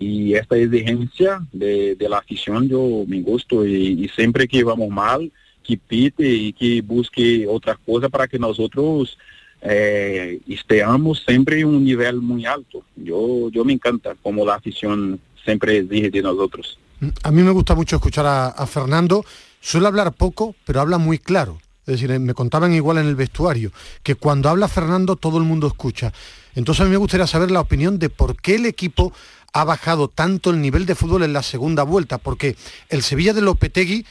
Y 0.00 0.32
esta 0.32 0.56
exigencia 0.56 1.46
de, 1.52 1.94
la 2.08 2.18
afición 2.18 2.68
yo 2.68 3.04
me 3.06 3.20
gusto 3.20 3.66
y, 3.66 4.08
siempre 4.16 4.48
que 4.48 4.64
vamos 4.64 4.88
mal, 4.88 5.30
que 5.62 5.76
pite 5.76 6.26
y 6.26 6.52
que 6.54 6.80
busque 6.80 7.46
otra 7.46 7.76
cosa 7.76 8.08
para 8.08 8.26
que 8.26 8.38
nosotros 8.38 9.18
eh, 9.60 10.40
estemos 10.48 11.22
siempre 11.28 11.60
en 11.60 11.66
un 11.66 11.84
nivel 11.84 12.22
muy 12.22 12.46
alto. 12.46 12.82
Yo, 12.96 13.50
yo 13.50 13.62
me 13.62 13.74
encanta 13.74 14.16
como 14.22 14.44
la 14.44 14.54
afición 14.54 15.20
siempre 15.44 15.76
exige 15.78 16.10
de 16.10 16.22
nosotros. 16.22 16.78
A 17.22 17.30
mí 17.30 17.42
me 17.42 17.50
gusta 17.50 17.74
mucho 17.74 17.96
escuchar 17.96 18.26
a, 18.26 18.66
Fernando. 18.66 19.24
Suele 19.60 19.86
hablar 19.86 20.12
poco, 20.12 20.54
pero 20.64 20.80
habla 20.80 20.96
muy 20.98 21.18
claro. 21.18 21.58
Es 21.86 22.00
decir, 22.00 22.18
me 22.20 22.34
contaban 22.34 22.72
igual 22.72 22.98
en 22.98 23.06
el 23.06 23.16
vestuario, 23.16 23.72
que 24.02 24.14
cuando 24.14 24.48
habla 24.48 24.68
Fernando 24.68 25.16
todo 25.16 25.38
el 25.38 25.44
mundo 25.44 25.66
escucha. 25.66 26.12
Entonces 26.54 26.82
a 26.82 26.84
mí 26.84 26.90
me 26.90 26.96
gustaría 26.96 27.26
saber 27.26 27.50
la 27.50 27.60
opinión 27.60 27.98
de 27.98 28.10
por 28.10 28.36
qué 28.36 28.56
el 28.56 28.66
equipo 28.66 29.12
ha 29.52 29.64
bajado 29.64 30.08
tanto 30.08 30.50
el 30.50 30.60
nivel 30.60 30.86
de 30.86 30.94
fútbol 30.94 31.22
en 31.22 31.32
la 31.32 31.42
segunda 31.42 31.82
vuelta, 31.82 32.18
porque 32.18 32.56
el 32.88 33.02
Sevilla 33.02 33.32
de 33.32 33.42
Lopetegui 33.42 34.06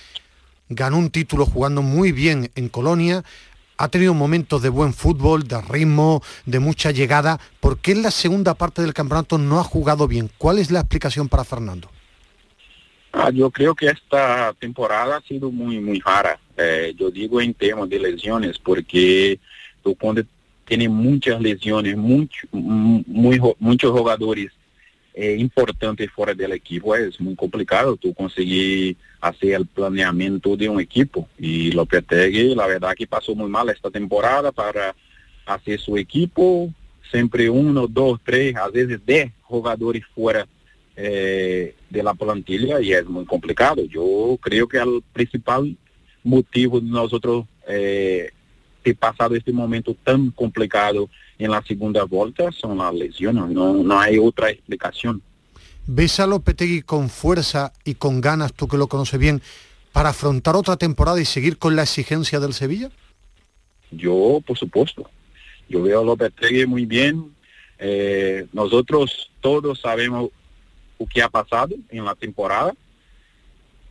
ganó 0.69 0.97
un 0.97 1.09
título 1.09 1.45
jugando 1.45 1.81
muy 1.81 2.11
bien 2.11 2.51
en 2.55 2.69
Colonia, 2.69 3.23
ha 3.77 3.87
tenido 3.87 4.13
momentos 4.13 4.61
de 4.61 4.69
buen 4.69 4.93
fútbol, 4.93 5.47
de 5.47 5.61
ritmo, 5.61 6.21
de 6.45 6.59
mucha 6.59 6.91
llegada. 6.91 7.39
¿Por 7.61 7.77
qué 7.77 7.93
en 7.93 8.01
la 8.01 8.11
segunda 8.11 8.53
parte 8.53 8.81
del 8.81 8.93
campeonato 8.93 9.37
no 9.37 9.59
ha 9.59 9.63
jugado 9.63 10.05
bien? 10.05 10.29
¿Cuál 10.37 10.59
es 10.59 10.69
la 10.69 10.81
explicación 10.81 11.29
para 11.29 11.45
Fernando? 11.45 11.89
Ah, 13.13 13.31
yo 13.31 13.49
creo 13.49 13.73
que 13.73 13.87
esta 13.87 14.53
temporada 14.59 15.17
ha 15.17 15.21
sido 15.21 15.49
muy, 15.49 15.79
muy 15.79 15.99
rara. 16.01 16.37
Eh, 16.57 16.93
yo 16.97 17.09
digo 17.09 17.39
en 17.39 17.53
temas 17.53 17.89
de 17.89 17.99
lesiones, 17.99 18.59
porque 18.59 19.39
tú 19.81 19.95
cuando 19.95 20.23
tienes 20.65 20.89
muchas 20.89 21.41
lesiones, 21.41 21.95
mucho, 21.95 22.47
muy, 22.51 23.41
muchos 23.59 23.91
jugadores 23.91 24.51
eh, 25.21 25.35
importantes 25.37 26.09
fuera 26.11 26.33
del 26.33 26.53
equipo, 26.53 26.95
es 26.95 27.19
muy 27.19 27.35
complicado 27.35 27.97
tú 27.97 28.13
conseguir 28.13 28.95
hacer 29.19 29.51
el 29.51 29.65
planeamiento 29.65 30.55
de 30.55 30.69
un 30.69 30.79
equipo. 30.79 31.27
Y 31.37 31.73
Lopetegui, 31.73 32.55
la 32.55 32.65
verdad 32.67 32.95
que 32.95 33.05
pasó 33.05 33.35
muy 33.35 33.49
mal 33.49 33.69
esta 33.69 33.91
temporada 33.91 34.53
para 34.53 34.95
hacer 35.45 35.77
su 35.77 35.97
equipo, 35.97 36.73
siempre 37.11 37.49
uno, 37.49 37.85
dos, 37.85 38.21
tres, 38.23 38.55
a 38.55 38.69
veces 38.69 39.01
diez 39.05 39.29
jugadores 39.41 40.03
fuera 40.15 40.47
eh, 40.95 41.75
de 41.89 42.03
la 42.03 42.13
plantilla 42.13 42.79
y 42.79 42.93
es 42.93 43.05
muy 43.05 43.25
complicado. 43.25 43.83
Yo 43.83 44.37
creo 44.41 44.69
que 44.69 44.77
el 44.77 45.03
principal 45.11 45.75
motivo 46.23 46.79
de 46.79 46.87
nosotros 46.87 47.45
eh, 47.67 48.29
ter 48.83 48.95
pasado 48.95 49.35
este 49.35 49.51
momento 49.51 49.93
tan 50.01 50.31
complicado 50.31 51.09
en 51.39 51.51
la 51.51 51.63
segunda 51.63 52.03
vuelta 52.03 52.51
son 52.51 52.77
las 52.77 52.93
lesiones, 52.93 53.47
no, 53.47 53.73
no 53.73 53.99
hay 53.99 54.19
otra 54.19 54.51
explicación. 54.51 55.21
¿Ves 55.87 56.19
a 56.19 56.27
Lopetegui 56.27 56.83
con 56.83 57.09
fuerza 57.09 57.73
y 57.83 57.95
con 57.95 58.21
ganas, 58.21 58.53
tú 58.53 58.67
que 58.67 58.77
lo 58.77 58.87
conoces 58.87 59.19
bien, 59.19 59.41
para 59.91 60.09
afrontar 60.09 60.55
otra 60.55 60.77
temporada 60.77 61.19
y 61.19 61.25
seguir 61.25 61.57
con 61.57 61.75
la 61.75 61.83
exigencia 61.83 62.39
del 62.39 62.53
Sevilla? 62.53 62.91
Yo, 63.89 64.41
por 64.45 64.57
supuesto. 64.57 65.09
Yo 65.67 65.81
veo 65.81 66.01
a 66.01 66.03
Lopetegui 66.03 66.67
muy 66.67 66.85
bien. 66.85 67.33
Eh, 67.79 68.45
nosotros 68.51 69.31
todos 69.41 69.79
sabemos 69.79 70.29
o 70.97 71.07
que 71.07 71.21
ha 71.21 71.29
pasado 71.29 71.73
en 71.89 72.03
la 72.03 72.13
temporada 72.13 72.75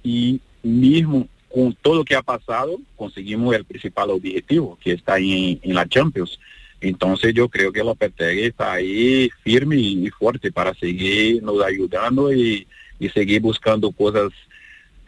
y 0.02 0.40
mismo 0.62 1.26
con 1.52 1.72
todo 1.80 1.96
lo 1.96 2.04
que 2.04 2.14
ha 2.14 2.22
pasado 2.22 2.78
conseguimos 2.94 3.54
el 3.54 3.64
principal 3.64 4.10
objetivo 4.10 4.78
que 4.82 4.92
está 4.92 5.16
en, 5.18 5.58
en 5.62 5.74
la 5.74 5.88
Champions. 5.88 6.38
Entonces 6.80 7.34
yo 7.34 7.48
creo 7.48 7.72
que 7.72 7.82
Lopetegui 7.82 8.44
está 8.44 8.72
ahí 8.72 9.30
firme 9.42 9.76
y 9.76 10.08
fuerte 10.10 10.52
para 10.52 10.74
seguir 10.74 11.42
nos 11.42 11.62
ayudando 11.62 12.32
y, 12.32 12.66
y 13.00 13.08
seguir 13.08 13.40
buscando 13.40 13.90
cosas 13.90 14.30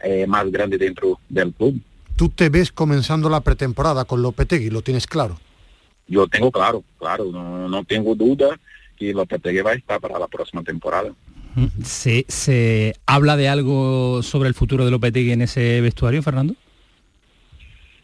eh, 0.01 0.25
más 0.27 0.51
grandes 0.51 0.79
dentro 0.79 1.19
del 1.29 1.53
club. 1.53 1.79
¿Tú 2.17 2.29
te 2.29 2.49
ves 2.49 2.71
comenzando 2.71 3.29
la 3.29 3.41
pretemporada 3.41 4.05
con 4.05 4.21
Lopetegui? 4.21 4.69
¿Lo 4.69 4.81
tienes 4.81 5.07
claro? 5.07 5.39
Yo 6.07 6.27
tengo 6.27 6.51
claro, 6.51 6.83
claro, 6.99 7.31
no, 7.31 7.69
no 7.69 7.83
tengo 7.85 8.15
duda 8.15 8.59
que 8.97 9.13
Lopetegui 9.13 9.61
va 9.61 9.71
a 9.71 9.75
estar 9.75 9.99
para 10.01 10.19
la 10.19 10.27
próxima 10.27 10.61
temporada. 10.63 11.13
¿Se, 11.83 12.25
¿Se 12.27 12.95
habla 13.05 13.37
de 13.37 13.49
algo 13.49 14.21
sobre 14.23 14.49
el 14.49 14.55
futuro 14.55 14.85
de 14.85 14.91
Lopetegui 14.91 15.31
en 15.31 15.41
ese 15.41 15.81
vestuario, 15.81 16.21
Fernando? 16.21 16.55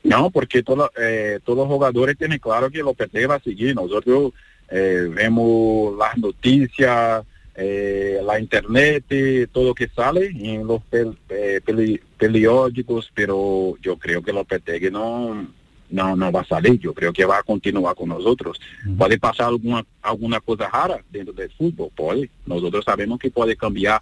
No, 0.07 0.29
porque 0.31 0.63
todo, 0.63 0.89
eh, 0.97 1.39
todos 1.43 1.59
los 1.59 1.67
jugadores 1.67 2.17
tienen 2.17 2.39
claro 2.39 2.71
que 2.71 2.77
Lopetegui 2.77 3.25
va 3.25 3.35
a 3.35 3.41
seguir. 3.41 3.75
Nosotros 3.75 4.31
eh, 4.69 5.05
vemos 5.13 5.97
las 5.97 6.17
noticias, 6.17 7.25
eh, 7.53 8.21
la 8.23 8.39
internet, 8.39 9.03
todo 9.51 9.75
que 9.75 9.89
sale 9.89 10.27
en 10.27 10.65
los 10.65 10.81
pel, 10.83 11.17
peli, 11.65 11.99
periódicos, 12.17 13.11
pero 13.13 13.75
yo 13.81 13.97
creo 13.97 14.21
que 14.21 14.31
Lopetegui 14.31 14.89
no, 14.89 15.45
no, 15.89 16.15
no 16.15 16.31
va 16.31 16.39
a 16.39 16.45
salir. 16.45 16.79
Yo 16.79 16.93
creo 16.93 17.11
que 17.11 17.25
va 17.25 17.39
a 17.39 17.43
continuar 17.43 17.93
con 17.93 18.07
nosotros. 18.07 18.61
Puede 18.97 19.19
pasar 19.19 19.47
alguna, 19.47 19.85
alguna 20.01 20.39
cosa 20.39 20.69
rara 20.69 21.03
dentro 21.11 21.33
del 21.33 21.51
fútbol, 21.51 21.89
puede. 21.93 22.29
Nosotros 22.45 22.85
sabemos 22.85 23.19
que 23.19 23.29
puede 23.29 23.57
cambiar 23.57 24.01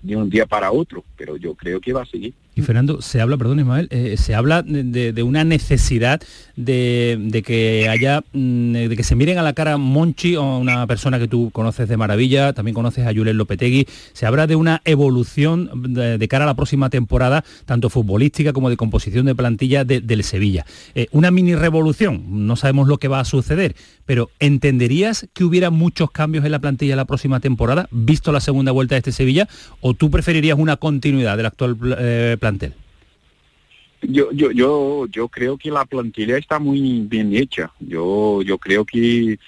de 0.00 0.16
un 0.16 0.30
día 0.30 0.46
para 0.46 0.72
otro, 0.72 1.04
pero 1.14 1.36
yo 1.36 1.54
creo 1.54 1.78
que 1.78 1.92
va 1.92 2.02
a 2.04 2.06
seguir. 2.06 2.32
Y 2.54 2.60
Fernando, 2.60 3.00
se 3.00 3.20
habla, 3.22 3.38
perdón 3.38 3.60
Ismael, 3.60 3.88
eh, 3.90 4.16
se 4.18 4.34
habla 4.34 4.62
de, 4.62 5.12
de, 5.12 5.22
una 5.22 5.42
necesidad 5.42 6.20
de, 6.54 7.16
de, 7.18 7.42
que 7.42 7.88
haya, 7.88 8.22
mm, 8.32 8.72
de 8.72 8.94
que 8.94 9.04
se 9.04 9.14
miren 9.14 9.38
a 9.38 9.42
la 9.42 9.54
cara 9.54 9.78
Monchi 9.78 10.36
o 10.36 10.58
una 10.58 10.86
persona 10.86 11.18
que 11.18 11.28
tú 11.28 11.50
conoces 11.50 11.88
de 11.88 11.96
maravilla, 11.96 12.52
también 12.52 12.74
conoces 12.74 13.06
a 13.06 13.14
Julen 13.14 13.38
Lopetegui, 13.38 13.86
se 14.12 14.26
habla 14.26 14.46
de 14.46 14.56
una 14.56 14.82
evolución 14.84 15.70
de, 15.94 16.18
de, 16.18 16.28
cara 16.28 16.44
a 16.44 16.46
la 16.46 16.54
próxima 16.54 16.90
temporada, 16.90 17.42
tanto 17.64 17.88
futbolística 17.88 18.52
como 18.52 18.68
de 18.68 18.76
composición 18.76 19.24
de 19.24 19.34
plantilla 19.34 19.84
de, 19.84 20.02
del 20.02 20.22
Sevilla. 20.22 20.66
Eh, 20.94 21.06
una 21.10 21.30
mini 21.30 21.54
revolución, 21.54 22.46
no 22.46 22.56
sabemos 22.56 22.86
lo 22.86 22.98
que 22.98 23.08
va 23.08 23.20
a 23.20 23.24
suceder, 23.24 23.74
pero 24.04 24.30
¿entenderías 24.40 25.26
que 25.32 25.44
hubiera 25.44 25.70
muchos 25.70 26.10
cambios 26.10 26.44
en 26.44 26.52
la 26.52 26.58
plantilla 26.58 26.96
la 26.96 27.06
próxima 27.06 27.40
temporada, 27.40 27.88
visto 27.90 28.30
la 28.30 28.40
segunda 28.40 28.72
vuelta 28.72 28.94
de 28.94 28.98
este 28.98 29.12
Sevilla, 29.12 29.48
o 29.80 29.94
tú 29.94 30.10
preferirías 30.10 30.58
una 30.58 30.76
continuidad 30.76 31.38
del 31.38 31.46
actual 31.46 31.78
eh, 31.98 32.36
plantel? 32.42 32.74
Yo, 34.02 34.32
yo, 34.32 34.50
yo, 34.50 35.06
yo 35.06 35.28
creo 35.28 35.56
que 35.56 35.70
la 35.70 35.84
plantilla 35.84 36.36
está 36.36 36.58
muy 36.58 37.06
bien 37.08 37.32
hecha. 37.36 37.70
Yo, 37.78 38.42
yo 38.42 38.58
creo 38.58 38.84
que, 38.84 39.38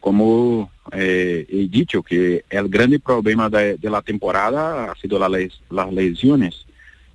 como 0.00 0.70
eh, 0.92 1.44
he 1.46 1.68
dicho, 1.68 2.02
que 2.02 2.42
el 2.48 2.68
grande 2.70 2.98
problema 3.00 3.50
de, 3.50 3.78
la 3.82 4.00
temporada 4.00 4.90
ha 4.90 4.94
sido 4.94 5.18
las 5.18 5.92
lesiones. 5.92 6.64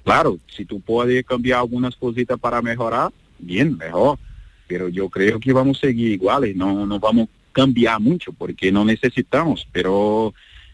Claro, 0.03 0.37
si 0.55 0.65
tú 0.65 0.79
puedes 0.81 1.25
cambiar 1.25 1.59
algunas 1.61 1.95
cositas 1.95 2.39
para 2.39 2.61
mejorar, 2.61 3.11
bien, 3.39 3.75
mejor. 3.75 4.19
Pero 4.67 4.87
yo 4.87 5.09
creo 5.09 5.39
que 5.39 5.51
vamos 5.51 5.77
a 5.77 5.87
seguir 5.87 6.11
iguales, 6.11 6.55
no, 6.55 6.85
no 6.85 6.99
vamos 6.99 7.27
a 7.27 7.53
cambiar 7.53 7.99
mucho 7.99 8.31
porque 8.33 8.71
no 8.71 8.85
necesitamos, 8.85 9.67
pero 9.71 10.31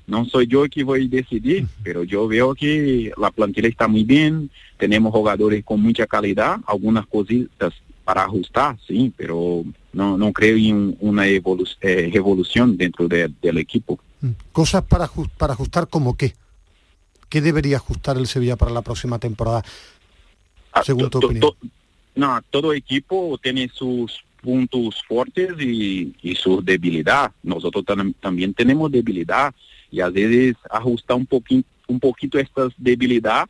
no 0.09 0.25
soy 0.25 0.47
yo 0.47 0.63
que 0.69 0.83
voy 0.83 1.05
a 1.05 1.07
decidir, 1.07 1.67
pero 1.83 2.03
yo 2.03 2.27
veo 2.27 2.55
que 2.55 3.11
la 3.17 3.31
plantilla 3.31 3.67
está 3.67 3.87
muy 3.87 4.03
bien, 4.03 4.49
tenemos 4.77 5.11
jugadores 5.11 5.63
con 5.63 5.81
mucha 5.81 6.07
calidad, 6.07 6.57
algunas 6.65 7.05
cositas 7.05 7.73
para 8.03 8.23
ajustar, 8.23 8.77
sí, 8.87 9.13
pero 9.15 9.63
no, 9.93 10.17
no 10.17 10.33
creo 10.33 10.57
en 10.57 10.97
una 10.99 11.27
evolu 11.27 11.65
eh, 11.81 12.09
evolución 12.13 12.75
dentro 12.75 13.07
de, 13.07 13.31
del 13.41 13.59
equipo. 13.59 13.99
Cosas 14.51 14.83
para, 14.83 15.09
para 15.37 15.53
ajustar 15.53 15.87
como 15.87 16.17
qué? 16.17 16.33
¿Qué 17.29 17.41
debería 17.41 17.77
ajustar 17.77 18.17
el 18.17 18.25
Sevilla 18.25 18.55
para 18.55 18.71
la 18.71 18.81
próxima 18.81 19.19
temporada, 19.19 19.63
según 20.83 21.05
ah, 21.05 21.09
tu 21.11 21.17
opinión? 21.19 21.41
To, 21.41 21.55
no, 22.15 22.41
todo 22.49 22.73
equipo 22.73 23.39
tiene 23.41 23.69
sus 23.71 24.23
puntos 24.41 25.03
fuertes 25.07 25.51
y, 25.59 26.15
y 26.23 26.35
su 26.35 26.63
debilidad. 26.63 27.31
Nosotros 27.43 27.85
tam 27.85 28.13
también 28.13 28.55
tenemos 28.55 28.91
debilidad 28.91 29.53
y 29.91 30.01
a 30.01 30.09
veces 30.09 30.55
ajustar 30.69 31.17
un 31.17 31.25
poquito, 31.25 31.67
un 31.87 31.99
poquito 31.99 32.39
estas 32.39 32.73
debilidades 32.77 33.49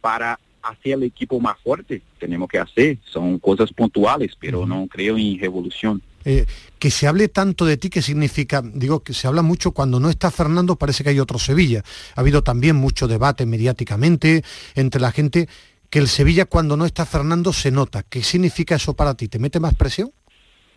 para 0.00 0.38
hacer 0.62 0.92
el 0.92 1.02
equipo 1.04 1.40
más 1.40 1.58
fuerte. 1.60 2.02
Tenemos 2.18 2.48
que 2.48 2.58
hacer, 2.58 2.98
son 3.04 3.38
cosas 3.38 3.72
puntuales, 3.72 4.36
pero 4.38 4.66
no 4.66 4.86
creo 4.86 5.16
en 5.16 5.38
revolución. 5.38 6.02
Eh, 6.24 6.46
que 6.78 6.90
se 6.90 7.08
hable 7.08 7.28
tanto 7.28 7.64
de 7.64 7.76
ti, 7.76 7.90
¿qué 7.90 8.00
significa? 8.00 8.62
Digo, 8.62 9.00
que 9.00 9.12
se 9.12 9.26
habla 9.26 9.42
mucho 9.42 9.72
cuando 9.72 9.98
no 9.98 10.08
está 10.08 10.30
Fernando, 10.30 10.76
parece 10.76 11.02
que 11.02 11.10
hay 11.10 11.20
otro 11.20 11.38
Sevilla. 11.38 11.82
Ha 12.14 12.20
habido 12.20 12.42
también 12.42 12.76
mucho 12.76 13.08
debate 13.08 13.44
mediáticamente 13.44 14.44
entre 14.74 15.00
la 15.00 15.10
gente, 15.10 15.48
que 15.90 15.98
el 15.98 16.08
Sevilla 16.08 16.44
cuando 16.44 16.76
no 16.76 16.86
está 16.86 17.06
Fernando 17.06 17.52
se 17.52 17.70
nota. 17.70 18.04
¿Qué 18.04 18.22
significa 18.22 18.76
eso 18.76 18.94
para 18.94 19.14
ti? 19.14 19.28
¿Te 19.28 19.38
mete 19.38 19.58
más 19.58 19.74
presión? 19.74 20.12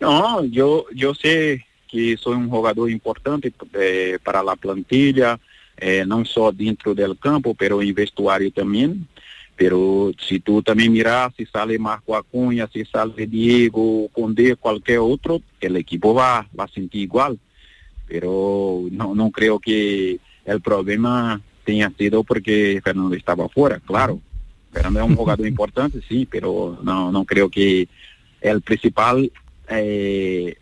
No, 0.00 0.44
yo, 0.44 0.86
yo 0.94 1.14
sé 1.14 1.64
que 1.86 2.16
soy 2.16 2.34
un 2.34 2.48
jugador 2.48 2.90
importante 2.90 3.52
eh, 3.74 4.18
para 4.22 4.42
la 4.42 4.56
plantilla, 4.56 5.38
eh, 5.76 6.04
no 6.06 6.24
solo 6.24 6.52
dentro 6.52 6.94
del 6.94 7.18
campo, 7.18 7.54
pero 7.54 7.82
en 7.82 7.94
vestuario 7.94 8.50
también. 8.52 9.06
Pero 9.56 10.12
si 10.18 10.40
tú 10.40 10.62
también 10.62 10.92
miras, 10.92 11.32
si 11.36 11.46
sale 11.46 11.78
Marco 11.78 12.14
Acuña, 12.14 12.68
si 12.70 12.84
sale 12.84 13.26
Diego, 13.26 14.08
Conde, 14.12 14.54
cualquier 14.56 14.98
otro, 14.98 15.40
el 15.60 15.76
equipo 15.76 16.12
va, 16.12 16.46
va 16.58 16.64
a 16.64 16.68
sentir 16.68 17.02
igual. 17.02 17.38
Pero 18.06 18.82
no, 18.90 19.14
no 19.14 19.30
creo 19.30 19.58
que 19.58 20.18
el 20.44 20.60
problema 20.60 21.40
tenha 21.64 21.90
sido 21.96 22.22
porque 22.22 22.80
Fernando 22.84 23.14
estaba 23.16 23.48
fuera, 23.48 23.80
claro. 23.80 24.20
Fernando 24.72 25.00
es 25.00 25.06
un 25.08 25.16
jugador 25.22 25.46
importante, 25.46 26.00
sí, 26.06 26.28
pero 26.30 26.78
no, 26.82 27.10
no 27.10 27.24
creo 27.24 27.48
que 27.48 27.88
el 28.42 28.60
principal 28.60 29.32
eh, 29.68 30.56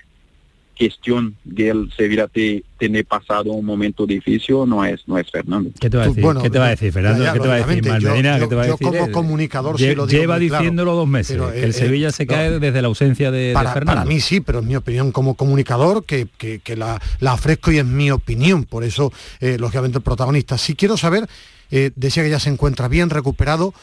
cuestión 0.77 1.37
del 1.45 1.91
Sevilla 1.97 2.27
te, 2.29 2.63
tener 2.79 3.07
pasado 3.07 3.53
un 3.53 3.65
momento 3.65 4.07
difícil 4.07 4.57
no 4.67 4.85
es 4.85 5.01
no 5.07 5.19
es 5.19 5.31
Fernando. 5.31 5.71
¿Qué 5.81 5.89
te 5.89 5.97
va 5.97 6.05
a 6.05 6.09
decir? 6.09 6.23
Bueno, 6.23 6.43
¿Qué 6.43 6.51
te 6.51 6.59
va 6.59 6.67
a 6.67 6.71
decir, 6.71 6.93
Fernando? 6.93 7.25
Ya, 7.25 7.33
¿Qué 7.33 7.41
te 7.41 7.49
va 7.49 7.55
a 7.55 7.67
decir, 7.67 7.87
Malmedina? 7.89 8.39
Yo, 8.39 8.45
¿Qué 8.45 8.49
te 8.49 8.55
va 8.55 8.63
a 8.63 8.67
yo 8.67 8.77
decir? 8.77 8.87
como 8.87 9.13
comunicador 9.13 9.77
Lle 9.77 9.91
sí 9.91 9.95
lo 9.95 10.07
digo 10.07 10.21
Lleva 10.21 10.39
claro. 10.39 10.59
diciéndolo 10.59 10.95
dos 10.95 11.09
meses, 11.09 11.37
Pero, 11.37 11.53
que 11.53 11.61
eh, 11.61 11.65
el 11.65 11.75
Sevilla 11.75 12.09
eh, 12.09 12.13
se 12.13 12.27
no. 12.27 12.35
cae 12.35 12.59
desde 12.59 12.83
la 12.83 12.89
ausencia 12.89 13.31
de, 13.31 13.39
de 13.49 13.55
para, 13.55 13.73
Fernando. 13.73 14.01
para 14.03 14.09
mí 14.09 14.21
sí, 14.21 14.41
pero 14.41 14.59
es 14.61 14.65
mi 14.65 14.77
opinión 14.77 15.13
como 15.13 15.35
comunicador 15.35 16.05
que, 16.05 16.27
que, 16.37 16.59
que 16.59 16.77
la, 16.77 17.01
la, 17.21 17.35
ofrezco 17.35 17.73
y 17.73 17.79
es 17.79 17.85
mi 17.85 18.11
opinión. 18.11 18.65
Por 18.65 18.85
eso, 18.85 19.13
eh, 19.41 19.57
lógicamente, 19.59 19.99
el 19.99 20.05
protagonista. 20.05 20.59
Sí 20.59 20.75
quiero 20.75 20.97
saber, 20.97 21.27
eh, 21.71 21.91
decía 21.97 22.23
que 22.23 22.31
ya 22.31 22.41
se 22.41 22.51
encuentra 22.51 22.89
bien, 22.89 23.11
recuperado. 23.11 23.75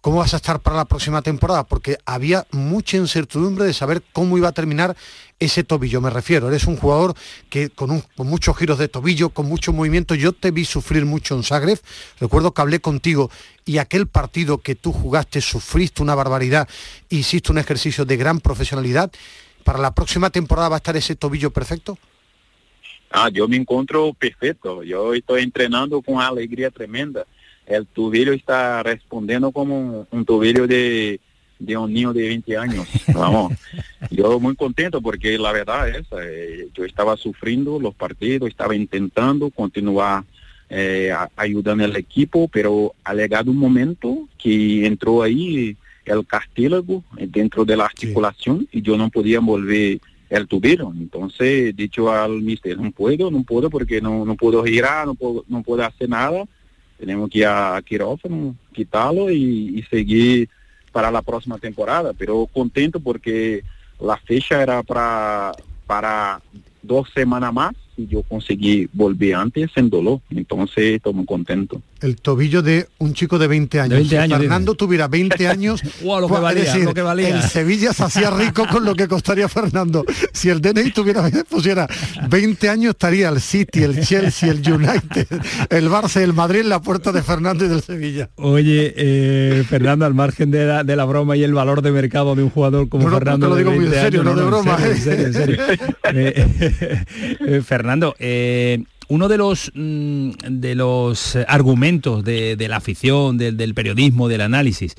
¿Cómo 0.00 0.18
vas 0.18 0.32
a 0.32 0.38
estar 0.38 0.60
para 0.60 0.76
la 0.76 0.86
próxima 0.86 1.20
temporada? 1.20 1.64
Porque 1.64 1.98
había 2.06 2.46
mucha 2.52 2.96
incertidumbre 2.96 3.66
de 3.66 3.74
saber 3.74 4.02
cómo 4.12 4.38
iba 4.38 4.48
a 4.48 4.52
terminar 4.52 4.96
ese 5.38 5.62
tobillo. 5.62 6.00
Me 6.00 6.08
refiero, 6.08 6.48
eres 6.48 6.64
un 6.64 6.76
jugador 6.76 7.14
que 7.50 7.68
con, 7.68 8.02
muchos 8.16 8.56
giros 8.56 8.78
de 8.78 8.88
tobillo, 8.88 9.28
con 9.28 9.46
mucho 9.46 9.74
movimiento. 9.74 10.14
Yo 10.14 10.32
te 10.32 10.52
vi 10.52 10.64
sufrir 10.64 11.04
mucho 11.04 11.34
en 11.34 11.42
Zagreb. 11.42 11.78
Recuerdo 12.18 12.54
que 12.54 12.62
hablé 12.62 12.80
contigo 12.80 13.30
y 13.66 13.76
aquel 13.76 14.06
partido 14.06 14.58
que 14.58 14.74
tú 14.74 14.90
jugaste 14.90 15.42
sufriste 15.42 16.02
una 16.02 16.14
barbaridad. 16.14 16.66
Hiciste 17.10 17.52
un 17.52 17.58
ejercicio 17.58 18.06
de 18.06 18.16
gran 18.16 18.40
profesionalidad. 18.40 19.12
¿Para 19.64 19.80
la 19.80 19.94
próxima 19.94 20.30
temporada 20.30 20.70
va 20.70 20.76
a 20.76 20.78
estar 20.78 20.96
ese 20.96 21.14
tobillo 21.14 21.50
perfecto? 21.50 21.98
Ah, 23.10 23.28
yo 23.30 23.46
me 23.48 23.56
encuentro 23.56 24.14
perfecto. 24.14 24.82
Yo 24.82 25.12
estoy 25.12 25.42
entrenando 25.42 26.00
con 26.00 26.22
alegría 26.22 26.70
tremenda. 26.70 27.26
El 27.70 27.86
tobillo 27.86 28.32
está 28.32 28.82
respondiendo 28.82 29.52
como 29.52 29.78
un, 29.78 30.06
un 30.10 30.24
tobillo 30.24 30.66
de, 30.66 31.20
de, 31.60 31.76
un 31.76 31.92
niño 31.92 32.12
de 32.12 32.26
20 32.26 32.56
años. 32.56 32.86
Vamos, 33.14 33.52
yo 34.10 34.40
muy 34.40 34.56
contento 34.56 35.00
porque 35.00 35.38
la 35.38 35.52
verdad 35.52 35.88
es, 35.88 36.04
eh, 36.20 36.68
yo 36.74 36.84
estaba 36.84 37.16
sufriendo 37.16 37.78
los 37.78 37.94
partidos, 37.94 38.48
estaba 38.48 38.74
intentando 38.74 39.50
continuar 39.50 40.24
eh, 40.68 41.12
ayudando 41.36 41.84
al 41.84 41.96
equipo, 41.96 42.48
pero 42.48 42.94
ha 43.04 43.14
llegado 43.14 43.52
un 43.52 43.58
momento 43.58 44.28
que 44.36 44.84
entró 44.84 45.22
ahí 45.22 45.76
el 46.04 46.26
cartílago 46.26 47.04
dentro 47.12 47.64
de 47.64 47.76
la 47.76 47.84
articulación 47.84 48.60
sí. 48.72 48.78
y 48.78 48.82
yo 48.82 48.96
no 48.96 49.10
podía 49.10 49.38
volver 49.38 50.00
el 50.28 50.48
tobillo. 50.48 50.92
Entonces, 50.92 51.76
dicho 51.76 52.10
al 52.10 52.42
mister, 52.42 52.78
no 52.78 52.90
puedo, 52.90 53.30
no 53.30 53.44
puedo 53.44 53.70
porque 53.70 54.00
no, 54.00 54.24
no 54.24 54.34
puedo 54.34 54.64
girar, 54.64 55.06
no 55.06 55.14
puedo, 55.14 55.44
no 55.46 55.62
puedo 55.62 55.84
hacer 55.84 56.08
nada 56.08 56.44
tenemos 57.00 57.30
que 57.30 57.38
ir 57.38 57.46
a 57.46 57.80
quirófano, 57.82 58.54
quitarlo 58.72 59.30
y, 59.30 59.82
seguir 59.90 60.48
para 60.92 61.10
la 61.10 61.22
próxima 61.22 61.58
temporada. 61.58 62.12
Pero 62.12 62.46
contento 62.46 63.00
porque 63.00 63.62
la 63.98 64.18
fecha 64.18 64.62
era 64.62 64.82
para, 64.82 65.52
para 65.86 66.42
dos 66.82 67.08
semanas 67.14 67.52
más 67.52 67.72
y 67.96 68.06
yo 68.06 68.22
conseguí 68.22 68.88
volver 68.92 69.34
antes 69.34 69.70
en 69.76 69.88
dolor. 69.88 70.20
Entonces, 70.30 70.96
estoy 70.96 71.14
muy 71.14 71.24
contento. 71.24 71.80
El 72.00 72.16
tobillo 72.16 72.62
de 72.62 72.88
un 72.98 73.14
chico 73.14 73.38
de 73.38 73.46
20 73.46 73.80
años. 73.80 73.94
20 73.94 74.08
si 74.08 74.16
años, 74.16 74.38
Fernando 74.38 74.74
tuviera 74.74 75.08
20 75.08 75.48
años, 75.48 75.82
Guau, 76.00 76.20
lo 76.20 76.26
que 76.26 76.30
pues, 76.30 76.42
valía, 76.42 76.64
decir, 76.64 76.84
lo 76.84 76.94
que 76.94 77.02
valía. 77.02 77.28
el 77.28 77.42
Sevilla 77.42 77.92
se 77.92 78.04
hacía 78.04 78.30
rico 78.30 78.66
con 78.70 78.84
lo 78.84 78.94
que 78.94 79.06
costaría 79.08 79.48
Fernando. 79.48 80.04
Si 80.32 80.48
el 80.48 80.60
DNI 80.60 80.92
tuviera 80.92 81.28
pusiera 81.48 81.86
20 82.28 82.68
años, 82.68 82.90
estaría 82.90 83.28
el 83.28 83.40
City, 83.40 83.82
el 83.82 84.00
Chelsea, 84.04 84.50
el 84.50 84.58
United, 84.72 85.26
el 85.70 85.88
Barça, 85.88 86.20
el 86.20 86.32
Madrid 86.32 86.60
en 86.60 86.68
la 86.70 86.80
puerta 86.80 87.12
de 87.12 87.22
Fernando 87.22 87.64
y 87.64 87.68
del 87.68 87.82
Sevilla. 87.82 88.30
Oye, 88.36 88.94
eh, 88.96 89.64
Fernando, 89.68 90.06
al 90.06 90.14
margen 90.14 90.50
de 90.50 90.64
la, 90.66 90.84
de 90.84 90.96
la 90.96 91.04
broma 91.04 91.36
y 91.36 91.42
el 91.44 91.54
valor 91.54 91.82
de 91.82 91.90
mercado 91.92 92.34
de 92.34 92.42
un 92.42 92.50
jugador 92.50 92.88
como 92.88 93.04
No, 93.04 93.10
no, 93.10 93.16
Fernando. 93.18 93.46
te 93.46 93.50
lo 93.50 93.56
de 93.56 93.62
digo 93.62 93.70
muy 93.72 93.84
en 93.86 93.90
20 93.90 94.04
serio, 94.04 94.20
años, 94.22 94.34
no 94.34 94.40
de 94.40 94.46
broma, 94.46 94.78
En 96.04 96.18
¿eh? 96.18 96.46
Eh, 97.40 97.62
Fernando, 97.64 98.14
eh, 98.18 98.82
uno 99.10 99.28
de 99.28 99.36
los 99.36 99.72
mm, 99.74 100.30
de 100.48 100.74
los 100.74 101.36
eh, 101.36 101.44
argumentos 101.48 102.24
de, 102.24 102.56
la 102.68 102.76
afición, 102.76 103.36
del, 103.36 103.74
periodismo, 103.74 104.28
del 104.28 104.40
análisis, 104.40 104.94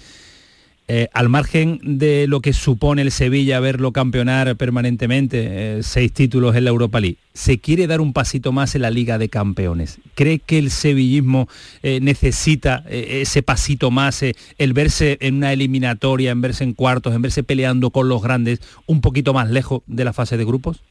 eh, 0.89 1.07
al 1.13 1.29
margen 1.29 1.79
de 1.81 2.27
lo 2.27 2.41
que 2.41 2.51
supone 2.51 3.03
el 3.03 3.11
Sevilla 3.11 3.61
verlo 3.61 3.93
campeonar 3.93 4.57
permanentemente, 4.57 5.77
eh, 5.77 5.83
seis 5.83 6.11
títulos 6.11 6.57
en 6.57 6.65
la 6.65 6.71
Europa 6.71 6.99
League, 6.99 7.19
se 7.33 7.59
quiere 7.59 7.87
dar 7.87 8.01
un 8.01 8.11
pasito 8.11 8.51
más 8.51 8.75
en 8.75 8.81
la 8.81 8.89
Liga 8.89 9.17
de 9.17 9.29
Campeones. 9.29 9.99
¿Cree 10.15 10.39
que 10.39 10.57
el 10.57 10.71
sevillismo 10.71 11.47
necesita 11.81 12.83
ese 12.89 13.41
pasito 13.41 13.91
más, 13.91 14.23
el 14.23 14.73
verse 14.73 15.17
en 15.21 15.35
una 15.35 15.53
eliminatoria, 15.53 16.31
en 16.31 16.41
verse 16.41 16.65
en 16.65 16.73
cuartos, 16.73 17.15
en 17.15 17.21
verse 17.21 17.43
peleando 17.43 17.91
con 17.91 18.09
los 18.09 18.21
grandes, 18.21 18.59
un 18.87 18.99
poquito 18.99 19.33
más 19.33 19.49
lejos 19.49 19.83
de 19.87 20.03
la 20.03 20.11
fase 20.11 20.35
de 20.35 20.43
grupos? 20.43 20.81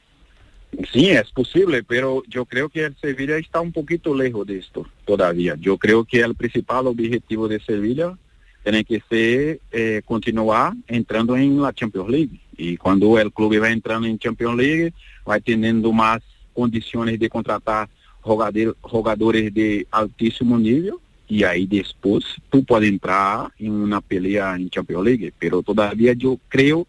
Sí, 0.93 1.09
es 1.09 1.29
posible, 1.31 1.83
pero 1.83 2.23
yo 2.27 2.45
creo 2.45 2.69
que 2.69 2.85
el 2.85 2.95
Sevilla 2.97 3.37
está 3.37 3.59
un 3.59 3.71
poquito 3.71 4.15
lejos 4.15 4.47
de 4.47 4.57
esto 4.59 4.87
todavía. 5.05 5.55
Yo 5.59 5.77
creo 5.77 6.05
que 6.05 6.21
el 6.21 6.33
principal 6.35 6.87
objetivo 6.87 7.47
de 7.47 7.59
Sevilla 7.59 8.17
tiene 8.63 8.83
que 8.85 9.01
ser 9.09 9.59
eh, 9.71 10.01
continuar 10.05 10.73
entrando 10.87 11.35
en 11.35 11.61
la 11.61 11.73
Champions 11.73 12.09
League. 12.09 12.39
Y 12.57 12.77
cuando 12.77 13.19
el 13.19 13.31
club 13.33 13.61
va 13.61 13.69
entrando 13.71 14.07
en 14.07 14.17
Champions 14.17 14.57
League, 14.57 14.93
va 15.27 15.39
teniendo 15.39 15.91
más 15.91 16.21
condiciones 16.53 17.19
de 17.19 17.29
contratar 17.29 17.89
jugador- 18.21 18.77
jugadores 18.81 19.53
de 19.53 19.87
altísimo 19.91 20.57
nivel 20.57 20.93
y 21.27 21.43
ahí 21.43 21.65
después 21.65 22.23
tú 22.49 22.63
puedes 22.63 22.89
entrar 22.89 23.51
en 23.57 23.71
una 23.71 23.99
pelea 24.01 24.55
en 24.55 24.69
Champions 24.69 25.05
League. 25.05 25.33
Pero 25.39 25.61
todavía 25.63 26.13
yo 26.13 26.37
creo 26.47 26.87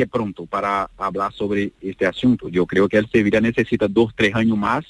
es 0.00 0.08
pronto 0.08 0.46
para 0.46 0.88
hablar 0.96 1.30
sobre 1.34 1.72
este 1.82 2.06
asunto. 2.06 2.48
Yo 2.48 2.64
creo 2.64 2.88
que 2.88 2.96
el 2.96 3.06
Sevilla 3.10 3.38
necesita 3.42 3.86
dos, 3.88 4.14
tres 4.16 4.34
años 4.34 4.56
más 4.56 4.84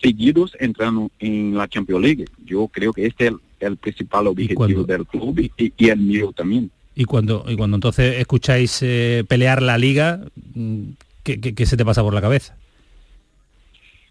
seguidos 0.00 0.56
entrando 0.58 1.10
en 1.18 1.54
la 1.54 1.68
Champions 1.68 2.02
League. 2.02 2.24
Yo 2.46 2.66
creo 2.68 2.94
que 2.94 3.04
este 3.04 3.26
es 3.26 3.32
el, 3.32 3.38
el 3.60 3.76
principal 3.76 4.26
objetivo 4.28 4.84
del 4.84 5.04
club 5.06 5.38
y, 5.58 5.88
el 5.90 5.98
mío 5.98 6.32
también. 6.32 6.70
Y 6.94 7.04
cuando, 7.04 7.44
y 7.46 7.56
cuando 7.56 7.76
entonces 7.76 8.16
escucháis 8.18 8.78
eh, 8.82 9.24
pelear 9.28 9.60
la 9.60 9.76
liga, 9.76 10.20
mm, 10.54 10.82
¿qué, 11.22 11.40
qué- 11.40 11.54
qué 11.54 11.66
se 11.66 11.76
te 11.76 11.84
pasa 11.84 12.02
por 12.02 12.14
la 12.14 12.20
cabeza? 12.22 12.56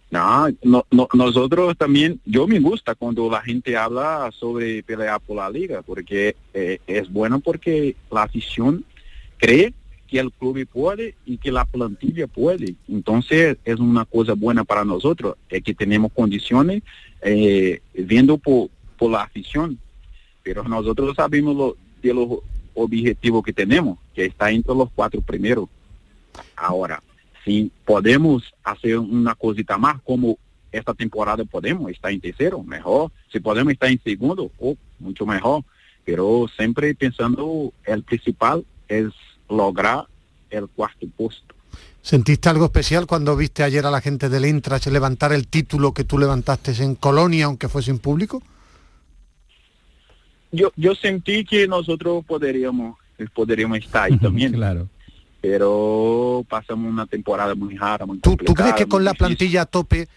No, 0.09 0.47
no, 0.63 0.85
no- 0.89 1.09
nosotros 1.13 1.75
también, 1.77 2.21
yo 2.25 2.47
me 2.47 2.59
gusta 2.59 2.95
cuando 2.95 3.29
la 3.29 3.41
gente 3.41 3.75
habla 3.75 4.29
sobre 4.31 4.81
pelear 4.83 5.19
por 5.19 5.35
la 5.35 5.49
liga, 5.49 5.81
porque 5.81 6.33
eh, 6.53 6.79
es 6.87 7.11
bueno 7.11 7.41
porque 7.41 7.93
la 8.09 8.23
afición 8.23 8.85
cree 9.37 9.73
que 10.07 10.19
el 10.19 10.31
club 10.31 10.65
puede 10.67 11.15
y 11.25 11.37
que 11.37 11.51
la 11.51 11.65
plantilla 11.65 12.27
puede. 12.27 12.75
Entonces 12.87 13.57
es 13.63 13.79
una 13.79 14.05
cosa 14.05 14.33
buena 14.33 14.63
para 14.63 14.85
nosotros, 14.85 15.35
es 15.49 15.61
que 15.63 15.73
tenemos 15.73 16.11
condiciones 16.13 16.83
eh, 17.21 17.81
viendo 17.93 18.37
por, 18.37 18.69
por 18.97 19.11
la 19.11 19.23
afición, 19.23 19.77
pero 20.43 20.63
nosotros 20.63 21.15
sabemos 21.15 21.75
de 22.01 22.13
los 22.13 22.39
objetivos 22.73 23.43
que 23.43 23.53
tenemos, 23.53 23.97
que 24.15 24.25
está 24.25 24.51
entre 24.51 24.73
los 24.73 24.89
cuatro 24.95 25.21
primeros. 25.21 25.67
Ahora, 26.55 27.01
si 27.43 27.71
podemos 27.85 28.53
hacer 28.63 28.97
una 28.97 29.35
cosita 29.35 29.77
más, 29.77 30.01
como 30.01 30.37
esta 30.71 30.93
temporada 30.93 31.43
podemos 31.45 31.89
estar 31.91 32.11
en 32.11 32.21
tercero, 32.21 32.61
mejor. 32.63 33.11
Si 33.31 33.39
podemos 33.39 33.73
estar 33.73 33.89
en 33.89 34.01
segundo, 34.03 34.51
oh, 34.59 34.75
mucho 34.99 35.25
mejor. 35.25 35.63
Pero 36.05 36.47
siempre 36.55 36.93
pensando, 36.95 37.73
el 37.85 38.03
principal 38.03 38.65
es 38.87 39.07
lograr 39.49 40.05
el 40.49 40.67
cuarto 40.67 41.05
puesto. 41.15 41.55
¿Sentiste 42.01 42.47
algo 42.47 42.65
especial 42.65 43.05
cuando 43.05 43.35
viste 43.35 43.63
ayer 43.63 43.85
a 43.85 43.91
la 43.91 43.99
gente 43.99 44.29
del 44.29 44.45
Intrache 44.45 44.89
levantar 44.91 45.33
el 45.33 45.47
título 45.47 45.93
que 45.93 46.05
tú 46.05 46.17
levantaste 46.17 46.71
en 46.81 46.95
Colonia, 46.95 47.45
aunque 47.45 47.67
fue 47.67 47.83
sin 47.83 47.99
público? 47.99 48.41
Yo, 50.51 50.71
yo 50.77 50.95
sentí 50.95 51.43
que 51.43 51.67
nosotros 51.67 52.23
podríamos, 52.25 52.97
podríamos 53.33 53.79
estar 53.79 54.03
ahí 54.05 54.17
también. 54.17 54.53
claro. 54.53 54.87
Pero 55.41 56.45
pasamos 56.49 56.91
una 56.91 57.05
temporada 57.05 57.53
muy 57.53 57.77
rara, 57.77 58.05
muy 58.05 58.19
¿Tú, 58.19 58.35
¿Tú 58.37 58.53
crees 58.53 58.73
que 58.73 58.87
con 58.87 59.03
la 59.03 59.11
difícil. 59.11 59.27
plantilla 59.27 59.61
a 59.61 59.65
tope 59.65 60.07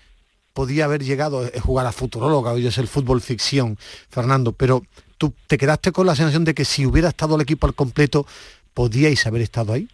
podía 0.54 0.86
haber 0.86 1.04
llegado 1.04 1.44
a 1.44 1.60
jugar 1.60 1.86
a 1.86 1.92
futuróloga? 1.92 2.52
Hoy 2.52 2.66
es 2.66 2.78
el 2.78 2.88
fútbol 2.88 3.20
ficción, 3.20 3.76
Fernando, 4.08 4.52
pero 4.52 4.82
tú 5.18 5.34
te 5.46 5.58
quedaste 5.58 5.92
con 5.92 6.06
la 6.06 6.16
sensación 6.16 6.44
de 6.44 6.54
que 6.54 6.64
si 6.64 6.86
hubiera 6.86 7.10
estado 7.10 7.34
el 7.34 7.42
equipo 7.42 7.66
al 7.66 7.74
completo, 7.74 8.26
podíais 8.74 9.26
haber 9.26 9.42
estado 9.42 9.72
ahí. 9.72 9.88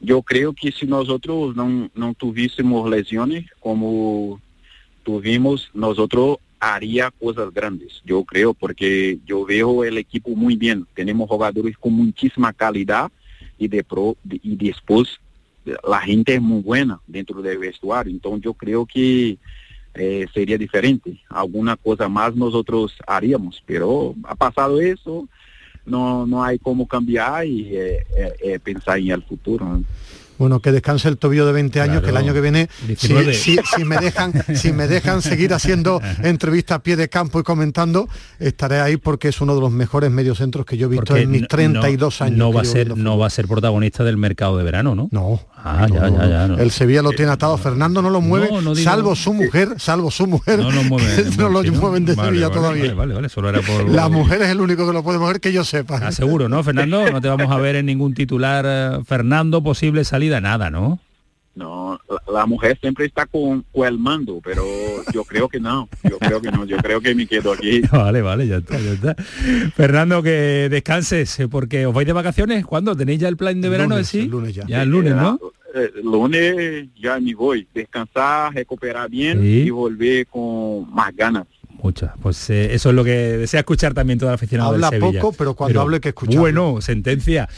Yo 0.00 0.22
creo 0.22 0.54
que 0.54 0.72
si 0.72 0.86
nosotros 0.86 1.54
no, 1.54 1.90
no 1.94 2.14
tuviésemos 2.14 2.88
lesiones 2.88 3.46
como 3.60 4.40
tuvimos, 5.02 5.70
nosotros 5.74 6.38
haría 6.58 7.10
cosas 7.10 7.52
grandes. 7.52 8.00
Yo 8.04 8.24
creo 8.24 8.54
porque 8.54 9.18
yo 9.26 9.44
veo 9.44 9.84
el 9.84 9.98
equipo 9.98 10.30
muy 10.30 10.56
bien. 10.56 10.86
Tenemos 10.94 11.28
jugadores 11.28 11.76
con 11.76 11.92
muchísima 11.92 12.52
calidad 12.52 13.10
y 13.58 13.68
de 13.68 13.82
pro 13.84 14.16
y 14.24 14.56
después 14.56 15.18
la 15.64 16.00
gente 16.00 16.34
es 16.34 16.42
muy 16.42 16.62
buena 16.62 17.00
dentro 17.06 17.42
del 17.42 17.58
vestuario. 17.58 18.12
Entonces 18.12 18.44
yo 18.44 18.54
creo 18.54 18.86
que 18.86 19.38
eh, 19.94 20.26
sería 20.32 20.56
diferente. 20.56 21.20
Alguna 21.28 21.76
cosa 21.76 22.08
más 22.08 22.34
nosotros 22.34 22.94
haríamos, 23.06 23.62
pero 23.66 24.14
ha 24.24 24.34
pasado 24.34 24.80
eso, 24.80 25.28
no, 25.86 26.26
no 26.26 26.42
hay 26.44 26.58
cómo 26.58 26.86
cambiar 26.86 27.46
y 27.46 27.68
eh, 27.76 28.06
eh, 28.16 28.32
eh, 28.42 28.58
pensar 28.58 28.98
en 28.98 29.10
el 29.10 29.22
futuro. 29.22 29.64
¿no? 29.66 29.84
Bueno, 30.38 30.60
que 30.60 30.72
descanse 30.72 31.06
el 31.08 31.18
tobillo 31.18 31.44
de 31.44 31.52
20 31.52 31.82
años, 31.82 32.00
Claro. 32.00 32.04
que 32.06 32.10
el 32.12 32.16
año 32.16 32.32
que 32.32 32.40
viene, 32.40 32.68
si, 32.80 32.86
19. 32.86 33.34
si- 33.34 33.58
si 33.76 33.84
me 33.84 33.98
dejan, 33.98 34.32
si 34.56 34.72
me 34.72 34.88
dejan 34.88 35.20
seguir 35.20 35.52
haciendo 35.52 36.00
entrevistas 36.22 36.76
a 36.76 36.82
pie 36.82 36.96
de 36.96 37.10
campo 37.10 37.40
y 37.40 37.42
comentando, 37.42 38.08
estaré 38.38 38.80
ahí 38.80 38.96
porque 38.96 39.28
es 39.28 39.40
uno 39.42 39.54
de 39.54 39.60
los 39.60 39.70
mejores 39.70 40.10
mediocentros 40.10 40.64
que 40.64 40.78
yo 40.78 40.86
he 40.86 40.88
visto 40.88 41.04
Porque 41.08 41.24
en 41.24 41.30
mis 41.30 41.42
no- 41.42 41.48
32 41.48 42.20
no, 42.20 42.24
años. 42.26 42.38
No 42.38 42.52
va, 42.54 42.62
a 42.62 42.64
ser, 42.64 42.96
no 42.96 43.18
va 43.18 43.26
a 43.26 43.30
ser 43.30 43.48
protagonista 43.48 44.02
del 44.02 44.16
mercado 44.16 44.56
de 44.56 44.64
verano, 44.64 44.94
¿no? 44.94 45.08
No. 45.12 45.40
Ah, 45.62 45.86
ya, 45.88 46.08
ya, 46.08 46.26
ya. 46.26 46.48
no. 46.48 46.58
El 46.58 46.70
Sevilla 46.70 47.02
lo 47.02 47.10
tiene 47.10 47.32
atado, 47.32 47.56
Fernando 47.58 48.00
no 48.00 48.10
lo 48.10 48.20
mueve, 48.20 48.48
salvo 48.76 49.14
su 49.14 49.32
mujer, 49.34 49.74
salvo 49.78 50.10
su 50.10 50.26
mujer, 50.26 50.58
No 50.58 50.70
lo 50.70 50.84
mueve, 50.84 51.24
que 51.24 51.36
no 51.36 51.48
lo 51.48 51.62
mueven 51.72 52.04
de 52.04 52.14
Vale, 52.14 52.28
Sevilla 52.28 52.48
vale, 52.48 52.60
todavía. 52.60 52.82
Vale, 52.82 52.94
vale, 52.94 53.14
vale, 53.14 53.28
solo 53.28 53.48
era 53.50 53.60
por... 53.60 53.88
La 53.88 54.08
mujer 54.08 54.42
es 54.42 54.48
el 54.48 54.60
único 54.60 54.86
que 54.86 54.92
lo 54.92 55.02
puede 55.02 55.18
mover 55.18 55.40
que 55.40 55.52
yo 55.52 55.64
sepa. 55.64 56.00
Ah, 56.02 56.12
seguro, 56.12 56.48
¿no, 56.48 56.62
Fernando? 56.62 57.10
No 57.10 57.20
te 57.20 57.28
vamos 57.28 57.50
a 57.50 57.56
ver 57.58 57.76
en 57.76 57.86
ningún 57.86 58.14
titular, 58.14 58.64
eh, 58.66 58.98
Fernando, 59.04 59.62
posible 59.62 60.04
salida, 60.04 60.40
nada, 60.40 60.70
¿no? 60.70 60.98
No, 61.60 62.00
la, 62.08 62.32
la 62.40 62.46
mujer 62.46 62.78
siempre 62.80 63.04
está 63.04 63.26
con, 63.26 63.64
con 63.70 63.86
el 63.86 63.98
mando, 63.98 64.40
pero 64.42 64.64
yo 65.12 65.24
creo 65.24 65.46
que 65.46 65.60
no, 65.60 65.88
yo 66.08 66.18
creo 66.18 66.40
que 66.40 66.50
no, 66.50 66.64
yo 66.64 66.78
creo 66.78 67.02
que 67.02 67.14
me 67.14 67.26
quedo 67.26 67.52
aquí. 67.52 67.82
Vale, 67.92 68.22
vale, 68.22 68.46
ya 68.46 68.56
está, 68.56 68.78
ya 68.78 68.92
está. 68.92 69.14
Fernando, 69.74 70.22
que 70.22 70.68
descanses, 70.70 71.38
eh, 71.40 71.48
porque 71.48 71.84
os 71.84 71.92
vais 71.94 72.06
de 72.06 72.12
vacaciones. 72.14 72.64
¿Cuándo? 72.64 72.96
¿Tenéis 72.96 73.20
ya 73.20 73.28
el 73.28 73.36
plan 73.36 73.60
de 73.60 73.68
verano? 73.68 73.90
Lunes, 73.96 74.08
¿sí? 74.08 74.20
el 74.20 74.28
lunes 74.28 74.54
ya. 74.54 74.64
Ya 74.66 74.82
el 74.82 74.88
lunes, 74.88 75.14
¿no? 75.14 75.38
Eh, 75.74 75.90
lunes 76.02 76.88
ya 77.00 77.20
me 77.20 77.34
voy, 77.34 77.68
descansar, 77.74 78.54
recuperar 78.54 79.08
bien 79.10 79.40
Sí. 79.40 79.64
y 79.66 79.70
volver 79.70 80.26
con 80.28 80.92
más 80.92 81.14
ganas. 81.14 81.46
Muchas. 81.82 82.10
Pues 82.22 82.50
eh, 82.50 82.74
eso 82.74 82.90
es 82.90 82.94
lo 82.94 83.04
que 83.04 83.10
desea 83.10 83.60
escuchar 83.60 83.94
también 83.94 84.18
todo 84.18 84.28
el 84.30 84.34
aficionado 84.34 84.70
Habla 84.70 84.90
del 84.90 85.00
Sevilla. 85.00 85.20
poco, 85.20 85.34
pero 85.38 85.54
cuando 85.54 85.80
hable 85.80 85.96
hay 85.96 86.00
que 86.00 86.08
escucharlo. 86.10 86.40
Bueno, 86.40 86.80
sentencia. 86.80 87.48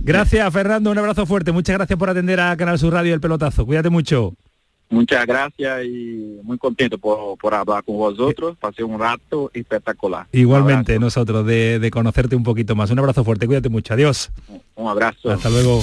Gracias, 0.00 0.52
Fernando. 0.52 0.90
Un 0.90 0.98
abrazo 0.98 1.26
fuerte. 1.26 1.52
Muchas 1.52 1.76
gracias 1.76 1.98
por 1.98 2.08
atender 2.10 2.40
a 2.40 2.56
Canal 2.56 2.78
Sur 2.78 2.92
Radio 2.92 3.14
El 3.14 3.20
Pelotazo. 3.20 3.66
Cuídate 3.66 3.90
mucho. 3.90 4.34
Muchas 4.90 5.24
gracias 5.26 5.84
y 5.86 6.38
muy 6.42 6.58
contento 6.58 6.98
por, 6.98 7.38
por 7.38 7.54
hablar 7.54 7.82
con 7.82 7.96
vosotros. 7.96 8.58
Pasé 8.60 8.84
un 8.84 9.00
rato 9.00 9.50
espectacular. 9.54 10.26
Igualmente, 10.32 10.98
nosotros, 10.98 11.46
de, 11.46 11.78
de 11.78 11.90
conocerte 11.90 12.36
un 12.36 12.42
poquito 12.42 12.76
más. 12.76 12.90
Un 12.90 12.98
abrazo 12.98 13.24
fuerte. 13.24 13.46
Cuídate 13.46 13.70
mucho. 13.70 13.94
Adiós. 13.94 14.30
Un 14.74 14.88
abrazo. 14.88 15.30
Hasta 15.30 15.48
luego. 15.48 15.82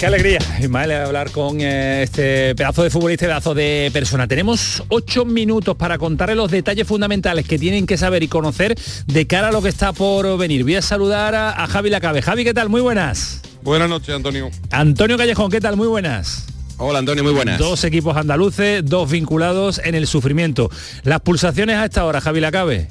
Qué 0.00 0.06
alegría, 0.06 0.38
Ismael, 0.58 0.92
hablar 0.92 1.30
con 1.30 1.60
eh, 1.60 2.04
este 2.04 2.54
pedazo 2.54 2.82
de 2.82 2.88
futbolista 2.88 3.26
y 3.26 3.28
pedazo 3.28 3.52
de 3.52 3.90
persona. 3.92 4.26
Tenemos 4.26 4.82
ocho 4.88 5.26
minutos 5.26 5.76
para 5.76 5.98
contarle 5.98 6.36
los 6.36 6.50
detalles 6.50 6.86
fundamentales 6.86 7.46
que 7.46 7.58
tienen 7.58 7.86
que 7.86 7.98
saber 7.98 8.22
y 8.22 8.28
conocer 8.28 8.74
de 9.06 9.26
cara 9.26 9.48
a 9.48 9.52
lo 9.52 9.60
que 9.60 9.68
está 9.68 9.92
por 9.92 10.38
venir. 10.38 10.62
Voy 10.62 10.76
a 10.76 10.80
saludar 10.80 11.34
a, 11.34 11.50
a 11.50 11.66
Javi 11.66 11.90
Lacabe. 11.90 12.22
Javi, 12.22 12.44
¿qué 12.44 12.54
tal? 12.54 12.70
Muy 12.70 12.80
buenas. 12.80 13.42
Buenas 13.60 13.90
noches, 13.90 14.14
Antonio. 14.14 14.50
Antonio 14.70 15.18
Callejón, 15.18 15.50
¿qué 15.50 15.60
tal? 15.60 15.76
Muy 15.76 15.88
buenas. 15.88 16.46
Hola 16.78 17.00
Antonio, 17.00 17.22
muy 17.22 17.34
buenas. 17.34 17.58
Dos 17.58 17.84
equipos 17.84 18.16
andaluces, 18.16 18.82
dos 18.82 19.10
vinculados 19.10 19.82
en 19.84 19.94
el 19.94 20.06
sufrimiento. 20.06 20.70
Las 21.02 21.20
pulsaciones 21.20 21.76
a 21.76 21.84
esta 21.84 22.06
hora, 22.06 22.22
Javi 22.22 22.40
Lacabe. 22.40 22.88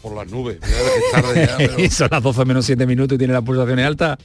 Por 0.00 0.14
las 0.14 0.30
nubes. 0.30 0.58
Mira 0.62 0.78
que 0.78 0.98
es 0.98 1.10
tarde 1.10 1.46
ya, 1.48 1.56
pero, 1.76 1.90
Son 1.90 2.08
las 2.08 2.22
12 2.22 2.44
menos 2.44 2.66
7 2.66 2.86
minutos 2.86 3.16
y 3.16 3.18
tiene 3.18 3.32
las 3.32 3.42
pulsaciones 3.42 3.84
altas. 3.84 4.16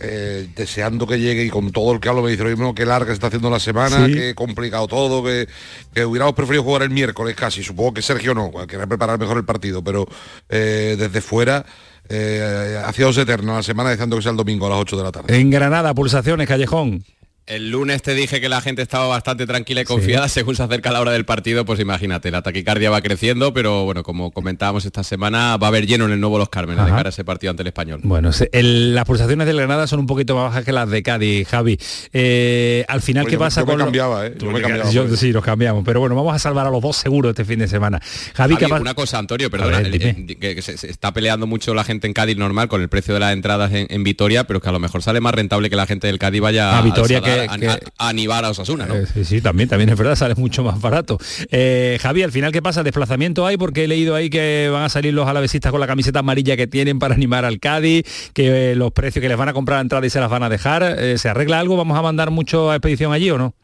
Eh, 0.00 0.48
deseando 0.56 1.06
que 1.06 1.18
llegue 1.20 1.44
y 1.44 1.50
con 1.50 1.70
todo 1.72 1.92
el 1.92 2.00
que 2.00 2.08
hablo 2.08 2.22
me 2.22 2.30
dice 2.30 2.42
lo 2.44 2.50
mismo 2.50 2.74
que 2.74 2.86
larga 2.86 3.08
se 3.08 3.14
está 3.14 3.26
haciendo 3.28 3.50
la 3.50 3.60
semana, 3.60 4.06
Sí. 4.06 4.14
que 4.14 4.34
complicado 4.34 4.88
todo, 4.88 5.22
que, 5.22 5.46
que 5.94 6.04
hubiéramos 6.04 6.34
preferido 6.34 6.62
jugar 6.64 6.82
el 6.82 6.90
miércoles 6.90 7.36
casi. 7.36 7.62
Supongo 7.62 7.94
que 7.94 8.02
Sergio 8.02 8.34
no, 8.34 8.50
quería 8.66 8.86
preparar 8.86 9.18
mejor 9.18 9.36
el 9.36 9.44
partido, 9.44 9.82
pero 9.84 10.06
eh, 10.48 10.96
desde 10.98 11.20
fuera 11.20 11.64
eh, 12.08 12.80
hacía 12.84 13.08
eterna 13.08 13.54
la 13.54 13.62
semana 13.62 13.90
deseando 13.90 14.16
que 14.16 14.22
sea 14.22 14.32
el 14.32 14.36
domingo 14.36 14.66
a 14.66 14.70
las 14.70 14.78
8 14.78 14.96
de 14.96 15.02
la 15.02 15.12
tarde. 15.12 15.38
En 15.38 15.50
Granada, 15.50 15.94
pulsaciones, 15.94 16.48
Callejón. 16.48 17.04
El 17.50 17.70
lunes 17.72 18.00
te 18.00 18.14
dije 18.14 18.40
que 18.40 18.48
la 18.48 18.60
gente 18.60 18.80
estaba 18.80 19.08
bastante 19.08 19.44
tranquila 19.44 19.80
y 19.80 19.84
confiada. 19.84 20.28
Según 20.28 20.54
se 20.54 20.62
acerca 20.62 20.92
la 20.92 21.00
hora 21.00 21.10
del 21.10 21.24
partido, 21.24 21.64
pues 21.64 21.80
imagínate, 21.80 22.30
la 22.30 22.42
taquicardia 22.42 22.90
va 22.90 23.02
creciendo, 23.02 23.52
pero 23.52 23.84
bueno, 23.84 24.04
como 24.04 24.30
comentábamos 24.30 24.84
esta 24.84 25.02
semana, 25.02 25.56
va 25.56 25.66
a 25.66 25.70
haber 25.70 25.84
lleno 25.84 26.04
en 26.04 26.12
el 26.12 26.20
nuevo 26.20 26.38
Los 26.38 26.48
Cármenes 26.48 26.84
de 26.84 26.90
Ajá. 26.90 26.98
cara 26.98 27.08
a 27.08 27.10
ese 27.10 27.24
partido 27.24 27.50
ante 27.50 27.62
el 27.64 27.66
español. 27.66 27.98
Bueno, 28.04 28.32
se- 28.32 28.48
el- 28.52 28.94
las 28.94 29.04
pulsaciones 29.04 29.48
del 29.48 29.56
Granada 29.56 29.88
son 29.88 29.98
un 29.98 30.06
poquito 30.06 30.36
más 30.36 30.44
bajas 30.44 30.64
que 30.64 30.70
las 30.70 30.88
de 30.88 31.02
Cádiz, 31.02 31.48
Javi. 31.48 31.76
Eh, 32.12 32.84
al 32.86 33.02
final, 33.02 33.24
Pues 33.24 33.30
¿qué 33.30 33.34
yo 33.34 33.40
me- 33.40 33.46
pasa 33.46 33.60
yo 33.62 33.66
me 33.66 33.72
con 33.72 33.78
lo- 33.80 33.84
cambiaba, 33.86 34.26
¿eh? 34.26 34.30
Tú 34.30 34.46
Yo 34.46 34.52
me 34.52 34.60
cambiaba, 34.60 34.90
yo- 34.92 35.16
sí, 35.16 35.32
nos 35.32 35.42
cambiamos. 35.44 35.82
Pero 35.84 35.98
bueno, 35.98 36.14
vamos 36.14 36.32
a 36.34 36.38
salvar 36.38 36.68
a 36.68 36.70
los 36.70 36.80
dos 36.80 36.96
seguros 36.98 37.30
este 37.30 37.44
fin 37.44 37.58
de 37.58 37.66
semana. 37.66 38.00
Javi, 38.34 38.56
¿qué 38.58 38.68
Javi, 38.68 38.80
una 38.80 38.94
cosa, 38.94 39.18
Antonio, 39.18 39.50
perdona, 39.50 39.78
ver, 39.78 39.86
el- 39.86 39.92
dime. 39.92 40.10
el- 40.18 40.38
que, 40.38 40.54
que 40.54 40.62
se, 40.62 40.78
se 40.78 40.88
está 40.88 41.12
peleando 41.12 41.48
mucho 41.48 41.74
la 41.74 41.82
gente 41.82 42.06
en 42.06 42.12
Cádiz 42.12 42.36
normal 42.36 42.68
con 42.68 42.80
el 42.80 42.88
precio 42.88 43.12
de 43.12 43.18
las 43.18 43.32
entradas 43.32 43.72
en, 43.72 43.88
en 43.90 44.04
Vitoria, 44.04 44.44
pero 44.44 44.60
que 44.60 44.68
a 44.68 44.72
lo 44.72 44.78
mejor 44.78 45.02
sale 45.02 45.20
más 45.20 45.34
rentable 45.34 45.68
que 45.68 45.74
la 45.74 45.86
gente 45.86 46.06
del 46.06 46.20
Cádiz 46.20 46.40
vaya 46.40 46.78
A 46.78 46.82
Vitoria 46.82 47.20
Sadar, 47.20 47.39
que- 47.48 47.54
a, 47.54 47.58
que- 47.58 47.68
a- 47.68 47.78
a 47.98 48.08
animar 48.08 48.44
a 48.44 48.50
Osasuna, 48.50 48.86
¿no? 48.86 48.94
Eh, 48.96 49.06
sí, 49.12 49.24
sí, 49.24 49.40
también, 49.40 49.68
también 49.68 49.90
es 49.90 49.96
verdad, 49.98 50.16
sale 50.16 50.34
mucho 50.34 50.62
más 50.62 50.80
barato. 50.80 51.18
Eh, 51.50 51.98
Javi, 52.00 52.22
al 52.22 52.32
final, 52.32 52.52
¿qué 52.52 52.62
pasa? 52.62 52.82
¿Desplazamiento 52.82 53.46
hay? 53.46 53.56
Porque 53.56 53.84
he 53.84 53.88
leído 53.88 54.14
ahí 54.14 54.30
que 54.30 54.68
van 54.72 54.82
a 54.84 54.88
salir 54.88 55.14
los 55.14 55.28
alavesistas 55.28 55.70
con 55.72 55.80
la 55.80 55.86
camiseta 55.86 56.20
amarilla 56.20 56.56
que 56.56 56.66
tienen 56.66 56.98
para 56.98 57.14
animar 57.14 57.44
al 57.44 57.58
Cádiz, 57.60 58.04
que 58.32 58.72
eh, 58.72 58.74
los 58.74 58.92
precios 58.92 59.22
que 59.22 59.28
les 59.28 59.36
van 59.38 59.48
a 59.48 59.52
comprar 59.52 59.78
a 59.78 59.82
entrada 59.82 60.06
y 60.06 60.10
se 60.10 60.20
las 60.20 60.30
van 60.30 60.42
a 60.42 60.48
dejar. 60.48 60.82
Eh, 60.98 61.18
¿Se 61.18 61.28
arregla 61.28 61.58
algo? 61.60 61.76
¿Vamos 61.76 61.98
a 61.98 62.02
mandar 62.02 62.30
mucho 62.30 62.70
a 62.70 62.76
expedición 62.76 63.12
allí 63.12 63.30
o 63.30 63.38
no? 63.38 63.54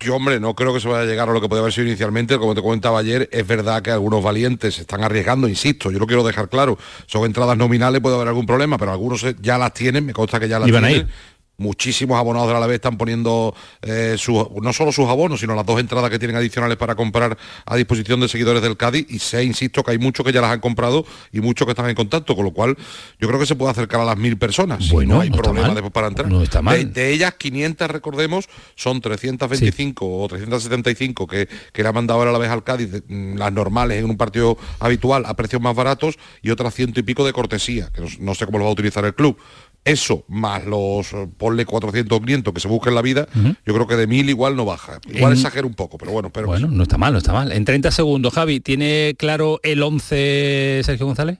Yo, 0.00 0.16
hombre, 0.16 0.40
no 0.40 0.54
creo 0.54 0.74
que 0.74 0.80
se 0.80 0.88
vaya 0.88 1.02
a 1.02 1.06
llegar 1.06 1.28
a 1.28 1.32
lo 1.32 1.40
que 1.40 1.48
podía 1.48 1.60
haber 1.60 1.72
sido 1.72 1.86
inicialmente. 1.86 2.36
Como 2.36 2.54
te 2.54 2.60
comentaba 2.60 2.98
ayer, 2.98 3.28
es 3.32 3.46
verdad 3.46 3.80
que 3.80 3.90
algunos 3.92 4.22
valientes 4.22 4.74
se 4.74 4.80
están 4.82 5.02
arriesgando, 5.04 5.48
insisto, 5.48 5.90
yo 5.92 5.98
lo 6.00 6.06
quiero 6.06 6.24
dejar 6.24 6.48
claro. 6.48 6.76
Son 7.06 7.24
entradas 7.24 7.56
nominales, 7.56 8.00
puede 8.02 8.16
haber 8.16 8.28
algún 8.28 8.44
problema, 8.44 8.76
pero 8.76 8.90
algunos 8.92 9.24
ya 9.40 9.56
las 9.56 9.72
tienen, 9.72 10.04
me 10.04 10.12
consta 10.12 10.40
que 10.40 10.48
ya 10.48 10.58
las 10.58 10.68
Y 10.68 10.72
van 10.72 10.84
a 10.84 10.88
tienen. 10.88 11.06
ir. 11.06 11.12
Muchísimos 11.56 12.18
abonados 12.18 12.48
de 12.48 12.54
la 12.58 12.66
vez 12.66 12.74
están 12.76 12.96
poniendo 12.98 13.54
eh, 13.82 14.16
no 14.60 14.72
solo 14.72 14.90
sus 14.92 15.08
abonos, 15.08 15.38
sino 15.40 15.54
las 15.54 15.64
dos 15.64 15.78
entradas 15.78 16.10
que 16.10 16.18
tienen 16.18 16.36
adicionales 16.36 16.76
para 16.76 16.94
comprar 16.96 17.36
a 17.64 17.76
disposición 17.76 18.18
de 18.20 18.28
seguidores 18.28 18.60
del 18.62 18.76
Cádiz. 18.76 19.06
Y 19.08 19.20
sé, 19.20 19.44
insisto, 19.44 19.82
que 19.84 19.92
hay 19.92 19.98
muchos 19.98 20.26
que 20.26 20.32
ya 20.32 20.40
las 20.40 20.50
han 20.50 20.60
comprado 20.60 21.04
y 21.32 21.40
muchos 21.40 21.64
que 21.66 21.70
están 21.72 21.88
en 21.88 21.94
contacto, 21.94 22.34
con 22.34 22.44
lo 22.44 22.50
cual 22.50 22.76
yo 23.20 23.28
creo 23.28 23.38
que 23.38 23.46
se 23.46 23.54
puede 23.54 23.70
acercar 23.70 24.00
a 24.00 24.04
las 24.04 24.16
mil 24.16 24.36
personas. 24.36 24.88
Bueno, 24.90 25.14
no 25.16 25.20
hay 25.20 25.30
no 25.30 25.36
problema 25.36 25.66
mal. 25.68 25.74
después 25.74 25.92
para 25.92 26.08
entrar. 26.08 26.28
No 26.28 26.42
está 26.42 26.60
mal. 26.60 26.76
De- 26.76 26.84
de 27.04 27.12
ellas 27.12 27.34
500 27.34 27.88
recordemos 27.90 28.48
son 28.74 29.00
325 29.00 30.22
o 30.22 30.28
375 30.28 31.26
que, 31.26 31.48
que 31.72 31.82
le 31.82 31.88
ha 31.88 31.92
mandado 31.92 32.18
ahora 32.18 32.30
a 32.30 32.32
la 32.32 32.38
vez 32.38 32.50
al 32.50 32.64
Cádiz 32.64 33.02
mm, 33.06 33.36
las 33.36 33.52
normales 33.52 33.98
en 34.02 34.10
un 34.10 34.16
partido 34.16 34.56
habitual 34.80 35.24
a 35.26 35.34
precios 35.34 35.60
más 35.62 35.74
baratos 35.76 36.16
y 36.42 36.50
otras 36.50 36.74
ciento 36.74 37.00
y 37.00 37.02
pico 37.02 37.24
de 37.24 37.32
cortesía 37.32 37.90
que 37.94 38.00
no, 38.00 38.08
no 38.20 38.34
sé 38.34 38.46
cómo 38.46 38.58
lo 38.58 38.64
va 38.64 38.70
a 38.70 38.72
utilizar 38.72 39.04
el 39.04 39.14
club 39.14 39.36
eso 39.84 40.24
más 40.28 40.64
los 40.64 41.12
eh, 41.12 41.28
ponle 41.36 41.66
400 41.66 42.16
o 42.16 42.20
500 42.20 42.54
que 42.54 42.60
se 42.60 42.68
busquen 42.68 42.94
la 42.94 43.02
vida 43.02 43.26
yo 43.66 43.74
creo 43.74 43.86
que 43.86 43.96
de 43.96 44.06
mil 44.06 44.28
igual 44.30 44.56
no 44.56 44.64
baja 44.64 44.98
igual 45.12 45.32
En- 45.32 45.38
exagero 45.38 45.66
un 45.66 45.74
poco 45.74 45.98
pero 45.98 46.12
bueno 46.12 46.30
pero 46.30 46.46
Bueno, 46.46 46.68
no 46.68 46.82
está 46.82 46.96
mal, 46.98 47.12
no 47.12 47.18
está 47.18 47.32
mal. 47.32 47.52
En 47.52 47.64
30 47.64 47.90
segundos, 47.90 48.32
Javi, 48.34 48.60
¿tiene 48.60 49.14
claro 49.18 49.60
el 49.62 49.82
11 49.82 50.80
Sergio 50.84 51.06
González? 51.06 51.38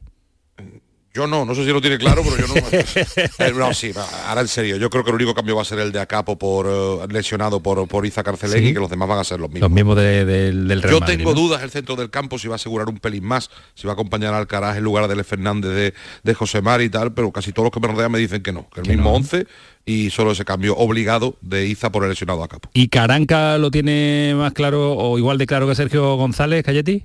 Yo 1.17 1.29
no, 1.29 1.45
no 1.45 1.55
sé 1.55 1.65
si 1.65 1.71
lo 1.71 1.81
tiene 1.81 1.97
claro, 1.97 2.23
pero 2.25 2.37
yo 2.45 2.53
no. 2.53 2.55
Eh, 3.39 3.53
no, 3.57 3.73
sí, 3.73 3.93
ahora 4.27 4.41
en 4.41 4.49
serio, 4.49 4.77
yo 4.79 4.91
creo 4.91 5.05
que 5.05 5.11
el 5.11 5.15
único 5.15 5.33
cambio 5.33 5.55
va 5.55 5.63
a 5.63 5.65
ser 5.65 5.79
el 5.79 5.93
de 5.93 6.01
Acapo 6.01 6.37
por 6.37 6.67
eh, 6.69 7.07
lesionado 7.13 7.61
por, 7.63 7.87
por 7.87 8.05
Iza 8.05 8.25
Carcelegui, 8.25 8.69
Sí. 8.69 8.75
que 8.75 8.81
los 8.81 8.91
demás 8.91 9.09
van 9.09 9.21
a 9.21 9.25
ser 9.25 9.39
los 9.39 9.49
mismos. 9.49 9.71
Los 9.71 9.75
mismos 9.75 9.97
de- 9.97 10.25
del- 10.25 10.67
del 10.67 10.83
Real 10.83 10.95
Yo 10.95 11.01
Madrid, 11.01 11.17
tengo 11.19 11.33
¿no? 11.35 11.41
dudas 11.41 11.63
el 11.63 11.71
centro 11.71 11.95
del 11.95 12.11
campo 12.11 12.37
si 12.39 12.49
va 12.49 12.55
a 12.55 12.57
asegurar 12.57 12.89
un 12.89 12.99
pelín 12.99 13.25
más, 13.25 13.49
si 13.75 13.87
va 13.87 13.93
a 13.93 13.95
acompañar 13.95 14.35
al 14.35 14.49
Caraz 14.49 14.77
en 14.77 14.83
lugar 14.83 15.07
de 15.07 15.15
Le 15.15 15.23
Fernández 15.23 15.71
de, 15.71 15.95
de 16.25 16.35
José 16.35 16.63
Mar 16.63 16.83
y 16.83 16.89
tal, 16.91 17.15
pero 17.15 17.31
casi 17.31 17.53
todos 17.53 17.67
los 17.67 17.73
que 17.73 17.79
me 17.87 17.93
rodean 17.95 18.11
me 18.11 18.19
dicen 18.19 18.43
que 18.43 18.53
no, 18.53 18.69
que 18.71 18.81
el 18.81 18.89
mismo 18.89 19.13
11 19.15 19.47
y 19.87 20.11
solo 20.11 20.33
ese 20.33 20.45
cambio 20.45 20.77
obligado 20.77 21.37
de 21.43 21.69
Iza 21.69 21.93
por 21.93 22.03
el 22.03 22.11
lesionado 22.11 22.43
Acapo. 22.43 22.71
¿Y 22.73 22.89
Caranca 22.89 23.57
lo 23.59 23.71
tiene 23.71 24.35
más 24.37 24.53
claro 24.53 24.95
o 24.95 25.17
igual 25.19 25.39
de 25.39 25.47
claro 25.47 25.69
que 25.69 25.77
Sergio 25.77 26.17
González, 26.17 26.65
Cayeti? 26.65 27.05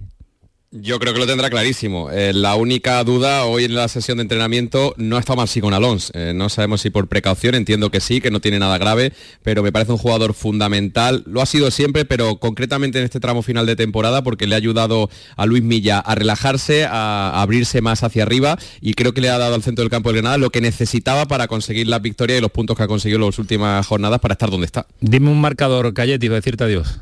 Yo 0.72 1.00
creo 1.00 1.14
que 1.14 1.20
lo 1.20 1.26
tendrá 1.26 1.50
clarísimo. 1.50 2.12
Eh, 2.12 2.32
la 2.32 2.54
única 2.54 3.04
duda 3.04 3.46
hoy 3.46 3.64
en 3.64 3.74
la 3.74 3.88
sesión 3.88 4.18
de 4.18 4.22
entrenamiento 4.22 4.94
no 4.98 5.18
ha 5.18 5.20
estado 5.20 5.38
mal 5.38 5.50
con 5.62 5.74
Alonso. 5.74 6.12
Eh, 6.14 6.34
no 6.36 6.48
sabemos 6.50 6.82
si 6.82 6.92
por 6.92 7.08
precaución, 7.08 7.56
entiendo 7.56 7.90
que 7.90 8.00
sí, 8.00 8.22
que 8.22 8.30
no 8.30 8.40
tiene 8.40 8.60
nada 8.60 8.78
grave, 8.78 9.12
pero 9.42 9.64
me 9.64 9.72
parece 9.72 9.94
un 9.94 9.98
jugador 9.98 10.36
fundamental. 10.36 11.24
Lo 11.26 11.42
ha 11.42 11.48
sido 11.48 11.72
siempre, 11.72 12.06
pero 12.06 12.36
concretamente 12.36 13.00
en 13.00 13.06
este 13.06 13.20
tramo 13.20 13.42
final 13.42 13.66
de 13.66 13.76
temporada 13.76 14.22
porque 14.22 14.46
le 14.46 14.54
ha 14.54 14.60
ayudado 14.60 15.10
a 15.36 15.48
Luis 15.48 15.64
Milla 15.64 15.98
a 15.98 16.14
relajarse, 16.14 16.86
a, 16.86 17.42
abrirse 17.42 17.82
más 17.82 18.04
hacia 18.04 18.22
arriba 18.22 18.60
y 18.80 18.94
creo 18.94 19.16
que 19.16 19.22
le 19.22 19.30
ha 19.32 19.40
dado 19.40 19.56
al 19.56 19.64
centro 19.64 19.82
del 19.82 19.90
campo 19.90 20.10
del 20.10 20.18
Granada 20.22 20.38
lo 20.38 20.52
que 20.52 20.62
necesitaba 20.62 21.26
para 21.26 21.48
conseguir 21.48 21.88
la 21.88 21.98
victoria 21.98 22.38
y 22.38 22.42
los 22.42 22.52
puntos 22.52 22.78
que 22.78 22.84
ha 22.84 22.88
conseguido 22.88 23.18
en 23.18 23.26
las 23.26 23.40
últimas 23.40 23.88
jornadas 23.88 24.20
para 24.20 24.34
estar 24.34 24.52
donde 24.52 24.68
está. 24.68 24.86
Dime 25.02 25.32
un 25.32 25.42
marcador, 25.42 25.92
Cayeti, 25.96 26.28
para 26.28 26.36
decirte 26.36 26.64
adiós. 26.64 27.00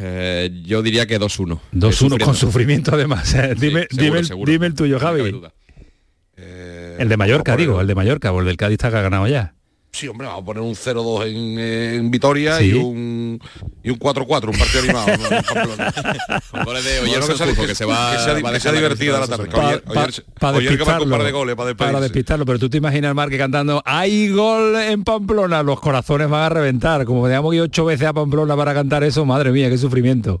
Eh, 0.00 0.62
yo 0.64 0.82
diría 0.82 1.06
que 1.06 1.18
2-1. 1.20 1.60
2-1 1.72 2.22
con 2.24 2.34
sufrimiento 2.34 2.94
además. 2.94 3.34
eh. 3.34 3.54
dime, 3.58 3.86
seguro, 3.90 4.02
dime, 4.04 4.18
el- 4.18 4.26
seguro. 4.26 4.52
dime 4.52 4.66
el 4.66 4.74
tuyo, 4.74 4.98
Javi. 5.00 5.40
el 6.36 7.08
de 7.08 7.16
Mallorca, 7.16 7.56
digo, 7.56 7.80
el 7.80 7.86
de 7.86 7.94
Mallorca, 7.94 8.32
o 8.32 8.40
el 8.40 8.46
del 8.46 8.56
Cádiz 8.56 8.74
está 8.74 8.90
que 8.90 8.96
ha 8.96 9.02
ganado 9.02 9.26
ya. 9.28 9.54
Sí, 9.94 10.08
hombre, 10.08 10.26
vamos 10.26 10.42
a 10.42 10.46
poner 10.46 10.62
un 10.62 10.74
0-2 10.74 11.26
en, 11.26 11.58
eh, 11.58 11.96
en 11.96 12.10
Vitoria 12.10 12.56
Sí. 12.56 12.70
y 12.70 12.72
un 12.72 13.38
y 13.84 13.90
un 13.90 13.98
4-4, 13.98 14.48
un 14.50 14.58
partido 14.58 14.84
animado. 14.84 15.06
¿no? 15.06 15.36
En 15.36 15.42
Pamplona. 15.44 15.92
Con 16.50 16.64
goles 16.64 16.84
de 16.84 17.00
Oyer 17.00 17.20
que 17.20 17.26
sea- 17.26 17.36
Sanjurjo, 17.36 17.66
que 17.66 17.74
se 17.74 17.84
va- 17.84 18.12
que 18.12 18.18
sea, 18.60 18.70
que 18.72 18.76
divertida 18.78 19.20
la 19.20 19.26
tarde. 19.28 19.44
de 19.44 19.48
que 19.50 19.56
Oyer- 19.56 19.82
Pa- 19.82 20.06
Oyer- 20.06 20.24
pa 20.40 20.52
Oyer 20.52 20.78
que 20.78 20.84
marca 20.86 21.02
un 21.02 21.10
par 21.10 21.18
de 21.20 21.24
despistarlo, 21.26 21.38
goles 21.38 21.54
para 21.56 21.74
para 21.74 22.00
despistarlo, 22.00 22.46
pero 22.46 22.58
tú 22.58 22.70
te 22.70 22.78
imaginas 22.78 23.10
al 23.10 23.14
Marque 23.14 23.36
cantando 23.36 23.82
¡Hay 23.84 24.30
gol 24.30 24.76
en 24.76 25.04
Pamplona! 25.04 25.62
Los 25.62 25.78
corazones 25.78 26.30
van 26.30 26.44
a 26.44 26.48
reventar. 26.48 27.04
Como 27.04 27.24
teníamos 27.26 27.50
que 27.50 27.56
ir 27.56 27.62
ocho 27.62 27.84
veces 27.84 28.08
a 28.08 28.14
Pamplona 28.14 28.56
para 28.56 28.72
cantar 28.72 29.04
eso, 29.04 29.26
madre 29.26 29.52
mía, 29.52 29.68
qué 29.68 29.76
sufrimiento. 29.76 30.38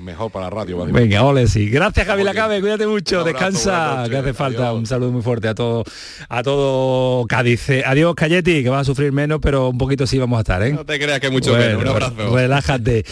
Mejor 0.00 0.30
para 0.30 0.46
la 0.46 0.50
radio. 0.50 0.78
¿vale? 0.78 0.92
Venga, 0.92 1.22
ole, 1.24 1.46
sí. 1.46 1.68
Gracias, 1.68 2.06
Javi 2.06 2.24
Lacabe, 2.24 2.60
cuídate 2.60 2.86
mucho, 2.86 3.22
descansa, 3.22 4.04
que 4.08 4.16
hace 4.16 4.32
falta. 4.34 4.72
Un 4.72 4.86
saludo 4.86 5.12
muy 5.12 5.22
fuerte 5.22 5.48
a 5.48 5.54
todo, 5.54 5.84
a 6.28 6.42
todo 6.42 7.26
Cádiz. 7.26 7.68
Eh, 7.68 7.82
Adiós, 7.84 8.14
Cayeti, 8.14 8.62
que 8.62 8.70
vas 8.70 8.82
a 8.82 8.84
sufrir 8.84 9.12
menos, 9.12 9.40
pero 9.42 9.68
un 9.68 9.78
poquito 9.78 10.06
sí 10.06 10.18
vamos 10.18 10.38
a 10.38 10.40
estar, 10.40 10.62
¿eh? 10.62 10.72
No 10.72 10.84
te 10.86 10.98
creas 10.98 11.20
que 11.20 11.30
mucho 11.30 11.50
Bueno, 11.50 11.78
menos. 11.78 11.82
Un 11.82 11.88
abrazo. 11.88 12.34
Relájate. 12.34 13.04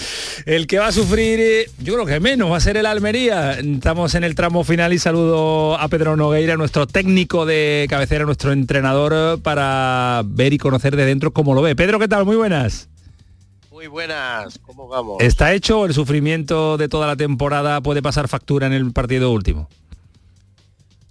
El 0.47 0.67
que 0.67 0.79
va 0.79 0.87
a 0.87 0.93
sufrir, 0.93 1.41
eh, 1.41 1.71
yo 1.79 1.95
creo 1.95 2.07
que 2.07 2.21
menos, 2.21 2.51
va 2.51 2.57
a 2.57 2.61
ser 2.61 2.77
el 2.77 2.87
Almería. 2.87 3.59
Estamos 3.59 4.15
en 4.15 4.25
el 4.25 4.35
tramo 4.35 4.65
final 4.65 4.93
y 4.93 4.99
saludo 4.99 5.79
a 5.79 5.89
Pedro 5.89 6.17
Nogueira, 6.17 6.57
nuestro 6.57 6.87
técnico 6.87 7.45
de 7.45 7.87
cabecera, 7.91 8.25
nuestro 8.25 8.53
entrenador, 8.53 9.13
eh, 9.15 9.41
para 9.43 10.23
ver 10.25 10.53
y 10.53 10.59
conocer 10.59 10.97
de 10.97 11.05
dentro 11.05 11.33
cómo 11.33 11.55
lo 11.55 11.63
ve. 11.63 11.77
Pedro, 11.77 11.99
¿qué 11.99 12.09
tal? 12.09 12.25
Muy 12.25 12.37
buenas. 12.37 12.89
Muy 13.79 13.87
buenas, 13.87 14.59
¿cómo 14.59 14.89
vamos? 14.89 15.19
¿Está 15.21 15.55
hecho 15.55 15.79
o 15.79 15.87
el 15.87 15.95
sufrimiento 15.95 16.77
de 16.77 16.89
toda 16.89 17.07
la 17.07 17.15
temporada 17.15 17.81
puede 17.81 18.03
pasar 18.03 18.27
factura 18.27 18.67
en 18.67 18.73
el 18.73 18.91
partido 18.93 19.31
último? 19.31 19.69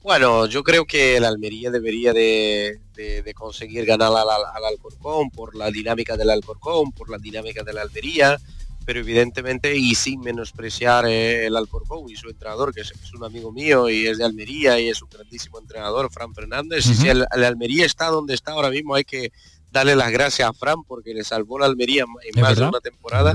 Bueno, 0.04 0.48
yo 0.48 0.64
creo 0.64 0.84
que 0.84 1.16
el 1.16 1.24
Almería 1.24 1.72
debería 1.72 2.12
de, 2.12 2.82
de- 2.94 3.22
de 3.24 3.34
conseguir 3.34 3.86
ganar 3.86 4.10
al, 4.10 4.18
al- 4.30 4.46
al 4.54 4.66
Alcorcón 4.66 5.30
por 5.30 5.56
la 5.56 5.72
dinámica 5.72 6.18
del 6.18 6.30
Alcorcón, 6.30 6.92
por 6.92 7.10
la 7.10 7.18
dinámica 7.20 7.64
de 7.64 7.72
la 7.72 7.84
Almería, 7.84 8.38
pero 8.86 9.00
evidentemente 9.00 9.74
y 9.78 9.96
sin 9.96 10.20
menospreciar 10.20 11.06
eh, 11.08 11.46
el 11.46 11.56
Alcorcón 11.56 12.10
y 12.10 12.18
su 12.18 12.28
entrenador, 12.30 12.74
que 12.74 12.82
es, 12.82 12.92
es 12.92 13.14
un 13.14 13.24
amigo 13.24 13.54
mío 13.54 13.90
y 13.90 14.08
es 14.08 14.18
de 14.18 14.26
Almería 14.26 14.78
y 14.78 14.90
es 14.90 15.02
un 15.02 15.08
grandísimo 15.10 15.58
entrenador, 15.58 16.12
Fran 16.12 16.34
Fernández. 16.36 16.86
Y 16.86 16.96
si 16.96 17.08
el, 17.08 17.26
el 17.34 17.44
Almería 17.46 17.86
está 17.86 18.08
donde 18.08 18.34
está 18.34 18.52
ahora 18.52 18.70
mismo, 18.72 18.94
hay 18.94 19.06
que 19.06 19.32
darle 19.78 19.96
las 19.96 20.12
gracias 20.12 20.48
a 20.50 20.54
Fran 20.54 20.84
porque 20.88 21.14
le 21.14 21.24
salvó 21.24 21.58
la 21.60 21.66
Almería 21.66 22.04
en 22.04 22.42
más 22.42 22.56
de 22.56 22.62
una 22.70 22.80
temporada. 22.82 23.32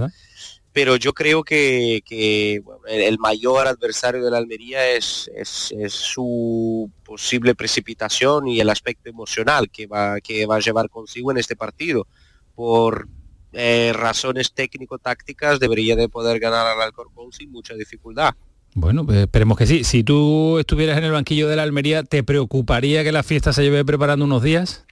pero 0.75 0.97
yo 0.97 1.13
creo 1.13 1.43
que, 1.45 2.03
que, 2.07 2.63
bueno, 2.65 2.81
el, 2.89 3.03
el 3.03 3.19
mayor 3.19 3.67
adversario 3.67 4.25
de 4.25 4.31
la 4.31 4.39
Almería 4.39 4.89
es, 4.93 5.31
es- 5.37 5.73
es 5.79 5.93
su 5.93 6.91
posible 7.05 7.55
precipitación 7.55 8.49
y 8.49 8.59
el 8.61 8.71
aspecto 8.71 9.11
emocional 9.11 9.69
que 9.71 9.87
va, 9.87 10.19
que 10.21 10.47
va 10.47 10.57
a 10.57 10.61
llevar 10.61 10.89
consigo 10.89 11.31
en 11.31 11.37
este 11.39 11.57
partido. 11.57 12.07
Por 12.55 13.07
eh, 13.53 13.93
razones 13.95 14.53
técnico-tácticas 14.55 15.61
debería 15.61 15.95
de 15.95 16.09
poder 16.09 16.39
ganar 16.41 16.67
al 16.67 16.81
Alcorcón 16.81 17.33
sin 17.33 17.51
mucha 17.53 17.75
dificultad. 17.75 18.33
Bueno, 18.75 19.05
pues 19.05 19.19
esperemos 19.19 19.59
que 19.59 19.67
sí. 19.67 19.85
Si 19.85 20.03
tú 20.03 20.59
estuvieras 20.59 20.97
en 20.97 21.05
el 21.05 21.13
banquillo 21.13 21.49
de 21.49 21.57
la 21.57 21.63
Almería, 21.65 22.03
¿te 22.03 22.23
preocuparía 22.23 23.05
que 23.05 23.13
la 23.13 23.23
fiesta 23.23 23.53
se 23.53 23.63
lleve 23.63 23.85
preparando 23.85 24.25
unos 24.25 24.43
días? 24.43 24.87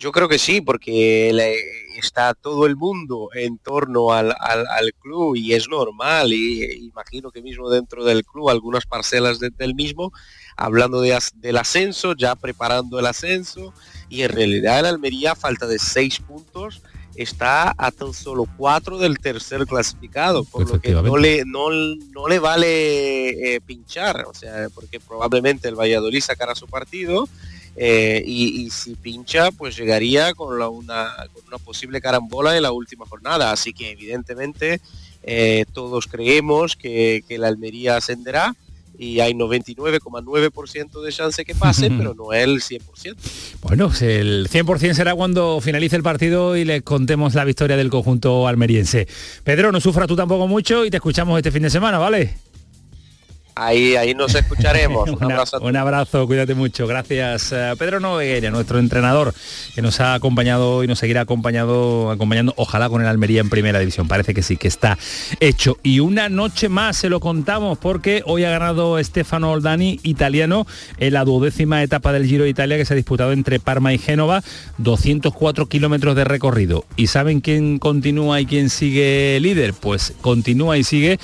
Yo 0.00 0.12
creo 0.12 0.30
que 0.30 0.38
sí, 0.38 0.62
porque 0.62 1.28
está 1.98 2.32
todo 2.32 2.64
el 2.64 2.74
mundo 2.74 3.28
en 3.34 3.58
torno 3.58 4.14
al, 4.14 4.34
club 4.98 5.36
y 5.36 5.52
es 5.52 5.68
normal, 5.68 6.32
y 6.32 6.86
imagino 6.86 7.30
que 7.30 7.42
mismo 7.42 7.68
dentro 7.68 8.02
del 8.06 8.24
club, 8.24 8.48
algunas 8.48 8.86
parcelas 8.86 9.38
del 9.40 9.74
mismo, 9.74 10.10
hablando 10.56 11.02
del 11.02 11.56
ascenso, 11.58 12.14
ya 12.16 12.34
preparando 12.34 12.98
el 12.98 13.04
ascenso, 13.04 13.74
y 14.08 14.22
en 14.22 14.30
realidad 14.30 14.78
el 14.78 14.86
Almería, 14.86 15.34
falta 15.34 15.66
de 15.66 15.78
seis 15.78 16.18
puntos, 16.18 16.80
está 17.14 17.74
a 17.76 17.90
tan 17.90 18.14
solo 18.14 18.46
cuatro 18.56 18.96
del 18.96 19.18
tercer 19.18 19.66
clasificado, 19.66 20.44
por 20.44 20.66
lo 20.66 20.80
que 20.80 20.92
no 20.92 21.18
le, 21.18 21.44
no, 21.44 21.68
no 21.68 22.26
le 22.26 22.38
vale 22.38 23.56
eh, 23.56 23.60
pinchar, 23.60 24.24
o 24.26 24.32
sea, 24.32 24.68
porque 24.74 24.98
probablemente 24.98 25.68
el 25.68 25.74
Valladolid 25.74 26.22
sacará 26.22 26.54
su 26.54 26.66
partido 26.66 27.28
eh, 27.82 28.22
y, 28.26 28.68
si 28.68 28.94
pincha, 28.94 29.50
pues 29.52 29.74
llegaría 29.74 30.34
con, 30.34 30.52
una, 30.52 31.14
una, 31.46 31.58
posible 31.64 31.98
carambola 32.02 32.54
en 32.54 32.62
la 32.62 32.72
última 32.72 33.06
jornada. 33.06 33.52
Así 33.52 33.72
que 33.72 33.92
evidentemente 33.92 34.82
eh, 35.22 35.64
todos 35.72 36.06
creemos 36.06 36.76
que, 36.76 37.24
que 37.26 37.38
la 37.38 37.48
Almería 37.48 37.96
ascenderá 37.96 38.54
y 38.98 39.20
hay 39.20 39.32
99,9% 39.32 41.00
de 41.00 41.10
chance 41.10 41.42
que 41.42 41.54
pase, 41.54 41.90
pero 41.90 42.12
no 42.12 42.34
el 42.34 42.60
100%. 42.60 43.16
Bueno, 43.62 43.90
el 44.02 44.50
100% 44.50 44.92
será 44.92 45.14
cuando 45.14 45.58
finalice 45.62 45.96
el 45.96 46.02
partido 46.02 46.58
y 46.58 46.66
le 46.66 46.82
contemos 46.82 47.34
la 47.34 47.46
victoria 47.46 47.78
del 47.78 47.88
conjunto 47.88 48.46
almeriense. 48.46 49.08
Pedro, 49.42 49.72
no 49.72 49.80
sufra 49.80 50.06
tú 50.06 50.16
tampoco 50.16 50.46
mucho 50.46 50.84
y 50.84 50.90
te 50.90 50.98
escuchamos 50.98 51.38
este 51.38 51.50
fin 51.50 51.62
de 51.62 51.70
semana, 51.70 51.96
¿vale? 51.96 52.34
Ahí, 53.54 53.96
ahí 53.96 54.14
nos 54.14 54.34
escucharemos. 54.34 55.08
Un, 55.60 55.76
abrazo, 55.76 56.26
cuídate 56.26 56.54
mucho. 56.54 56.86
Gracias, 56.86 57.52
eh, 57.52 57.74
Pedro 57.78 58.00
Nogueira, 58.00 58.50
nuestro 58.50 58.78
entrenador, 58.78 59.34
que 59.74 59.82
nos 59.82 60.00
ha 60.00 60.14
acompañado 60.14 60.82
y 60.84 60.86
nos 60.86 60.98
seguirá 60.98 61.22
acompañado, 61.22 62.10
acompañando, 62.10 62.54
ojalá 62.56 62.88
con 62.88 63.02
el 63.02 63.08
Almería 63.08 63.40
en 63.40 63.50
primera 63.50 63.78
división. 63.78 64.08
Parece 64.08 64.34
que 64.34 64.42
sí, 64.42 64.56
que 64.56 64.68
está 64.68 64.98
hecho. 65.40 65.78
Y 65.82 66.00
una 66.00 66.28
noche 66.28 66.68
más 66.68 66.96
se 66.96 67.08
lo 67.08 67.20
contamos 67.20 67.78
porque 67.78 68.22
hoy 68.26 68.44
ha 68.44 68.50
ganado 68.50 69.02
Stefano 69.02 69.50
Oldani, 69.52 70.00
italiano, 70.02 70.66
en 70.98 71.14
la 71.14 71.24
duodécima 71.24 71.82
etapa 71.82 72.12
del 72.12 72.26
Giro 72.26 72.44
de 72.44 72.50
Italia 72.50 72.76
que 72.76 72.84
se 72.84 72.94
ha 72.94 72.96
disputado 72.96 73.32
entre 73.32 73.60
Parma 73.60 73.92
y 73.92 73.98
Génova, 73.98 74.42
204 74.78 75.68
kilómetros 75.68 76.16
de 76.16 76.24
recorrido. 76.24 76.84
¿Y 76.96 77.08
saben 77.08 77.40
quién 77.40 77.78
continúa 77.78 78.40
y 78.40 78.46
quién 78.46 78.70
sigue 78.70 79.38
líder? 79.40 79.74
Pues 79.74 80.14
continúa 80.20 80.78
y 80.78 80.84
sigue 80.84 81.18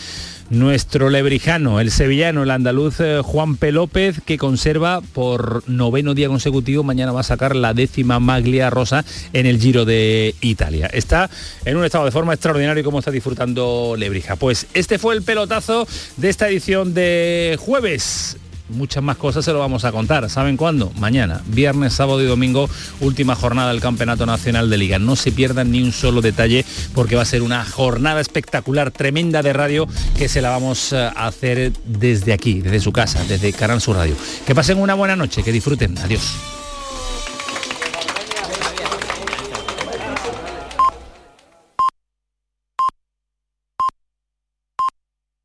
nuestro 0.51 1.11
lebrijano, 1.11 1.80
el 1.80 1.90
sevillano, 1.90 2.42
el 2.42 2.51
andaluz 2.51 3.01
eh, 3.01 3.20
Juan 3.24 3.57
P. 3.57 3.72
López, 3.72 4.20
que 4.24 4.38
conserva 4.38 5.01
por 5.01 5.68
noveno 5.68 6.14
día 6.14 6.28
consecutivo, 6.28 6.82
mañana 6.82 7.12
va 7.12 7.20
a 7.20 7.24
sacar 7.24 7.57
la 7.57 7.74
décima 7.74 8.20
maglia 8.20 8.70
rosa 8.70 9.05
en 9.32 9.47
el 9.47 9.61
Giro 9.61 9.84
de 9.84 10.34
Italia. 10.40 10.86
Está 10.92 11.30
en 11.64 11.76
un 11.76 11.84
estado 11.84 12.05
de 12.05 12.11
forma 12.11 12.34
extraordinario 12.34 12.84
como 12.84 12.99
está 12.99 13.11
disfrutando 13.11 13.94
Lebrija. 13.99 14.36
Pues 14.36 14.66
este 14.74 14.99
fue 14.99 15.14
el 15.14 15.22
pelotazo 15.22 15.86
de 16.16 16.28
esta 16.28 16.49
edición 16.49 16.94
de 16.94 17.59
jueves 17.61 18.38
muchas 18.68 19.02
más 19.02 19.16
cosas 19.16 19.44
se 19.44 19.52
lo 19.52 19.58
vamos 19.58 19.84
a 19.84 19.92
contar. 19.92 20.28
¿Saben 20.30 20.56
cuándo? 20.56 20.92
Mañana, 20.98 21.42
viernes, 21.46 21.92
sábado 21.92 22.22
y 22.22 22.26
domingo, 22.26 22.68
última 23.00 23.34
jornada 23.34 23.70
del 23.70 23.80
Campeonato 23.80 24.26
Nacional 24.26 24.70
de 24.70 24.78
Liga. 24.78 24.98
No 24.98 25.16
se 25.16 25.32
pierdan 25.32 25.70
ni 25.70 25.82
un 25.82 25.92
solo 25.92 26.20
detalle 26.20 26.64
porque 26.94 27.16
va 27.16 27.22
a 27.22 27.26
ser 27.26 27.42
una 27.42 27.64
jornada 27.64 28.20
espectacular, 28.20 28.90
tremenda 28.90 29.42
de 29.42 29.52
radio 29.52 29.86
que 30.16 30.28
se 30.28 30.40
la 30.40 30.50
vamos 30.50 30.92
eh, 30.92 30.96
a 30.96 31.26
hacer 31.26 31.72
desde 31.84 32.32
aquí, 32.32 32.60
desde 32.60 32.80
su 32.80 32.92
casa, 32.92 33.22
desde 33.24 33.52
Canal 33.52 33.80
Radio. 33.86 34.16
Que 34.46 34.54
pasen 34.54 34.78
una 34.78 34.94
buena 34.94 35.16
noche, 35.16 35.42
que 35.42 35.52
disfruten. 35.52 35.96
Adiós. 35.98 36.65